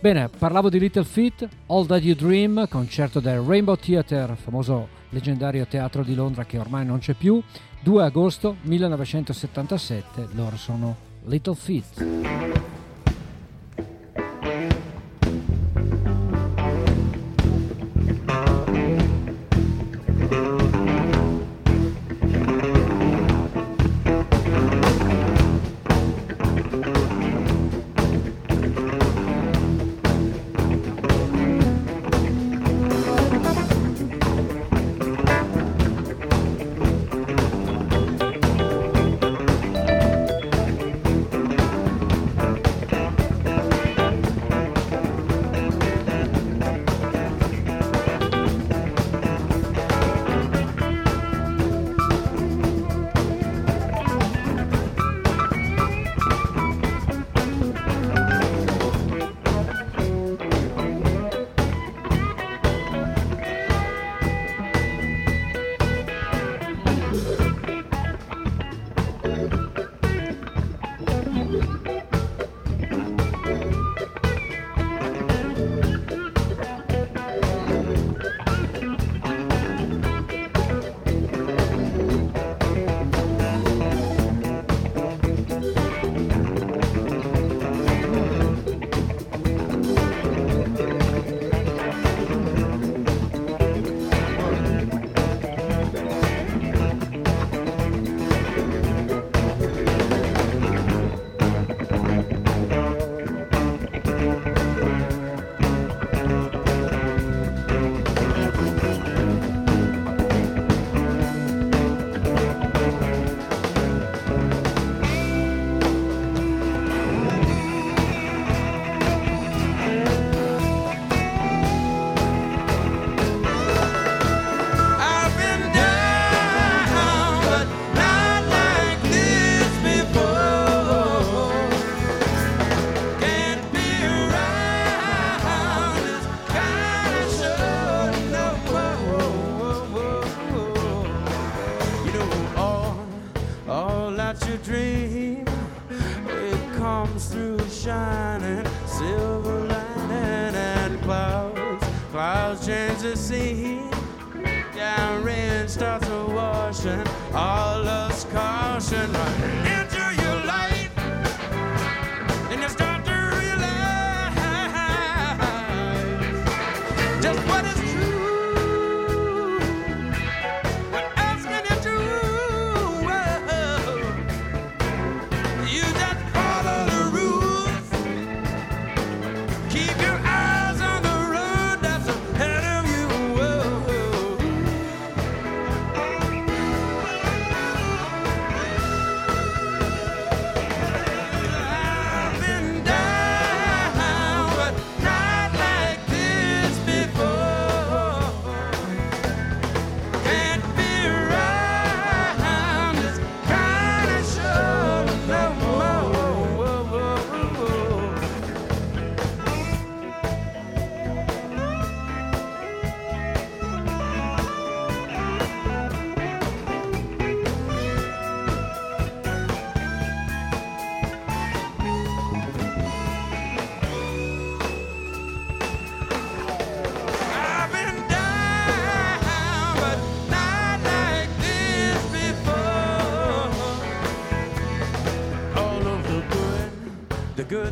Bene, 0.00 0.28
parlavo 0.28 0.68
di 0.68 0.78
Little 0.78 1.04
Feat, 1.04 1.48
All 1.66 1.86
That 1.86 2.04
You 2.04 2.14
Dream, 2.14 2.68
concerto 2.68 3.18
del 3.18 3.40
Rainbow 3.40 3.76
Theatre, 3.76 4.36
famoso 4.36 4.88
leggendario 5.10 5.66
teatro 5.66 6.04
di 6.04 6.14
Londra 6.14 6.44
che 6.44 6.58
ormai 6.58 6.84
non 6.84 6.98
c'è 6.98 7.14
più, 7.14 7.42
2 7.80 8.04
agosto 8.04 8.56
1977, 8.62 10.28
loro 10.32 10.56
sono 10.56 11.05
Little 11.26 11.56
Feat. 11.56 11.82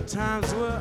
Times 0.04 0.52
were 0.54 0.80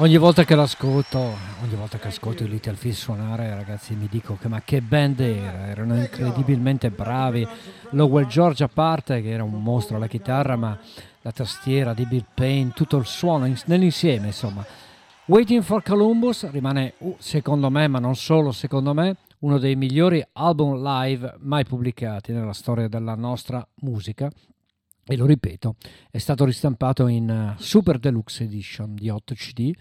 Ogni 0.00 0.16
volta 0.16 0.44
che 0.44 0.54
l'ascolto, 0.54 1.18
ogni 1.18 1.74
volta 1.74 1.98
che 1.98 2.08
ascolto 2.08 2.42
i 2.42 2.48
Little 2.48 2.74
Fish 2.74 3.00
suonare, 3.00 3.54
ragazzi, 3.54 3.94
mi 3.94 4.08
dico 4.10 4.38
che 4.40 4.48
ma 4.48 4.62
che 4.62 4.80
band 4.80 5.20
era, 5.20 5.66
erano 5.66 5.94
incredibilmente 5.94 6.88
bravi. 6.88 7.46
Lowell 7.90 8.26
George 8.26 8.64
a 8.64 8.68
parte, 8.68 9.20
che 9.20 9.28
era 9.28 9.44
un 9.44 9.62
mostro 9.62 9.96
alla 9.96 10.06
chitarra, 10.06 10.56
ma 10.56 10.78
la 11.20 11.32
tastiera 11.32 11.92
di 11.92 12.06
Bill 12.06 12.24
Payne, 12.32 12.72
tutto 12.74 12.96
il 12.96 13.04
suono 13.04 13.44
in- 13.44 13.60
nell'insieme, 13.66 14.28
insomma. 14.28 14.64
Waiting 15.26 15.62
for 15.62 15.82
Columbus 15.82 16.48
rimane, 16.48 16.94
uh, 16.96 17.16
secondo 17.18 17.68
me, 17.68 17.86
ma 17.86 17.98
non 17.98 18.16
solo 18.16 18.52
secondo 18.52 18.94
me, 18.94 19.16
uno 19.40 19.58
dei 19.58 19.76
migliori 19.76 20.26
album 20.32 20.82
live 20.82 21.34
mai 21.40 21.66
pubblicati 21.66 22.32
nella 22.32 22.54
storia 22.54 22.88
della 22.88 23.16
nostra 23.16 23.62
musica. 23.82 24.30
E 25.10 25.16
lo 25.16 25.26
ripeto, 25.26 25.74
è 26.08 26.18
stato 26.18 26.44
ristampato 26.44 27.08
in 27.08 27.28
eh, 27.28 27.54
Super 27.60 27.98
Deluxe 27.98 28.44
Edition 28.44 28.94
di 28.94 29.08
8 29.08 29.34
CD 29.34 29.72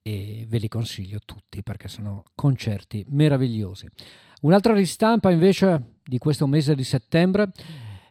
e 0.00 0.46
ve 0.48 0.56
li 0.56 0.68
consiglio 0.68 1.18
tutti 1.22 1.62
perché 1.62 1.86
sono 1.86 2.24
concerti 2.34 3.04
meravigliosi. 3.10 3.86
Un'altra 4.40 4.72
ristampa 4.72 5.30
invece 5.30 5.96
di 6.02 6.16
questo 6.16 6.46
mese 6.46 6.74
di 6.74 6.84
settembre 6.84 7.50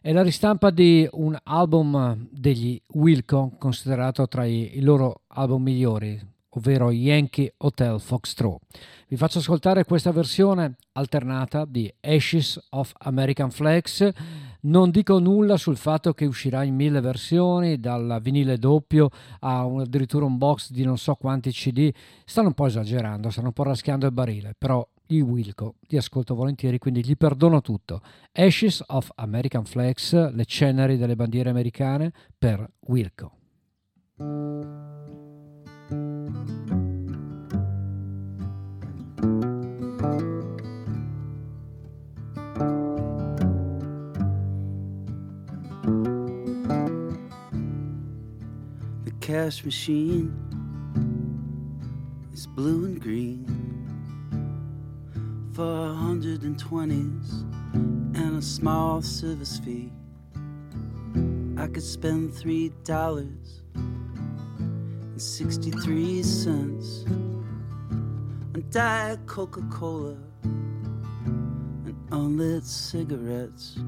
è 0.00 0.12
la 0.12 0.22
ristampa 0.22 0.70
di 0.70 1.08
un 1.10 1.36
album 1.42 2.28
degli 2.30 2.80
Wilco 2.92 3.56
considerato 3.58 4.28
tra 4.28 4.44
i, 4.44 4.76
i 4.76 4.80
loro 4.80 5.22
album 5.26 5.64
migliori, 5.64 6.24
ovvero 6.50 6.92
Yankee 6.92 7.52
Hotel 7.56 7.98
Foxtrot. 7.98 8.60
Vi 9.08 9.16
faccio 9.16 9.40
ascoltare 9.40 9.84
questa 9.84 10.12
versione 10.12 10.76
alternata 10.92 11.64
di 11.64 11.92
Ashes 12.00 12.64
of 12.70 12.92
American 12.98 13.50
Flags. 13.50 14.12
Non 14.62 14.90
dico 14.90 15.18
nulla 15.18 15.56
sul 15.56 15.76
fatto 15.76 16.12
che 16.12 16.26
uscirà 16.26 16.62
in 16.64 16.74
mille 16.74 17.00
versioni, 17.00 17.80
dal 17.80 18.18
vinile 18.22 18.58
doppio 18.58 19.08
a 19.40 19.64
un- 19.64 19.80
addirittura 19.80 20.26
un 20.26 20.36
box 20.36 20.70
di 20.70 20.84
non 20.84 20.98
so 20.98 21.14
quanti 21.14 21.50
CD. 21.50 21.90
Stanno 22.24 22.48
un 22.48 22.54
po' 22.54 22.66
esagerando, 22.66 23.30
stanno 23.30 23.48
un 23.48 23.52
po' 23.54 23.62
raschiando 23.62 24.06
il 24.06 24.12
barile, 24.12 24.54
però 24.58 24.86
i 25.06 25.20
Wilco 25.20 25.76
li 25.88 25.96
ascolto 25.96 26.34
volentieri, 26.34 26.78
quindi 26.78 27.04
gli 27.04 27.16
perdono 27.16 27.60
tutto. 27.62 28.00
Ashes 28.32 28.82
of 28.88 29.10
American 29.16 29.64
Flags, 29.64 30.32
le 30.32 30.44
ceneri 30.44 30.96
delle 30.96 31.16
bandiere 31.16 31.50
americane 31.50 32.12
per 32.38 32.70
Wilco. 32.86 33.32
Cash 49.30 49.64
machine 49.64 50.34
is 52.32 52.48
blue 52.48 52.84
and 52.86 53.00
green 53.00 53.46
for 55.52 55.86
a 55.86 55.94
hundred 55.94 56.42
and 56.42 56.58
twenties 56.58 57.44
and 57.72 58.36
a 58.36 58.42
small 58.42 59.00
service 59.00 59.60
fee. 59.60 59.92
I 61.56 61.68
could 61.68 61.84
spend 61.84 62.34
three 62.34 62.72
dollars 62.82 63.62
and 63.76 65.22
sixty-three 65.22 66.24
cents 66.24 67.04
on 67.06 68.64
Diet 68.70 69.24
Coca-Cola 69.26 70.16
and 70.42 71.94
unlit 72.10 72.64
cigarettes. 72.64 73.78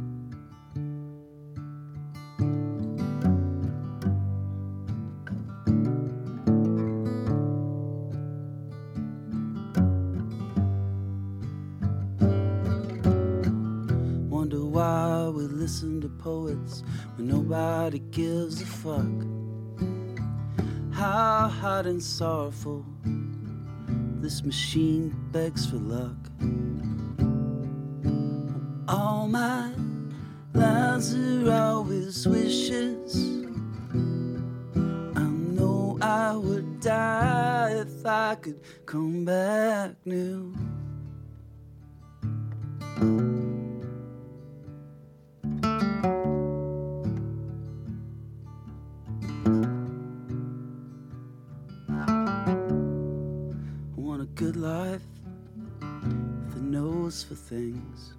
Poets 16.23 16.85
when 17.17 17.27
nobody 17.27 17.99
gives 17.99 18.63
a 18.63 18.67
fuck. 18.67 19.07
How 20.93 21.49
hot 21.49 21.87
and 21.87 22.03
sorrowful 22.03 22.85
this 24.21 24.45
machine 24.45 25.17
begs 25.33 25.67
for 25.67 25.77
luck. 25.77 26.17
All 28.89 29.27
my 29.27 29.73
lives 30.55 31.15
are 31.17 31.51
always 31.51 32.29
wishes. 32.29 33.17
I 35.17 35.25
know 35.25 35.99
I 36.01 36.37
would 36.37 36.81
die 36.81 37.73
if 37.85 38.07
I 38.07 38.37
could 38.37 38.61
come 38.87 39.25
back 39.25 39.97
new. 40.05 40.55
Good 54.53 54.61
life 54.61 55.03
with 55.81 56.57
a 56.57 56.61
nose 56.61 57.23
for 57.23 57.35
things, 57.35 58.13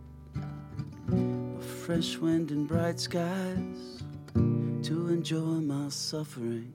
a 1.11 1.61
fresh 1.61 2.17
wind 2.17 2.49
and 2.49 2.67
bright 2.67 2.99
skies 2.99 4.01
to 4.33 5.09
enjoy 5.09 5.59
my 5.61 5.89
suffering, 5.89 6.73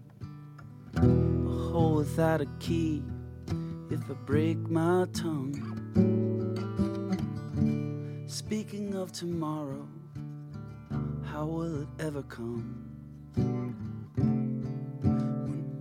a 0.96 1.00
hole 1.00 1.96
without 1.96 2.40
a 2.40 2.46
key 2.60 3.02
if 3.90 4.08
I 4.08 4.14
break 4.26 4.58
my 4.70 5.06
tongue. 5.12 5.56
Speaking 8.26 8.94
of 8.94 9.10
tomorrow, 9.12 9.88
how 11.24 11.46
will 11.46 11.82
it 11.82 11.88
ever 11.98 12.22
come? 12.22 12.84
When 13.34 13.74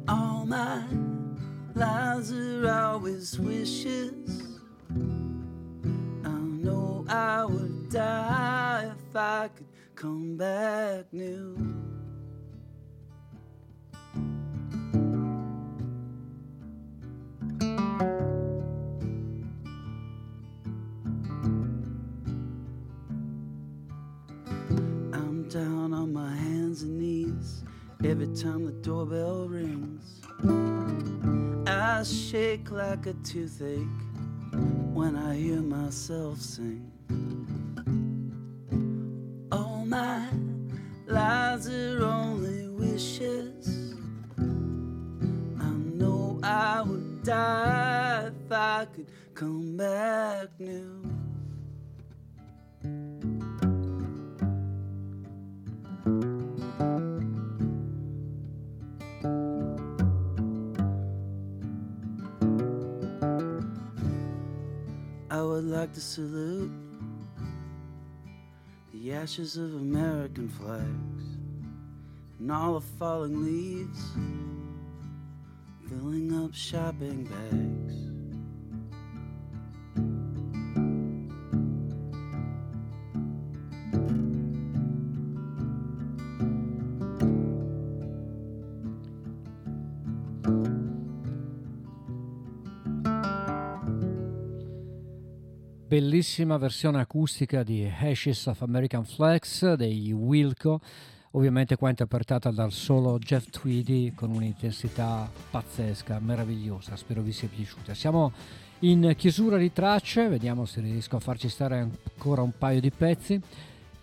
all 0.08 0.46
my 0.46 0.84
lives 1.78 2.34
are 2.34 2.70
always 2.70 3.40
wishes. 3.40 4.58
I 6.26 6.30
know 6.30 7.06
I 7.08 7.46
would 7.46 7.92
die 7.92 8.92
if 8.92 9.16
I 9.16 9.50
could 9.56 9.68
come 9.94 10.38
back 10.38 11.06
new. 11.14 11.56
I'm 25.14 25.48
down 25.48 25.94
on 25.94 26.12
my 26.12 26.36
hands 26.36 26.82
and 26.82 26.98
knees 26.98 27.64
every 28.04 28.36
time 28.36 28.66
the 28.66 28.72
doorbell 28.82 29.48
rings. 29.48 30.22
I 31.70 32.04
shake 32.04 32.72
like 32.72 33.08
a 33.08 33.14
toothache 33.14 33.88
when 34.94 35.18
I 35.18 35.36
hear 35.36 35.62
myself 35.62 36.40
sing. 36.40 36.90
All 39.52 39.86
my 39.86 40.30
lies 41.08 41.68
are 41.68 42.06
only 42.06 42.70
wishes. 42.70 43.96
I 45.60 45.70
know 46.00 46.40
I 46.42 46.84
would 46.84 47.24
die 47.24 48.28
if 48.28 48.52
I 48.52 48.86
could 48.94 49.12
come 49.34 49.76
back 49.76 50.48
new. 50.60 51.17
Would 65.58 65.66
like 65.66 65.92
to 65.92 66.00
salute 66.00 66.72
the 68.94 69.12
ashes 69.12 69.58
of 69.58 69.74
American 69.74 70.48
flags 70.48 71.24
and 72.38 72.52
all 72.52 72.76
the 72.76 72.86
falling 73.00 73.44
leaves 73.44 74.00
filling 75.90 76.46
up 76.46 76.54
shopping 76.54 77.24
bags. 77.24 78.07
Bellissima 95.98 96.58
versione 96.58 97.02
acustica 97.02 97.64
di 97.64 97.84
Ashes 97.84 98.46
of 98.46 98.62
American 98.62 99.04
Flags 99.04 99.74
dei 99.74 100.12
Wilco, 100.12 100.80
ovviamente 101.32 101.76
qua 101.76 101.90
interpretata 101.90 102.52
dal 102.52 102.72
solo 102.72 103.18
Jeff 103.18 103.50
Tweedy 103.50 104.14
con 104.14 104.30
un'intensità 104.30 105.28
pazzesca, 105.50 106.20
meravigliosa, 106.20 106.96
spero 106.96 107.24
vi 107.24 107.32
sia 107.32 107.48
piaciuta. 107.48 107.96
Siamo 107.96 108.32
in 108.82 109.16
chiusura 109.18 109.58
di 109.58 109.74
tracce, 109.74 110.28
vediamo 110.28 110.66
se 110.66 110.82
riesco 110.82 111.16
a 111.16 111.20
farci 111.20 111.50
stare 111.50 111.80
ancora 111.80 112.44
un 112.44 112.56
paio 112.56 112.80
di 112.80 112.92
pezzi. 112.92 113.42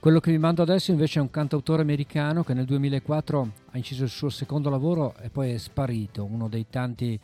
Quello 0.00 0.18
che 0.18 0.32
vi 0.32 0.38
mando 0.38 0.62
adesso 0.62 0.90
invece 0.90 1.20
è 1.20 1.22
un 1.22 1.30
cantautore 1.30 1.82
americano 1.82 2.42
che 2.42 2.54
nel 2.54 2.64
2004 2.64 3.52
ha 3.70 3.76
inciso 3.76 4.02
il 4.02 4.10
suo 4.10 4.30
secondo 4.30 4.68
lavoro 4.68 5.14
e 5.20 5.30
poi 5.30 5.52
è 5.52 5.58
sparito, 5.58 6.24
uno 6.24 6.48
dei 6.48 6.66
tanti 6.68 7.16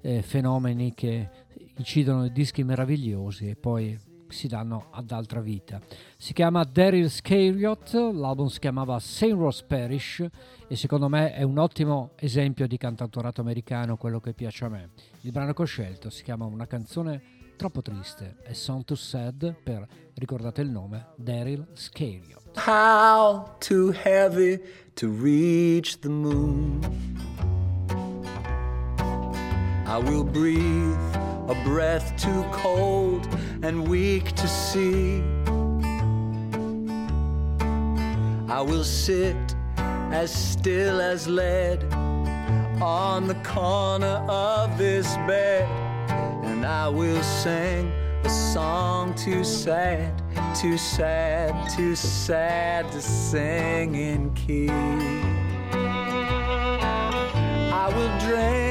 eh, 0.00 0.22
fenomeni 0.22 0.94
che 0.94 1.28
incidono 1.76 2.26
dischi 2.28 2.64
meravigliosi 2.64 3.50
e 3.50 3.56
poi 3.56 4.12
si 4.28 4.48
danno 4.48 4.88
ad 4.90 5.10
altra 5.10 5.40
vita. 5.40 5.80
Si 6.16 6.32
chiama 6.32 6.64
Daryl 6.64 7.08
Scariot, 7.08 7.92
l'album 8.12 8.46
si 8.46 8.58
chiamava 8.58 8.98
St. 8.98 9.32
Rose 9.32 9.64
Parish 9.66 10.26
e 10.66 10.76
secondo 10.76 11.08
me 11.08 11.32
è 11.32 11.42
un 11.42 11.58
ottimo 11.58 12.12
esempio 12.16 12.66
di 12.66 12.76
cantautorato 12.76 13.40
americano, 13.40 13.96
quello 13.96 14.20
che 14.20 14.32
piace 14.32 14.64
a 14.64 14.68
me. 14.68 14.90
Il 15.22 15.32
brano 15.32 15.52
che 15.52 15.62
ho 15.62 15.66
scelto 15.66 16.10
si 16.10 16.22
chiama 16.22 16.44
Una 16.44 16.66
canzone 16.66 17.22
troppo 17.56 17.82
triste, 17.82 18.36
A 18.46 18.54
Song 18.54 18.84
Too 18.84 18.96
Sad 18.96 19.54
per, 19.62 19.86
ricordate 20.14 20.60
il 20.60 20.70
nome, 20.70 21.06
Daryl 21.16 21.66
Scariot. 21.72 22.58
How 22.66 23.56
too 23.58 23.92
heavy 23.92 24.60
to 24.94 25.08
reach 25.08 25.98
the 26.00 26.08
moon. 26.08 26.80
I 29.86 29.98
will 29.98 30.24
breathe 30.24 31.33
a 31.48 31.54
breath 31.62 32.16
too 32.16 32.44
cold 32.52 33.28
and 33.62 33.86
weak 33.86 34.32
to 34.32 34.48
see. 34.48 35.22
I 38.48 38.60
will 38.62 38.84
sit 38.84 39.36
as 39.76 40.32
still 40.32 41.00
as 41.00 41.26
lead 41.28 41.84
on 42.80 43.26
the 43.26 43.34
corner 43.36 44.24
of 44.28 44.78
this 44.78 45.16
bed, 45.28 45.68
and 46.44 46.64
I 46.64 46.88
will 46.88 47.22
sing 47.22 47.92
a 48.24 48.30
song 48.30 49.14
too 49.14 49.44
sad, 49.44 50.22
too 50.54 50.78
sad, 50.78 51.68
too 51.76 51.94
sad 51.94 52.90
to 52.92 53.02
sing 53.02 53.96
in 53.96 54.32
key. 54.34 54.70
I 57.72 57.88
will 57.94 58.18
drink 58.26 58.63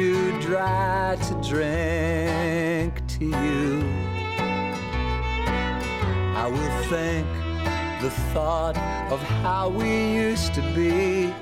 too 0.00 0.40
dry 0.40 1.14
to 1.20 1.34
drink 1.46 3.06
to 3.06 3.26
you. 3.26 3.84
I 6.42 6.46
will 6.50 6.74
think 6.88 7.26
the 8.00 8.08
thought 8.32 8.78
of 9.12 9.20
how 9.20 9.68
we 9.68 10.14
used 10.14 10.54
to 10.54 10.62
be. 10.74 11.34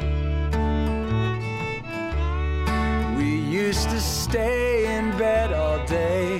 We 3.16 3.30
used 3.62 3.90
to 3.90 4.00
stay 4.00 4.92
in 4.96 5.16
bed 5.16 5.52
all 5.52 5.78
day. 5.86 6.38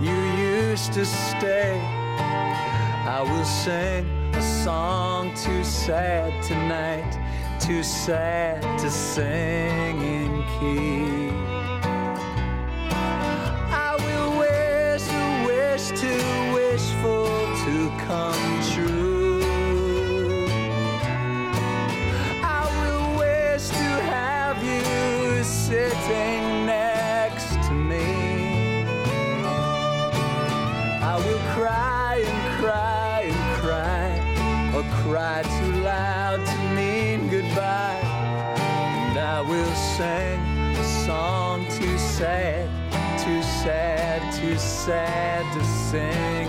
You 0.00 0.18
used 0.54 0.92
to 0.92 1.04
stay. 1.04 1.80
I 3.16 3.22
will 3.28 3.44
sing 3.44 4.06
a 4.34 4.42
song 4.62 5.34
too 5.34 5.64
sad 5.64 6.30
tonight, 6.44 7.12
too 7.68 7.82
sad 7.82 8.62
to 8.78 8.90
sing 8.90 10.00
in 10.00 10.42
key. 10.58 11.28
I 13.70 13.94
will 14.04 14.38
wish 14.38 15.06
a 15.06 15.44
wish 15.44 15.88
too 16.00 16.24
wishful 16.54 17.26
to 17.64 17.74
come 18.06 18.46
true. 18.72 19.42
I 22.42 22.62
will 22.78 23.18
wish 23.18 23.68
to 23.68 23.88
have 24.16 24.56
you 24.64 25.44
sitting 25.44 26.64
next 26.64 27.52
to 27.66 27.72
me. 27.74 28.82
I 31.02 31.16
will 31.22 31.42
cry 31.52 32.24
and 32.26 32.62
cry 32.62 33.20
and 33.24 33.60
cry 33.60 34.08
or 34.74 34.84
cry 35.02 35.42
sing 39.98 40.76
a 40.76 40.84
song 40.84 41.64
too 41.64 41.98
sad, 41.98 42.70
too 43.18 43.42
sad, 43.42 44.32
too 44.32 44.56
sad 44.56 45.42
to 45.52 45.64
sing 45.64 46.47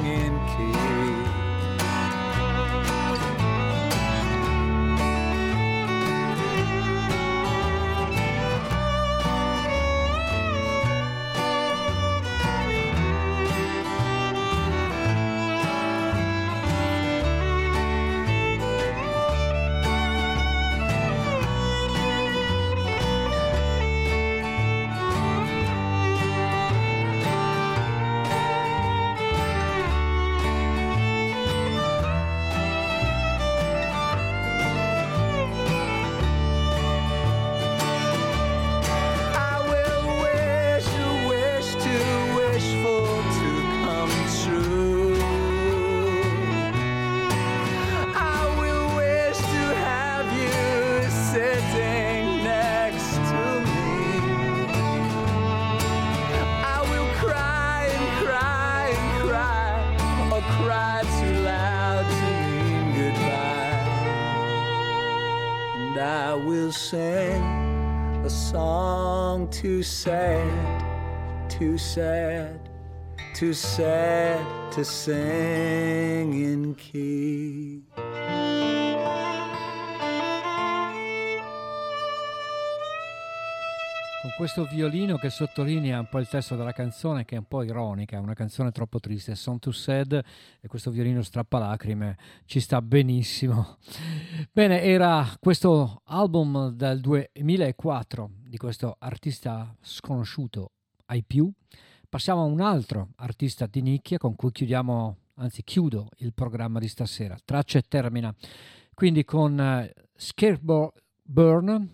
too 71.60 71.78
sad, 71.78 72.58
too 73.34 73.52
sad 73.52 74.72
to 74.72 74.82
sing 74.82 76.34
in 76.34 76.74
key. 76.74 77.84
Con 84.22 84.32
questo 84.38 84.64
violino 84.72 85.18
che 85.18 85.30
sottolinea 85.30 86.00
un 86.00 86.08
po' 86.10 86.20
il 86.20 86.30
testo 86.30 86.56
della 86.56 86.72
canzone, 86.72 87.26
che 87.26 87.36
è 87.36 87.40
un 87.40 87.46
po' 87.46 87.64
ironica, 87.64 88.22
una 88.22 88.34
canzone 88.34 88.72
troppo 88.72 89.02
triste, 89.02 89.36
Song 89.36 89.60
Too 89.60 89.74
Sad, 89.74 90.14
e 90.62 90.68
questo 90.70 90.92
violino 90.92 91.22
strappalacrime 91.22 92.18
ci 92.46 92.62
sta 92.62 92.82
benissimo. 92.82 93.80
Bene, 94.54 94.82
era 94.82 95.28
questo 95.42 96.04
album 96.06 96.70
del 96.70 97.02
2004 97.02 98.30
di 98.48 98.56
questo 98.56 98.96
artista 98.98 99.76
sconosciuto 99.82 100.72
ai 101.10 101.24
più. 101.24 101.52
Passiamo 102.08 102.42
a 102.42 102.46
un 102.46 102.62
altro 102.62 103.10
artista 103.18 103.68
di 103.68 103.82
nicchia 103.82 104.18
con 104.18 104.36
cui 104.36 104.52
chiudiamo, 104.52 105.18
anzi 105.36 105.64
chiudo 105.64 106.10
il 106.18 106.34
programma 106.34 106.80
di 106.80 106.88
stasera. 106.88 107.38
Traccia 107.44 107.78
e 107.78 107.84
termina 107.88 108.34
quindi 109.00 109.24
con 109.24 109.58
eh, 109.58 109.94
Skateboard 110.14 110.92
Burn, 111.24 111.90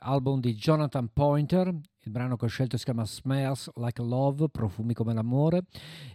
album 0.00 0.40
di 0.40 0.54
Jonathan 0.54 1.08
Pointer. 1.10 1.74
Il 2.04 2.12
brano 2.12 2.36
che 2.36 2.46
ho 2.46 2.48
scelto 2.48 2.78
si 2.78 2.84
chiama 2.84 3.04
Smells 3.04 3.70
Like 3.74 4.00
Love, 4.02 4.48
profumi 4.48 4.94
come 4.94 5.12
l'amore. 5.12 5.64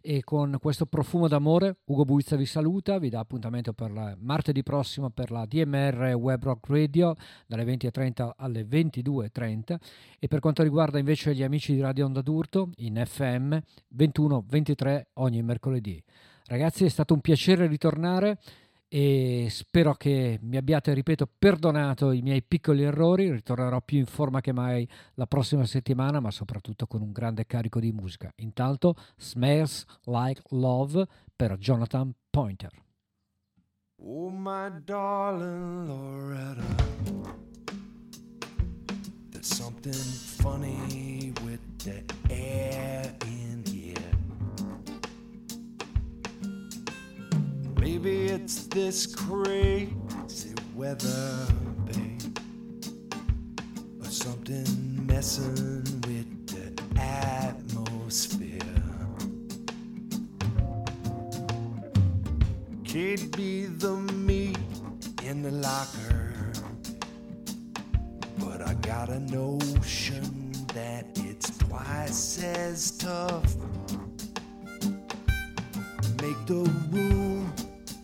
E 0.01 0.23
con 0.23 0.57
questo 0.59 0.87
profumo 0.87 1.27
d'amore, 1.27 1.77
Ugo 1.85 2.05
Buizza 2.05 2.35
vi 2.35 2.47
saluta, 2.47 2.97
vi 2.97 3.09
dà 3.09 3.19
appuntamento 3.19 3.71
per 3.71 4.17
martedì 4.19 4.63
prossimo 4.63 5.11
per 5.11 5.29
la 5.29 5.45
DMR 5.45 6.15
Web 6.15 6.43
Rock 6.43 6.69
Radio 6.69 7.13
dalle 7.45 7.63
20.30 7.65 8.31
alle 8.35 8.63
22.30. 8.63 9.77
E 10.17 10.27
per 10.27 10.39
quanto 10.39 10.63
riguarda 10.63 10.97
invece 10.97 11.35
gli 11.35 11.43
amici 11.43 11.75
di 11.75 11.81
Radio 11.81 12.05
Onda 12.05 12.21
d'Urto, 12.21 12.71
in 12.77 12.99
FM 13.05 13.55
21-23 13.95 15.03
ogni 15.13 15.43
mercoledì. 15.43 16.03
Ragazzi, 16.47 16.85
è 16.85 16.89
stato 16.89 17.13
un 17.13 17.21
piacere 17.21 17.67
ritornare 17.67 18.39
e 18.87 19.47
spero 19.49 19.93
che 19.93 20.39
mi 20.41 20.57
abbiate, 20.57 20.93
ripeto, 20.93 21.27
perdonato 21.37 22.11
i 22.11 22.21
miei 22.21 22.43
piccoli 22.43 22.83
errori. 22.83 23.31
Ritornerò 23.31 23.81
più 23.81 23.97
in 23.97 24.05
forma 24.05 24.41
che 24.41 24.53
mai 24.53 24.87
la 25.15 25.27
prossima 25.27 25.65
settimana, 25.65 26.19
ma 26.19 26.31
soprattutto 26.31 26.87
con 26.87 27.01
un 27.01 27.11
grande 27.11 27.45
carico 27.45 27.79
di 27.79 27.91
musica. 27.91 28.31
Intanto, 28.37 28.95
Smells 29.17 29.85
Like 30.05 30.41
Love 30.49 31.05
per 31.35 31.57
Jonathan 31.57 32.13
Pointer. 32.29 32.71
Oh, 33.97 34.29
my 34.29 34.69
darling 34.83 35.87
Loretta, 35.87 36.61
there's 39.31 39.47
something 39.47 39.93
funny 39.93 41.33
with 41.43 41.61
the 41.83 42.03
air 42.29 43.15
Maybe 47.85 48.25
it's 48.25 48.65
this 48.65 49.05
crazy 49.05 50.55
weather, 50.73 51.45
babe, 51.85 52.39
or 54.01 54.07
something 54.09 55.05
messing 55.05 55.83
with 56.07 56.47
the 56.47 56.99
atmosphere. 56.99 58.59
Could 62.89 63.37
be 63.37 63.65
the 63.67 63.97
meat 64.13 64.57
in 65.23 65.43
the 65.43 65.51
locker, 65.51 66.33
but 68.39 68.67
I 68.67 68.73
got 68.81 69.09
a 69.09 69.19
notion 69.19 70.53
that 70.73 71.05
it's 71.17 71.55
twice 71.59 72.41
as 72.43 72.97
tough. 72.97 73.55
Make 76.19 76.47
the 76.47 76.67
room 76.89 77.34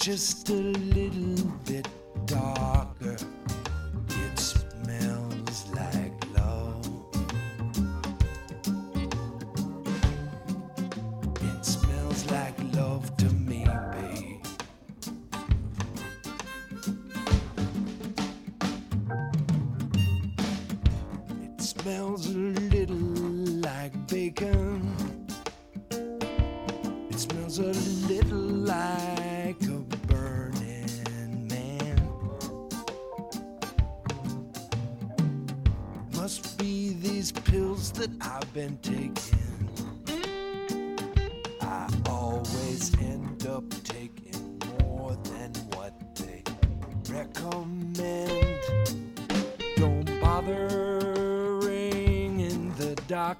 just 0.01 0.49
a 0.49 0.53
little 0.53 1.45
bit 1.63 1.87
darker. 2.25 2.90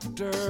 Doctor. 0.02 0.41